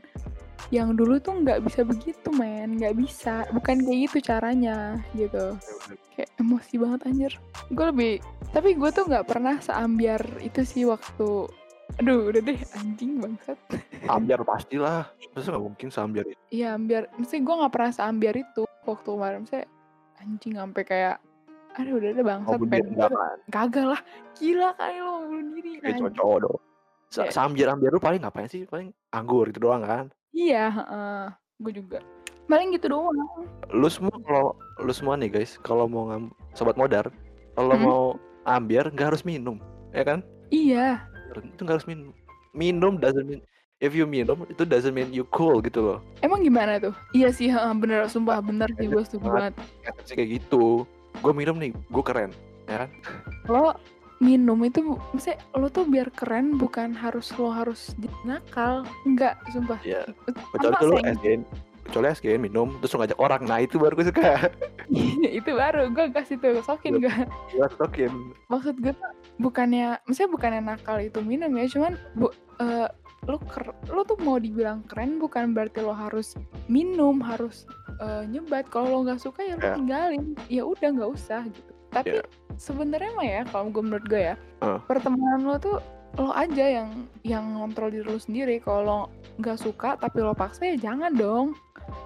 Yang 0.73 0.89
dulu 0.97 1.15
tuh 1.21 1.39
nggak 1.45 1.61
bisa 1.63 1.85
begitu 1.85 2.27
men. 2.35 2.79
Nggak 2.79 2.95
bisa. 2.99 3.45
Bukan 3.53 3.85
kayak 3.85 3.99
gitu 4.09 4.17
caranya 4.33 4.99
gitu. 5.15 5.55
Kayak 6.15 6.31
emosi 6.39 6.73
banget 6.79 6.99
anjir. 7.07 7.33
Gue 7.71 7.85
lebih 7.91 8.13
tapi 8.55 8.71
gue 8.71 8.89
tuh 8.91 9.03
nggak 9.07 9.27
pernah 9.27 9.59
seambiar 9.59 10.23
itu 10.39 10.63
sih 10.63 10.87
waktu 10.87 11.51
aduh 11.95 12.27
udah 12.31 12.41
deh 12.43 12.59
anjing 12.75 13.19
bangsat. 13.19 13.59
Ambiar 14.09 14.41
pastilah, 14.43 15.07
masa 15.31 15.53
nggak 15.53 15.63
mungkin 15.63 15.87
seambiar 15.91 16.25
itu. 16.27 16.39
iya 16.51 16.75
ambiar 16.75 17.07
mesti 17.15 17.39
gue 17.39 17.55
nggak 17.55 17.71
pernah 17.71 17.91
seambiar 17.93 18.35
itu 18.35 18.63
waktu 18.83 19.09
kemarin. 19.11 19.43
Saya 19.47 19.65
anjing 20.19 20.55
sampai 20.59 20.83
kayak 20.83 21.15
aduh 21.75 21.93
udah 21.93 22.09
Mau 22.11 22.23
bangsat 22.23 22.57
bunuh 22.57 22.71
pengen 22.71 22.93
kagak 23.47 23.85
lah 23.85 24.01
gila 24.35 24.69
kali 24.73 24.97
lo 24.97 25.13
bunuh 25.23 25.51
diri 25.55 25.71
cuma 25.75 25.89
anjing. 26.07 26.15
cowok 26.15 26.37
dong. 26.41 26.59
Sa- 27.05 27.21
Kayak- 27.21 27.33
Seambiar-ambiar 27.33 27.91
lu 27.91 28.01
paling 28.01 28.19
ngapain 28.19 28.47
sih? 28.47 28.63
Paling 28.65 28.89
anggur 29.09 29.47
gitu 29.47 29.59
doang 29.61 29.81
kan? 29.81 30.07
iya 30.31 30.67
gue 31.55 31.71
juga 31.71 32.03
paling 32.45 32.75
gitu 32.75 32.91
doang 32.91 33.15
lu 33.71 33.87
semua 33.87 34.11
kalau 34.19 34.51
lu 34.77 34.91
semua 34.91 35.15
nih 35.15 35.31
guys 35.31 35.55
kalau 35.57 35.87
mau 35.87 36.11
ngam 36.11 36.23
sobat 36.51 36.75
modar 36.75 37.07
kalau 37.53 37.71
Hmm. 37.71 37.81
mau 37.81 38.03
ambiar 38.45 38.91
nggak 38.91 39.07
harus 39.09 39.23
minum 39.23 39.63
ya 39.89 40.03
kan 40.03 40.19
iya 40.51 41.07
itu 41.33 41.55
nggak 41.57 41.79
harus 41.79 41.87
minum 41.87 42.11
minum 42.51 42.99
doesn't 42.99 43.23
mean 43.23 43.39
if 43.79 43.91
you 43.91 44.03
minum 44.03 44.43
itu 44.45 44.61
doesn't 44.61 44.91
mean 44.91 45.07
you 45.09 45.23
cool 45.25 45.57
gitu 45.57 45.79
loh 45.81 45.99
emang 46.19 46.43
gimana 46.43 46.77
tuh 46.77 46.91
iya 47.11 47.31
sih 47.31 47.47
heeh, 47.47 47.71
bener 47.73 48.05
sumpah 48.05 48.43
bener 48.43 48.67
sih 48.75 48.85
gue 48.85 49.01
setuju 49.01 49.25
Banget. 49.25 49.53
sih 50.03 50.13
kayak 50.13 50.29
gitu 50.37 50.83
gue 51.21 51.33
minum 51.33 51.55
nih 51.59 51.71
gue 51.71 52.03
keren 52.03 52.31
ya 52.65 52.85
kan? 52.85 52.89
Lo 53.47 53.77
minum 54.23 54.57
itu 54.63 54.95
maksudnya 55.11 55.37
lo 55.53 55.67
tuh 55.67 55.85
biar 55.85 56.07
keren 56.15 56.55
bukan 56.55 56.95
harus 56.95 57.35
lo 57.35 57.51
harus 57.51 57.93
nakal 58.23 58.87
enggak 59.03 59.35
sumpah. 59.51 59.79
Ya 59.83 60.07
kecuali 60.55 61.03
sayang. 61.03 61.17
SGN 61.19 61.41
kecuali 61.85 62.07
SGN 62.17 62.41
minum 62.41 62.67
terus 62.81 62.97
lu 62.97 63.05
ngajak 63.05 63.19
orang 63.21 63.41
nah 63.45 63.59
itu 63.61 63.75
baru 63.77 63.93
gue 63.99 64.07
suka. 64.09 64.49
Itu 65.21 65.51
baru 65.53 65.91
gue 65.91 66.05
kasih 66.15 66.39
tuh 66.39 66.63
sokin 66.63 67.03
gue 67.03 67.15
gue 67.53 67.67
stokin 67.75 68.11
maksud 68.47 68.79
gue 68.79 68.95
bukannya 69.37 69.99
maksudnya 70.07 70.31
bukannya 70.31 70.61
nakal 70.63 70.97
itu 71.03 71.19
minum 71.21 71.51
ya 71.59 71.67
cuman 71.67 71.93
bu 72.15 72.31
eh, 72.63 72.87
lo 73.25 73.41
ker 73.41 73.65
lo 73.89 74.01
tuh 74.01 74.17
mau 74.21 74.37
dibilang 74.37 74.85
keren 74.85 75.17
bukan 75.17 75.51
berarti 75.51 75.81
lo 75.81 75.91
harus 75.91 76.37
minum 76.65 77.17
harus 77.19 77.65
eh, 77.97 78.23
nyebat. 78.25 78.67
Kalau 78.69 78.91
lo 78.91 78.99
nggak 79.03 79.17
suka 79.17 79.41
ya 79.41 79.55
lo 79.55 79.63
Ya. 79.63 79.73
tinggalin. 79.73 80.25
Ya 80.45 80.63
udah 80.63 80.89
nggak 80.91 81.11
usah 81.11 81.41
gitu. 81.45 81.71
Tapi 81.89 82.19
Ya. 82.19 82.23
sebenarnya 82.55 83.11
mah 83.13 83.25
ya 83.25 83.41
kalau 83.45 83.67
gue 83.69 83.81
menurut 83.81 84.05
gue 84.05 84.21
ya 84.21 84.35
Heeh. 84.59 84.79
pertemanan 84.83 85.41
lo 85.43 85.55
tuh 85.55 85.77
lo 86.15 86.31
aja 86.31 86.63
yang 86.63 86.89
yang 87.23 87.43
ngontrol 87.55 87.89
diri 87.89 88.05
lo 88.05 88.15
sendiri. 88.15 88.59
Kalau 88.59 88.81
lo 88.81 88.99
nggak 89.37 89.57
suka 89.57 89.95
tapi 89.95 90.19
lo 90.19 90.31
paksa 90.31 90.69
ya 90.69 90.77
jangan 90.77 91.11
dong. 91.11 91.47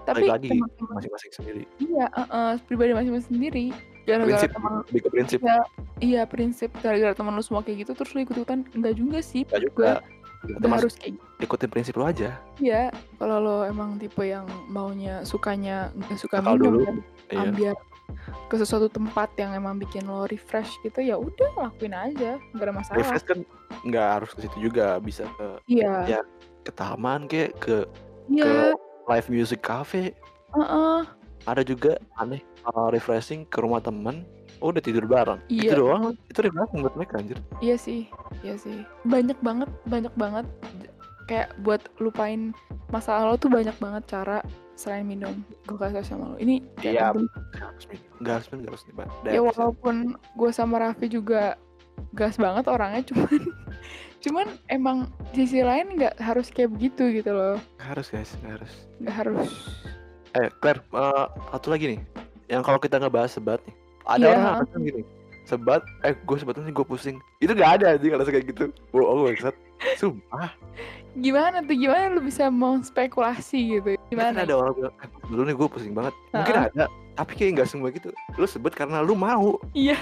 Tapi 0.04 0.26
lagi 0.26 0.56
masing-masing 0.90 1.32
sendiri. 1.32 1.64
Iya 1.80 2.06
eh, 2.08 2.28
eh, 2.30 2.52
pribadi 2.64 2.92
masing-masing 2.94 3.32
sendiri. 3.32 3.66
Gara-gara 4.06 4.42
teman 4.46 4.82
lebih 4.90 5.02
ke 5.06 5.10
prinsip. 5.10 5.40
Ya, 5.40 5.58
iya 6.00 6.22
prinsip. 6.26 6.70
Gara-gara 6.80 7.14
teman 7.14 7.34
lu 7.34 7.42
semua 7.42 7.62
kayak 7.62 7.86
gitu 7.86 7.94
terus 7.94 8.10
lu 8.14 8.22
ikut 8.22 8.36
ikutan 8.36 8.66
enggak 8.74 8.94
juga 8.94 9.20
sih 9.22 9.42
Nggak 9.44 9.54
menurut 9.54 9.74
juga. 9.74 9.90
gue 10.02 10.18
udah 10.40 10.70
harus 10.72 10.96
kayak 10.96 11.20
gitu. 11.20 11.44
ikutin 11.44 11.70
prinsip 11.70 11.94
lu 12.00 12.08
aja. 12.08 12.40
Ya 12.64 12.92
kalau 13.20 13.38
lo 13.44 13.58
emang 13.68 14.00
tipe 14.00 14.24
yang 14.24 14.48
maunya 14.72 15.24
sukanya 15.28 15.92
nggak 16.00 16.16
suka 16.16 16.40
Nakal 16.40 16.56
minum 16.56 16.64
dulu. 16.64 16.84
dan 16.88 16.98
iya. 17.28 17.40
ambil 17.44 17.74
ke 18.50 18.56
sesuatu 18.58 18.88
tempat 18.90 19.30
yang 19.38 19.54
emang 19.54 19.78
bikin 19.78 20.08
lo 20.08 20.26
refresh 20.26 20.80
gitu 20.82 21.04
ya 21.04 21.20
udah 21.20 21.50
lakuin 21.60 21.94
aja 21.94 22.40
nggak 22.56 22.66
ada 22.66 22.74
masalah. 22.74 22.98
Refresh 23.04 23.26
kan 23.28 23.40
nggak 23.84 24.08
harus 24.20 24.30
ke 24.32 24.40
situ 24.48 24.58
juga 24.72 24.98
bisa 25.04 25.28
ke 25.36 25.48
iya. 25.68 26.18
ya 26.18 26.22
ke 26.64 26.72
taman 26.72 27.28
kek 27.28 27.54
ke 27.60 27.84
iya. 28.32 28.72
live 29.12 29.28
music 29.28 29.60
cafe. 29.60 30.16
Heeh. 30.56 31.02
ada 31.48 31.64
juga 31.64 31.96
aneh 32.20 32.44
uh, 32.68 32.92
refreshing 32.92 33.48
ke 33.48 33.64
rumah 33.64 33.80
temen 33.80 34.28
oh, 34.62 34.72
udah 34.72 34.84
tidur 34.84 35.06
bareng? 35.08 35.40
Iya. 35.48 35.72
itu 35.72 35.76
doang? 35.80 36.04
Itu 36.28 36.40
refreshing 36.44 36.80
buat 36.84 36.96
mereka 36.96 37.14
anjir? 37.20 37.38
Iya 37.60 37.76
sih 37.80 38.02
iya 38.44 38.56
sih. 38.56 38.84
Banyak 39.08 39.40
banget 39.44 39.70
banyak 39.88 40.14
banget. 40.16 40.46
Kayak 41.28 41.54
buat 41.62 41.82
lupain 42.02 42.56
masalah 42.90 43.30
lo 43.30 43.36
tuh 43.38 43.54
banyak 43.54 43.76
banget 43.78 44.04
cara 44.10 44.42
selain 44.74 45.06
minum 45.06 45.44
gue 45.68 45.78
kasih 45.78 46.02
tau 46.02 46.08
sama 46.08 46.26
lo. 46.34 46.38
Ini 46.40 46.64
Iya. 46.82 47.14
Nggak 47.14 47.60
harus 47.60 47.86
minum 47.92 48.10
nggak 48.20 48.34
harus 48.36 48.48
minum 48.52 49.08
ya 49.28 49.42
walaupun 49.44 49.96
gue 50.36 50.52
sama 50.52 50.76
Raffi 50.82 51.08
juga 51.08 51.56
gas 52.16 52.40
banget 52.40 52.66
orangnya 52.68 53.04
cuman 53.12 53.42
cuman 54.20 54.48
emang 54.72 54.98
di 55.32 55.48
sisi 55.48 55.64
lain 55.64 55.96
nggak 55.96 56.20
harus 56.20 56.52
kayak 56.52 56.74
begitu 56.76 57.12
gitu 57.12 57.32
loh. 57.32 57.56
Nggak 57.80 57.90
harus 57.96 58.08
guys 58.12 58.32
nggak 58.42 58.54
harus. 58.60 58.74
Nggak 59.00 59.16
harus. 59.16 59.52
Eh 60.36 60.50
Claire 60.60 60.82
uh, 60.96 61.28
satu 61.56 61.68
lagi 61.72 61.86
nih. 61.96 62.02
Yang 62.50 62.62
kalau 62.66 62.80
kita 62.82 62.98
ngebahas 62.98 63.32
sebat 63.38 63.62
nih 63.68 63.89
ada 64.10 64.26
Iya, 64.26 64.34
orang 64.34 64.54
alasan 64.66 64.82
gini 64.82 65.02
sebat 65.50 65.82
eh 66.06 66.14
gue 66.14 66.38
sebatnya 66.38 66.70
gue 66.70 66.86
pusing. 66.86 67.18
Itu 67.42 67.58
nggak 67.58 67.82
ada 67.82 67.98
sih 67.98 68.10
kalau 68.14 68.22
kayak 68.22 68.46
gitu. 68.54 68.66
Bohong 68.94 69.34
banget 69.34 69.56
sumpah. 69.98 70.54
Gimana 71.18 71.66
tuh 71.66 71.74
gimana 71.74 72.14
lu 72.14 72.22
bisa 72.22 72.54
mau 72.54 72.78
spekulasi 72.78 73.82
gitu 73.82 73.98
kan 73.98 74.06
gimana? 74.14 74.38
ada 74.46 74.54
orang 74.54 74.74
bilang 74.78 74.94
eh, 75.02 75.10
dulu 75.26 75.42
nih 75.42 75.56
gue 75.58 75.68
pusing 75.74 75.94
banget. 75.98 76.14
Mungkin 76.38 76.56
Ha-ha. 76.56 76.70
ada 76.70 76.86
tapi 77.18 77.32
kayak 77.34 77.52
nggak 77.58 77.70
semua 77.74 77.90
gitu. 77.90 78.14
Lu 78.38 78.46
sebut 78.46 78.72
karena 78.78 79.02
lu 79.02 79.18
mau. 79.18 79.58
Iya. 79.74 79.98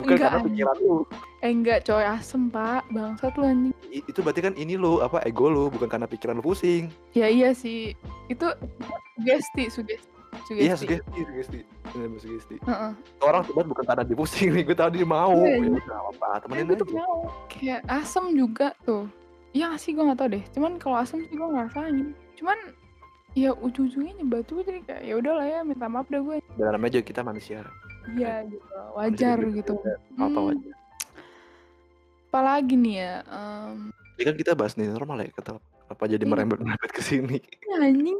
Bukan 0.00 0.16
Nggak 0.16 0.20
karena 0.20 0.40
pikiran 0.44 0.76
lu. 0.80 0.96
Eh 1.40 1.50
enggak 1.50 1.78
coy 1.88 2.04
asem 2.04 2.42
pak. 2.52 2.84
Bangsat 2.92 3.32
lu 3.40 3.44
anjing. 3.48 3.74
Itu 3.90 4.20
berarti 4.20 4.40
kan 4.44 4.54
ini 4.60 4.76
lu 4.76 5.00
apa 5.00 5.24
ego 5.24 5.48
lu 5.48 5.72
bukan 5.72 5.88
karena 5.88 6.04
pikiran 6.04 6.36
lu 6.38 6.44
pusing. 6.44 6.92
Ya 7.16 7.32
iya 7.32 7.56
sih. 7.56 7.96
Itu 8.28 8.52
sugesti 9.16 9.72
sugesti 9.72 10.13
sugesti 10.42 10.62
iya 10.62 10.74
sugesti. 10.74 11.10
sugesti 11.14 11.60
bener 11.94 12.18
sugesti. 12.18 12.56
Heeh. 12.60 12.90
orang 13.20 13.42
sebat 13.44 13.66
bukan 13.66 13.84
karena 13.84 14.02
dia 14.02 14.16
pusing 14.16 14.50
nih 14.50 14.62
gue 14.62 14.76
tahu 14.76 14.90
dia 14.90 15.06
mau. 15.06 15.34
Iya, 15.38 15.54
ya 15.54 15.56
iya. 15.62 15.70
udah 15.78 15.98
apa 16.10 16.26
temenin 16.42 16.64
tuh 16.74 16.86
aja. 16.86 16.94
mau 16.98 17.18
kayak 17.48 17.80
asem 17.86 18.24
juga 18.32 18.68
tuh. 18.82 19.04
Iya 19.54 19.68
sih 19.78 19.94
gue 19.94 20.02
nggak 20.02 20.18
tau 20.18 20.28
deh. 20.28 20.42
Cuman 20.50 20.72
kalau 20.76 20.96
asem 20.98 21.22
sih 21.24 21.34
gue 21.34 21.46
ngerasain 21.46 22.10
cuman 22.34 22.58
ya 23.34 23.50
ujung-ujungnya 23.52 24.14
nyebat 24.18 24.46
juga 24.46 24.62
jadi 24.66 24.80
kayak 24.82 25.02
ya 25.02 25.14
udahlah 25.18 25.46
ya 25.46 25.60
minta 25.62 25.86
maaf 25.86 26.06
dah 26.06 26.18
gue 26.18 26.38
dan 26.54 26.70
namanya 26.74 26.98
juga 26.98 27.04
kita 27.06 27.20
manusia. 27.22 27.62
Iya 28.10 28.46
gitu. 28.46 28.66
wajar 28.94 29.36
Manusia 29.38 29.56
gitu. 29.58 29.74
Apa 30.14 30.26
Hmm, 30.34 30.46
wajar. 30.50 30.74
Apalagi 32.28 32.74
nih 32.74 32.94
ya 32.98 33.12
em, 33.26 33.94
Ini 34.14 34.22
kan 34.26 34.34
kita 34.34 34.50
bahas 34.54 34.74
nih 34.74 34.90
normal 34.90 35.22
ya 35.22 35.30
kata 35.30 35.58
Apa 35.84 36.08
jadi 36.08 36.24
Iya. 36.24 36.30
merembet-merembet 36.32 36.90
ke 36.90 37.02
sini? 37.04 37.38
Iya 37.38 37.76
anjing, 37.84 38.18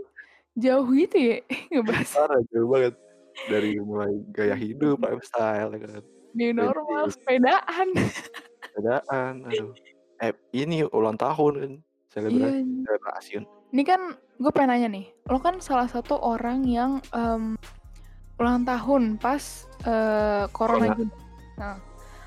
jauh 0.55 0.87
gitu 0.91 1.17
ya 1.19 1.37
ngebahas. 1.73 2.11
Parah 2.11 2.41
jauh 2.51 2.69
banget. 2.71 2.95
Dari 3.45 3.77
mulai 3.77 4.13
gaya 4.33 4.57
hidup, 4.57 4.97
Mhm. 4.99 5.05
lifestyle 5.05 5.71
ya 5.75 5.81
kan. 5.85 6.03
New 6.35 6.51
normal, 6.51 7.05
Perintis. 7.13 7.15
sepedaan. 7.21 7.89
Sepedaan, 8.73 9.35
aduh. 9.45 9.71
Eh, 10.19 10.33
ini 10.53 10.83
ulang 10.89 11.15
tahun 11.15 11.53
kan, 11.61 11.73
Iya 11.75 12.09
selebra 12.09 12.47
anjing. 12.49 12.83
selebrasiin. 12.87 13.43
Ini 13.71 13.83
kan 13.83 14.01
gue 14.17 14.51
pengen 14.51 14.71
nanya 14.71 14.89
nih, 14.89 15.07
lo 15.29 15.39
kan 15.39 15.59
salah 15.59 15.87
satu 15.87 16.15
orang 16.17 16.63
yang, 16.65 17.03
mmm, 17.11 17.59
ulang 18.39 18.63
tahun 18.65 19.19
pas, 19.19 19.67
eee, 19.85 20.47
corona. 20.51 20.95
Nah, 21.55 21.79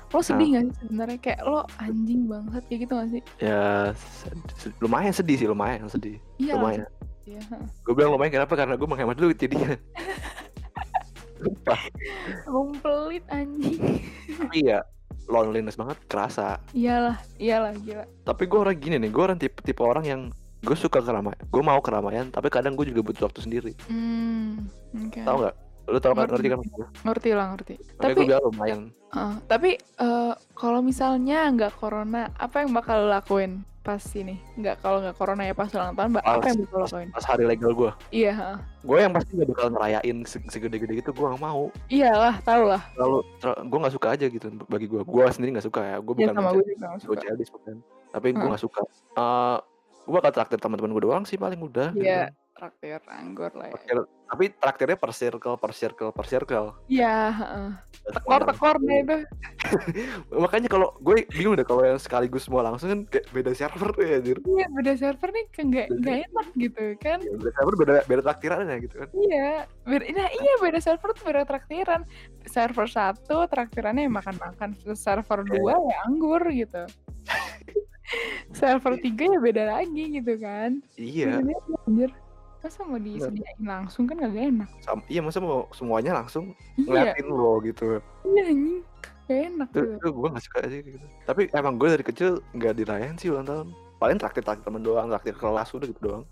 lo 0.08 0.20
sedih 0.20 0.48
nggak 0.54 0.64
sih 0.68 0.76
sebenarnya? 0.84 1.18
Kayak 1.18 1.40
lo 1.44 1.60
anjing 1.76 2.28
bangsat 2.28 2.64
kayak 2.68 2.80
gitu 2.84 2.92
nggak 2.94 3.10
sih? 3.10 3.22
Ya 3.40 3.92
lumayan 4.78 5.12
sedih 5.12 5.36
sih, 5.36 5.48
lumayan 5.48 5.88
sedih. 5.88 6.16
Iya 6.38 6.56
Lumayan. 6.56 6.84
Iya, 7.28 7.40
heeh. 7.44 7.66
Gue 7.82 7.92
bilang 7.92 8.10
lumayan 8.10 8.32
kenapa? 8.34 8.54
Karena 8.54 8.74
gue 8.74 8.88
menghemat 8.88 9.14
duit 9.14 9.36
jadinya. 9.36 9.76
Sumpah. 11.38 11.80
Emang 12.44 12.74
pelit 12.78 13.24
anjing. 13.28 14.02
Tapi 14.34 14.58
ya 14.64 14.82
loneliness 15.28 15.76
banget 15.76 15.98
kerasa. 16.06 16.58
Iyalah 16.72 17.20
iyalah, 17.36 17.76
gila. 17.76 18.04
Tapi 18.24 18.42
gue 18.44 18.58
orang 18.58 18.74
gini 18.74 18.96
nih, 18.98 19.10
gue 19.12 19.22
orang 19.22 19.38
tipe 19.38 19.60
tipe 19.60 19.78
orang 19.78 20.02
yang 20.02 20.20
gue 20.58 20.74
suka 20.74 20.98
keramaian, 20.98 21.38
gue 21.38 21.62
mau 21.62 21.78
keramaian, 21.78 22.26
tapi 22.26 22.50
kadang 22.50 22.74
gue 22.74 22.82
juga 22.84 23.04
butuh 23.04 23.30
waktu 23.30 23.40
sendiri. 23.40 23.72
Mmm, 23.86 24.66
oke. 25.06 25.20
Tahu 25.22 25.36
nggak? 25.38 25.54
Lu 25.88 25.98
tahu 26.02 26.12
kan? 26.12 26.26
Ngerti 26.26 26.34
Ngerti 26.34 26.48
kan 26.48 26.58
ngerti. 26.58 26.58
maksud 26.58 26.74
gue? 26.74 26.88
Ngerti 27.06 27.30
lah, 27.30 27.46
ngerti. 27.48 27.74
Makanya 27.78 27.94
Tapi 28.02 28.12
gue 28.12 28.24
bilang 28.26 28.42
lumayan. 28.42 28.80
heeh, 29.08 29.34
tapi, 29.46 29.70
eee, 29.78 30.32
kalau 30.52 30.80
misalnya 30.82 31.38
nggak 31.48 31.72
corona, 31.76 32.22
apa 32.34 32.56
yang 32.58 32.74
bakal 32.74 32.98
lo 32.98 33.14
lakuin 33.14 33.62
pas 33.88 34.04
ini? 34.12 34.36
Nggak 34.60 34.84
kalau 34.84 35.00
nggak 35.00 35.16
corona 35.16 35.48
ya 35.48 35.56
pas 35.56 35.72
ulang 35.72 35.96
tahun, 35.96 36.10
ba 36.12 36.20
apa 36.20 36.44
Pas 36.44 36.52
yang 36.52 36.58
bakal 36.60 36.78
pas 36.84 36.92
lakuin? 36.92 37.08
pas 37.08 37.24
hari 37.24 37.44
legal 37.48 37.70
gue. 37.72 37.90
Iya, 38.12 38.32
heeh. 38.36 38.56
Gue 38.84 38.98
yang 39.00 39.12
pasti 39.16 39.30
gak 39.32 39.48
bakal 39.48 39.66
ngerayain 39.72 40.16
se 40.28 40.36
segede-gede 40.52 40.92
gitu, 41.00 41.10
gue 41.16 41.24
gak 41.24 41.40
mau. 41.40 41.72
Iyalah, 41.88 42.36
tahu 42.44 42.62
lah. 42.68 42.82
Ter 43.40 43.48
gue 43.64 43.78
gak 43.80 43.94
suka 43.96 44.08
aja 44.12 44.26
gitu 44.28 44.46
bagi 44.68 44.86
gue. 44.92 45.00
Gue 45.00 45.24
sendiri 45.32 45.56
gak 45.56 45.64
suka 45.72 45.80
ya, 45.80 45.96
gue 46.04 46.14
Iya 46.20 46.28
bukan 46.28 46.34
sama 46.36 46.50
menca 46.52 46.60
gue 46.60 46.74
nggak 46.76 46.92
gue 47.08 47.16
childish 47.16 47.50
bukan. 47.56 47.76
Tapi 48.12 48.26
gue 48.36 48.40
Heeh. 48.44 48.52
gak 48.52 48.62
suka. 48.68 48.80
Eee, 49.16 49.56
gue 50.04 50.12
bakal 50.20 50.32
traktir 50.36 50.58
teman-teman 50.60 50.92
gue 50.92 51.02
doang 51.08 51.24
sih 51.24 51.40
paling 51.40 51.60
udah 51.64 51.88
gitu 51.96 52.04
Iya, 52.04 52.28
kan. 52.28 52.32
traktir 52.60 53.00
anggur 53.08 53.52
lah 53.56 53.72
ya. 53.72 53.74
Traktir 53.80 53.98
tapi 54.28 54.52
traktirnya 54.52 55.00
per 55.00 55.12
circle 55.16 55.56
per 55.56 55.72
circle 55.72 56.12
per 56.12 56.26
circle. 56.28 56.76
Iya, 56.86 57.32
semua 57.32 57.48
langsung. 57.48 57.72
Tekor-tekor 58.08 58.76
deh 58.84 58.98
itu. 59.00 59.16
Makanya 60.44 60.68
kalau 60.68 60.88
gue 61.00 61.24
bingung 61.32 61.56
deh 61.56 61.64
kalau 61.64 61.82
yang 61.84 61.96
sekaligus 61.96 62.44
semua 62.44 62.60
langsung 62.64 62.88
kan 62.92 63.00
kayak 63.08 63.26
beda 63.32 63.52
server 63.56 63.88
tuh 63.96 64.04
ya 64.04 64.16
anjir. 64.20 64.36
Iya, 64.44 64.66
beda 64.68 64.92
server 65.00 65.28
nih 65.32 65.44
kayak 65.52 65.66
nggak 65.68 65.86
nggak 65.98 66.16
enak 66.28 66.46
gitu 66.60 66.84
kan. 67.00 67.18
Iya, 67.24 67.32
beda 67.40 67.50
server 67.56 67.74
beda 67.80 67.92
beda 68.04 68.20
traktirannya 68.28 68.76
gitu 68.84 68.94
kan. 69.00 69.08
Iya, 69.16 69.50
beda 69.88 70.04
nah 70.12 70.28
iya 70.28 70.54
beda 70.60 70.78
server 70.84 71.10
tuh 71.16 71.24
beda 71.24 71.42
traktiran. 71.48 72.00
Server 72.48 72.86
1 72.88 73.28
traktirannya 73.28 74.08
ya 74.08 74.12
makan-makan, 74.12 74.72
terus 74.80 75.00
server 75.00 75.44
2 75.44 75.56
Iya. 75.56 75.74
ya 75.76 75.96
anggur 76.04 76.42
gitu. 76.52 76.82
Server 78.56 78.96
3 78.96 79.04
ya 79.04 79.38
beda 79.40 79.64
lagi 79.68 80.04
gitu 80.20 80.40
kan. 80.40 80.80
Iya. 80.96 81.40
Beda 81.40 81.44
beda 81.44 81.76
anjir. 81.88 82.10
Masa 82.58 82.82
mau 82.82 82.98
disediain 82.98 83.62
langsung 83.62 84.04
kan 84.10 84.18
kagak 84.18 84.50
enak. 84.50 84.68
Sam 84.82 84.98
iya 85.06 85.22
masa 85.22 85.38
mau 85.38 85.70
semuanya 85.70 86.18
langsung 86.18 86.52
Iya, 86.74 87.14
ngeliatin 87.14 87.26
lo 87.30 87.52
gitu. 87.62 88.02
iya 88.26 88.42
anjing. 88.50 88.80
Gak 89.28 89.40
enak 89.52 89.68
gitu. 89.70 89.80
itu 90.00 90.08
gue 90.08 90.28
gak 90.32 90.44
suka 90.44 90.58
kayak 90.64 90.82
gitu. 90.88 91.06
Tapi 91.28 91.42
emang 91.54 91.74
gue 91.76 91.88
dari 91.94 92.04
kecil 92.04 92.30
gak 92.58 92.74
dirayain 92.80 93.14
sih 93.20 93.30
ulang 93.30 93.46
tahun. 93.46 93.68
Paling 93.98 94.18
traktir-traktir 94.18 94.64
temen 94.66 94.82
doang, 94.82 95.06
traktir 95.12 95.34
kelas 95.36 95.68
udah 95.74 95.86
gitu 95.86 96.00
doang. 96.02 96.24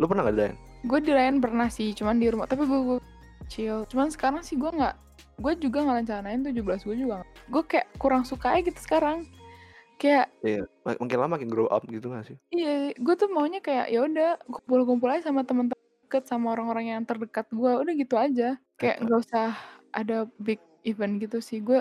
Lu 0.00 0.08
pernah 0.10 0.26
gak 0.26 0.34
dirayain? 0.34 0.56
Gue 0.82 0.98
dirayain 0.98 1.38
pernah 1.38 1.68
sih, 1.70 1.94
cuman 1.94 2.18
di 2.18 2.26
rumah. 2.26 2.50
Tapi 2.50 2.66
gue, 2.66 2.80
gue 2.82 2.98
chill. 3.46 3.86
Cuman 3.86 4.10
sekarang 4.10 4.42
sih 4.42 4.58
gue 4.58 4.66
nggak, 4.66 4.94
gue 5.38 5.52
juga 5.62 5.78
nggak 5.84 5.96
rencanain 6.02 6.40
17 6.42 6.88
gue 6.88 6.96
juga. 7.06 7.22
Gue 7.52 7.62
kayak 7.68 7.86
kurang 8.02 8.26
suka 8.26 8.58
aja 8.58 8.66
gitu 8.66 8.80
sekarang. 8.82 9.28
Kayak 10.00 10.32
Iya, 10.42 10.62
mak 10.82 10.98
makin 10.98 11.18
lama 11.18 11.32
makin 11.38 11.48
grow 11.50 11.68
up 11.70 11.82
gitu 11.86 12.10
gak 12.10 12.26
sih? 12.26 12.36
iya, 12.50 12.90
gue 12.94 13.14
tuh 13.14 13.30
maunya 13.30 13.62
kayak 13.62 13.86
ya 13.90 14.02
udah 14.02 14.30
kumpul-kumpul 14.46 15.08
aja 15.10 15.30
sama 15.30 15.46
temen-temen 15.46 15.82
deket 16.12 16.28
sama 16.28 16.52
orang-orang 16.52 16.92
yang 16.92 17.02
terdekat 17.08 17.48
gue. 17.48 17.72
Udah 17.72 17.94
gitu 17.96 18.20
aja. 18.20 18.60
Kayak 18.76 19.00
nggak 19.00 19.18
usah 19.24 19.56
ada 19.96 20.28
big 20.36 20.60
event 20.84 21.16
gitu 21.24 21.40
sih. 21.40 21.64
Gue 21.64 21.80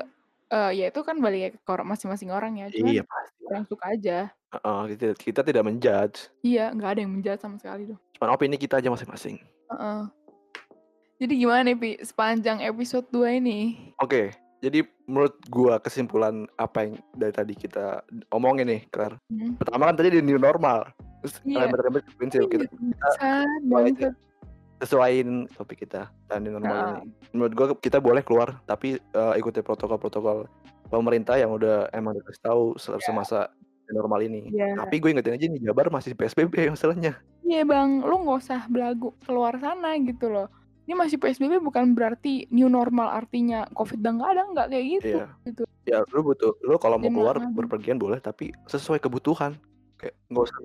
eh 0.51 0.71
ya 0.71 0.87
itu 0.87 1.03
kan 1.03 1.19
balik 1.19 1.59
ke 1.59 1.69
orang 1.71 1.91
masing-masing 1.91 2.31
orang 2.31 2.55
ya. 2.55 2.71
Cuman 2.71 2.95
Iya 2.95 3.03
pasti 3.03 3.39
kurang 3.43 3.65
suka 3.67 3.85
aja. 3.91 4.17
Heeh, 4.55 4.81
kita 4.95 5.05
kita 5.19 5.41
tidak 5.43 5.63
menjudge. 5.67 6.31
Iya, 6.47 6.71
nggak 6.71 6.89
ada 6.95 6.99
yang 7.03 7.11
menjahat 7.11 7.39
sama 7.43 7.59
sekali 7.59 7.91
tuh. 7.91 7.99
Cuman 8.15 8.29
opini 8.31 8.55
kita 8.55 8.79
aja 8.79 8.87
masing-masing. 8.87 9.43
Heeh. 9.67 10.01
Jadi 11.21 11.33
gimana 11.37 11.61
nih 11.67 11.77
Pi, 11.77 11.89
sepanjang 12.01 12.63
episode 12.65 13.05
2 13.13 13.35
ini? 13.37 13.91
Oke, 14.01 14.33
jadi 14.63 14.81
menurut 15.11 15.35
gua 15.45 15.77
kesimpulan 15.77 16.47
apa 16.55 16.87
yang 16.87 16.93
dari 17.13 17.29
tadi 17.29 17.53
kita 17.53 17.99
omongin 18.29 18.65
nih, 18.65 18.81
Klar. 18.87 19.19
Hmm. 19.27 19.59
Pertama 19.59 19.85
kan 19.85 19.95
tadi 19.95 20.09
di 20.09 20.23
new 20.23 20.39
normal. 20.39 20.87
Terus 21.19 21.35
rembet-rembet 21.43 22.01
ke 22.01 22.11
prinsip 22.15 22.47
kita 22.47 22.65
Iya, 22.65 22.71
kita 22.71 23.19
bangsat. 23.67 24.13
sesuaiin 24.79 25.29
topik 25.51 25.77
kita 25.79 26.09
dan 26.25 26.41
new 26.41 26.55
normal 26.55 26.73
Heeh. 26.73 26.95
ini. 26.97 27.11
Menurut 27.31 27.53
gua 27.53 27.67
kita 27.75 27.99
boleh 27.99 28.23
keluar 28.23 28.57
tapi 28.63 28.95
eh, 28.97 29.33
ikuti 29.35 29.59
protokol-protokol 29.59 30.49
pemerintah 30.87 31.35
yang 31.35 31.51
udah 31.51 31.91
emang 31.91 32.15
dikasih 32.15 32.41
tahu 32.41 32.63
Iya. 32.73 32.97
semasa 32.99 33.39
new 33.85 33.93
normal 33.93 34.23
ini. 34.23 34.49
Iya. 34.49 34.79
Tapi 34.79 34.97
gue 34.97 35.09
ingetin 35.11 35.35
aja 35.35 35.45
nih 35.45 35.61
Jabar 35.61 35.87
masih 35.87 36.15
PSBB 36.15 36.71
masalahnya. 36.71 37.19
Iya 37.41 37.61
bang, 37.63 38.01
lu 38.01 38.15
nggak 38.17 38.39
usah 38.39 38.61
belagu 38.65 39.11
keluar 39.21 39.59
sana 39.59 39.93
gitu 39.99 40.31
loh. 40.31 40.47
Ini 40.91 40.99
masih 40.99 41.23
PSBB 41.23 41.63
bukan 41.63 41.95
berarti 41.95 42.51
new 42.51 42.67
normal 42.67 43.15
artinya 43.15 43.63
COVID 43.71 44.03
udah 44.03 44.11
nggak 44.11 44.29
ada 44.35 44.41
nggak 44.51 44.67
kayak 44.75 44.85
gitu. 44.99 45.07
Iya. 45.15 45.25
gitu. 45.47 45.63
Ya 45.87 46.03
lu 46.11 46.19
butuh 46.19 46.51
lu 46.67 46.75
kalau 46.75 46.99
mau 46.99 47.07
keluar 47.07 47.39
ngadu. 47.39 47.55
berpergian 47.63 47.95
boleh 47.95 48.19
tapi 48.19 48.51
sesuai 48.67 48.99
kebutuhan. 48.99 49.55
Kayak 49.95 50.19
nggak 50.27 50.43
usah. 50.51 50.57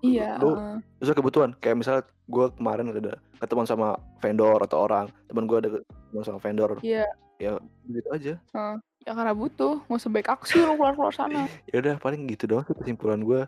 Iya. 0.00 0.40
Lu 0.40 0.56
heeh. 0.56 0.76
sesuai 1.04 1.16
kebutuhan. 1.20 1.50
Kayak 1.60 1.76
misalnya 1.76 2.02
gue 2.08 2.46
kemarin 2.56 2.88
ada 2.88 3.20
ketemu 3.36 3.68
sama 3.68 4.00
vendor 4.24 4.64
atau 4.64 4.80
orang, 4.80 5.12
teman 5.28 5.44
gue 5.44 5.56
ada 5.60 5.68
ketemu 5.76 6.22
sama 6.24 6.40
vendor. 6.40 6.70
Iya. 6.80 7.04
Ya 7.36 7.60
gitu 7.84 8.08
aja. 8.16 8.34
heeh. 8.40 8.76
Ya 9.04 9.12
karena 9.12 9.36
butuh, 9.36 9.84
nggak 9.92 10.00
usah 10.00 10.08
baik 10.08 10.28
aksi 10.32 10.56
lu 10.56 10.72
keluar 10.80 10.96
keluar 10.96 11.12
sana. 11.12 11.44
Ya 11.68 11.84
udah 11.84 12.00
paling 12.00 12.24
gitu 12.32 12.48
doang 12.48 12.64
sih 12.64 12.72
kesimpulan 12.80 13.20
gue. 13.20 13.44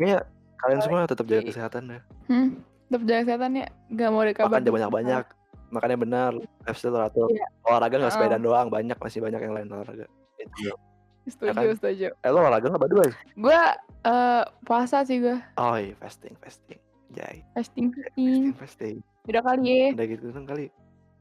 Kayaknya 0.00 0.24
kalian 0.64 0.80
semua 0.80 1.04
tetap 1.04 1.28
jaga 1.28 1.44
kesehatan 1.44 1.92
ya. 1.92 2.00
Hmm, 2.32 2.56
tetap 2.88 3.02
jaga 3.04 3.20
kesehatan 3.28 3.50
ya. 3.60 3.68
Gak 3.92 4.08
mau 4.08 4.24
ada 4.24 4.32
kabar. 4.32 4.48
Makan 4.48 4.64
jangan 4.64 4.76
banyak-banyak. 4.80 5.26
Makannya 5.72 5.98
benar, 5.98 6.32
lifestyle 6.62 6.92
teratur. 6.92 7.32
Iya. 7.32 7.46
Olahraga 7.64 7.96
nggak 7.96 8.12
sepedaan 8.12 8.44
doang, 8.44 8.68
banyak 8.68 8.98
masih 9.00 9.24
banyak 9.24 9.40
yang 9.40 9.54
lain 9.56 9.68
olahraga. 9.72 10.04
Itu. 10.36 10.70
Setuju, 11.22 11.54
kan? 11.54 11.72
setuju. 11.72 12.08
Eh 12.12 12.28
lo 12.28 12.38
olahraga 12.44 12.68
nggak 12.68 12.82
berdua? 12.82 13.04
Gue 13.32 13.60
eh 14.04 14.42
puasa 14.62 15.00
sih 15.02 15.16
gue. 15.18 15.36
Oh 15.56 15.80
iya 15.80 15.96
fasting, 15.96 16.36
fasting. 16.38 16.76
Jai. 17.12 17.40
Fasting, 17.56 17.88
Fasting, 17.96 18.52
fasting. 18.52 18.52
fasting. 18.54 18.96
Udah 19.24 19.40
kali 19.40 19.64
ya. 19.64 19.88
Udah 19.96 20.06
gitu 20.06 20.26
kan 20.28 20.44
kali. 20.44 20.66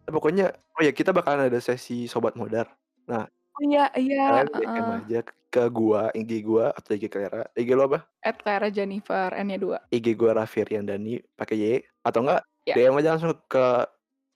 Nah, 0.02 0.12
pokoknya 0.12 0.46
oh 0.76 0.82
ya 0.84 0.92
kita 0.92 1.16
bakalan 1.16 1.48
ada 1.48 1.60
sesi 1.64 2.06
sobat 2.06 2.36
modar. 2.36 2.68
Nah, 3.08 3.24
Oh, 3.52 3.68
Iya, 3.68 3.92
iya. 4.00 4.48
kalian 4.48 4.48
DM 4.48 4.64
heeh. 4.64 5.00
aja 5.04 5.20
ke 5.52 5.64
gua, 5.68 6.08
IG 6.16 6.32
gua 6.42 6.72
atau 6.72 6.96
IG 6.96 7.12
Clara. 7.12 7.44
IG 7.52 7.76
lo 7.76 7.84
apa? 7.92 8.08
At 8.24 8.40
Clara 8.40 8.72
Jennifer, 8.72 9.28
N-nya 9.36 9.60
2. 9.60 9.92
IG 9.92 10.16
gua 10.16 10.32
Raffi 10.40 10.64
Dani 10.64 11.20
pakai 11.36 11.56
Y 11.60 11.68
atau 12.02 12.24
enggak 12.24 12.42
Ya. 12.64 12.78
DM 12.80 12.94
aja 12.96 13.18
langsung 13.18 13.34
ke 13.46 13.66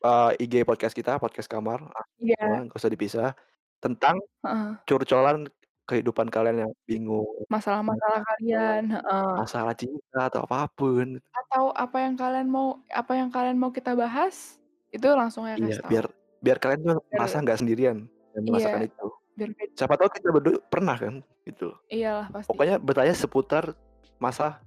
eh, 0.06 0.32
IG 0.40 0.62
podcast 0.62 0.94
kita, 0.94 1.18
podcast 1.18 1.48
kamar. 1.48 1.82
Ah, 1.90 2.06
Iya. 2.16 2.64
nggak 2.64 2.76
usah 2.76 2.88
dipisah. 2.88 3.30
Tentang 3.78 4.22
Heeh. 4.42 4.70
curcolan 4.84 5.50
kehidupan 5.86 6.28
kalian 6.28 6.66
yang 6.66 6.72
bingung, 6.84 7.26
Masalah-masalah 7.46 8.26
kalian, 8.26 8.90
heeh. 8.92 9.32
masalah 9.38 9.74
cinta 9.74 10.22
atau 10.26 10.42
apa 10.42 10.66
pun. 10.68 11.22
Atau 11.32 11.70
apa 11.72 11.98
yang 12.00 12.14
kalian 12.16 12.48
mau 12.48 12.82
apa 12.88 13.14
yang 13.14 13.30
kalian 13.30 13.54
mau 13.56 13.70
kita 13.70 13.94
bahas, 13.94 14.58
itu 14.90 15.06
langsung 15.08 15.46
aja 15.46 15.54
Iya, 15.56 15.62
kasih 15.62 15.82
tahu. 15.82 15.92
biar 15.92 16.06
biar 16.42 16.58
kalian 16.58 16.80
tuh 16.82 16.98
Biar 17.00 17.10
merasa 17.16 17.36
nggak 17.40 17.60
sendirian 17.60 17.98
dan 18.32 18.42
Iya. 18.42 18.50
merasakan 18.50 18.82
itu. 18.84 19.08
biar. 19.36 19.50
Siapa 19.76 19.94
tahu 19.96 20.10
kita 20.10 20.28
berdua 20.32 20.58
pernah 20.64 20.96
kan, 20.96 21.14
gitu. 21.44 21.70
Iyalah 21.86 22.32
pasti. 22.32 22.48
Pokoknya 22.48 22.76
bertanya 22.80 23.14
seputar 23.14 23.64
masa 24.18 24.58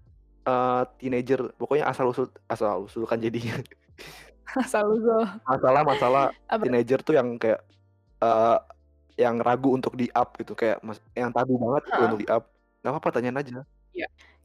eh, 0.44 0.82
teenager, 0.96 1.50
pokoknya 1.56 1.84
asal 1.84 2.08
usul 2.08 2.30
asal 2.46 2.84
usul 2.84 3.04
kan 3.04 3.18
jadinya. 3.18 3.58
Asal 4.56 4.88
usul. 4.88 5.24
Masalah-masalah 5.44 6.32
Apa? 6.48 6.62
teenager 6.64 7.00
tuh 7.04 7.18
yang 7.18 7.36
kayak 7.36 7.60
eh, 8.22 8.58
yang 9.18 9.42
ragu 9.42 9.74
untuk 9.74 9.98
di 9.98 10.06
up 10.14 10.38
gitu, 10.38 10.54
kayak 10.54 10.78
mas, 10.80 11.02
yang 11.12 11.34
tabu 11.34 11.58
banget 11.58 11.84
Heeh. 11.90 12.04
untuk 12.06 12.18
di 12.22 12.28
up. 12.30 12.44
Gak 12.80 12.90
apa-apa 12.94 13.08
tanyain 13.18 13.36
aja. 13.36 13.66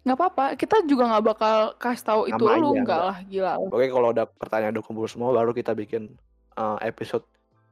Nggak 0.03 0.17
apa-apa, 0.19 0.45
kita 0.59 0.83
juga 0.83 1.07
nggak 1.07 1.23
bakal 1.23 1.57
kasih 1.79 2.03
tahu 2.03 2.21
itu 2.27 2.43
lu, 2.43 2.75
enggak. 2.75 2.99
lah, 2.99 3.17
gila. 3.23 3.55
Oke 3.71 3.87
kalau 3.87 4.11
udah 4.11 4.25
pertanyaan 4.27 4.75
udah 4.75 4.83
kumpul 4.83 5.07
semua 5.07 5.31
baru 5.31 5.55
kita 5.55 5.71
bikin 5.71 6.11
eh, 6.59 6.77
episode 6.83 7.23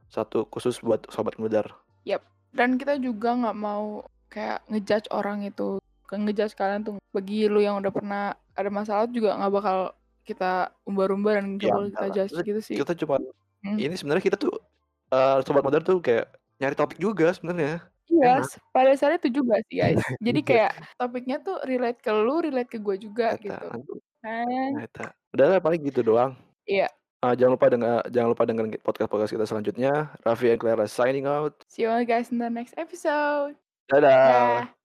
satu 0.08 0.48
khusus 0.48 0.80
buat 0.80 1.04
sobat 1.12 1.36
mudar. 1.36 1.68
Dan 2.52 2.76
kita 2.76 3.00
juga 3.00 3.32
nggak 3.36 3.58
mau 3.58 4.04
kayak 4.28 4.68
ngejudge 4.68 5.08
orang 5.16 5.48
itu, 5.48 5.80
ngejudge 6.12 6.56
kalian 6.60 6.84
tuh 6.84 6.96
bagi 7.16 7.48
lu 7.48 7.64
yang 7.64 7.80
udah 7.80 7.92
pernah 7.92 8.36
ada 8.56 8.68
masalah 8.68 9.08
juga 9.08 9.40
nggak 9.40 9.54
bakal 9.56 9.78
kita 10.22 10.70
umbar-umbar 10.86 11.42
dan 11.42 11.58
ya, 11.58 11.74
kita 11.92 12.08
judge 12.14 12.34
gitu 12.46 12.62
sih 12.62 12.76
kita 12.78 12.94
cuma 12.94 13.18
hmm. 13.66 13.78
ini 13.78 13.96
sebenarnya 13.98 14.24
kita 14.24 14.38
tuh 14.38 14.54
uh, 15.12 15.42
sobat 15.44 15.66
modern 15.66 15.84
tuh 15.84 16.00
kayak 16.00 16.30
nyari 16.62 16.76
topik 16.78 17.02
juga 17.02 17.34
sebenarnya 17.34 17.82
Iya, 18.12 18.44
yes, 18.44 18.60
pada 18.76 18.92
dasarnya 18.92 19.24
itu 19.24 19.40
juga 19.40 19.56
sih 19.72 19.80
guys. 19.80 19.96
Jadi 20.28 20.40
iya. 20.44 20.50
kayak 20.52 20.72
topiknya 21.00 21.40
tuh 21.40 21.64
relate 21.64 22.04
ke 22.04 22.12
lu, 22.12 22.44
relate 22.44 22.68
ke 22.68 22.78
gue 22.84 22.96
juga 23.00 23.40
Eta, 23.40 23.42
gitu. 23.48 23.68
Nah, 24.22 24.86
kan? 24.92 25.16
Udah 25.32 25.46
lah 25.48 25.64
paling 25.64 25.80
gitu 25.88 26.04
doang. 26.04 26.36
Iya. 26.68 26.92
Uh, 27.24 27.38
jangan 27.38 27.54
lupa 27.56 27.72
dengar 27.72 28.04
jangan 28.12 28.30
lupa 28.36 28.44
dengar 28.44 28.68
podcast 28.84 29.08
podcast 29.08 29.32
kita 29.32 29.46
selanjutnya. 29.48 30.12
Raffi 30.28 30.52
and 30.52 30.60
Clara 30.60 30.92
signing 30.92 31.24
out. 31.24 31.56
See 31.72 31.88
you 31.88 31.90
all 31.90 32.04
guys 32.04 32.36
in 32.36 32.38
the 32.42 32.52
next 32.52 32.76
episode. 32.76 33.56
Dadah. 33.88 34.68
Dadah. 34.68 34.82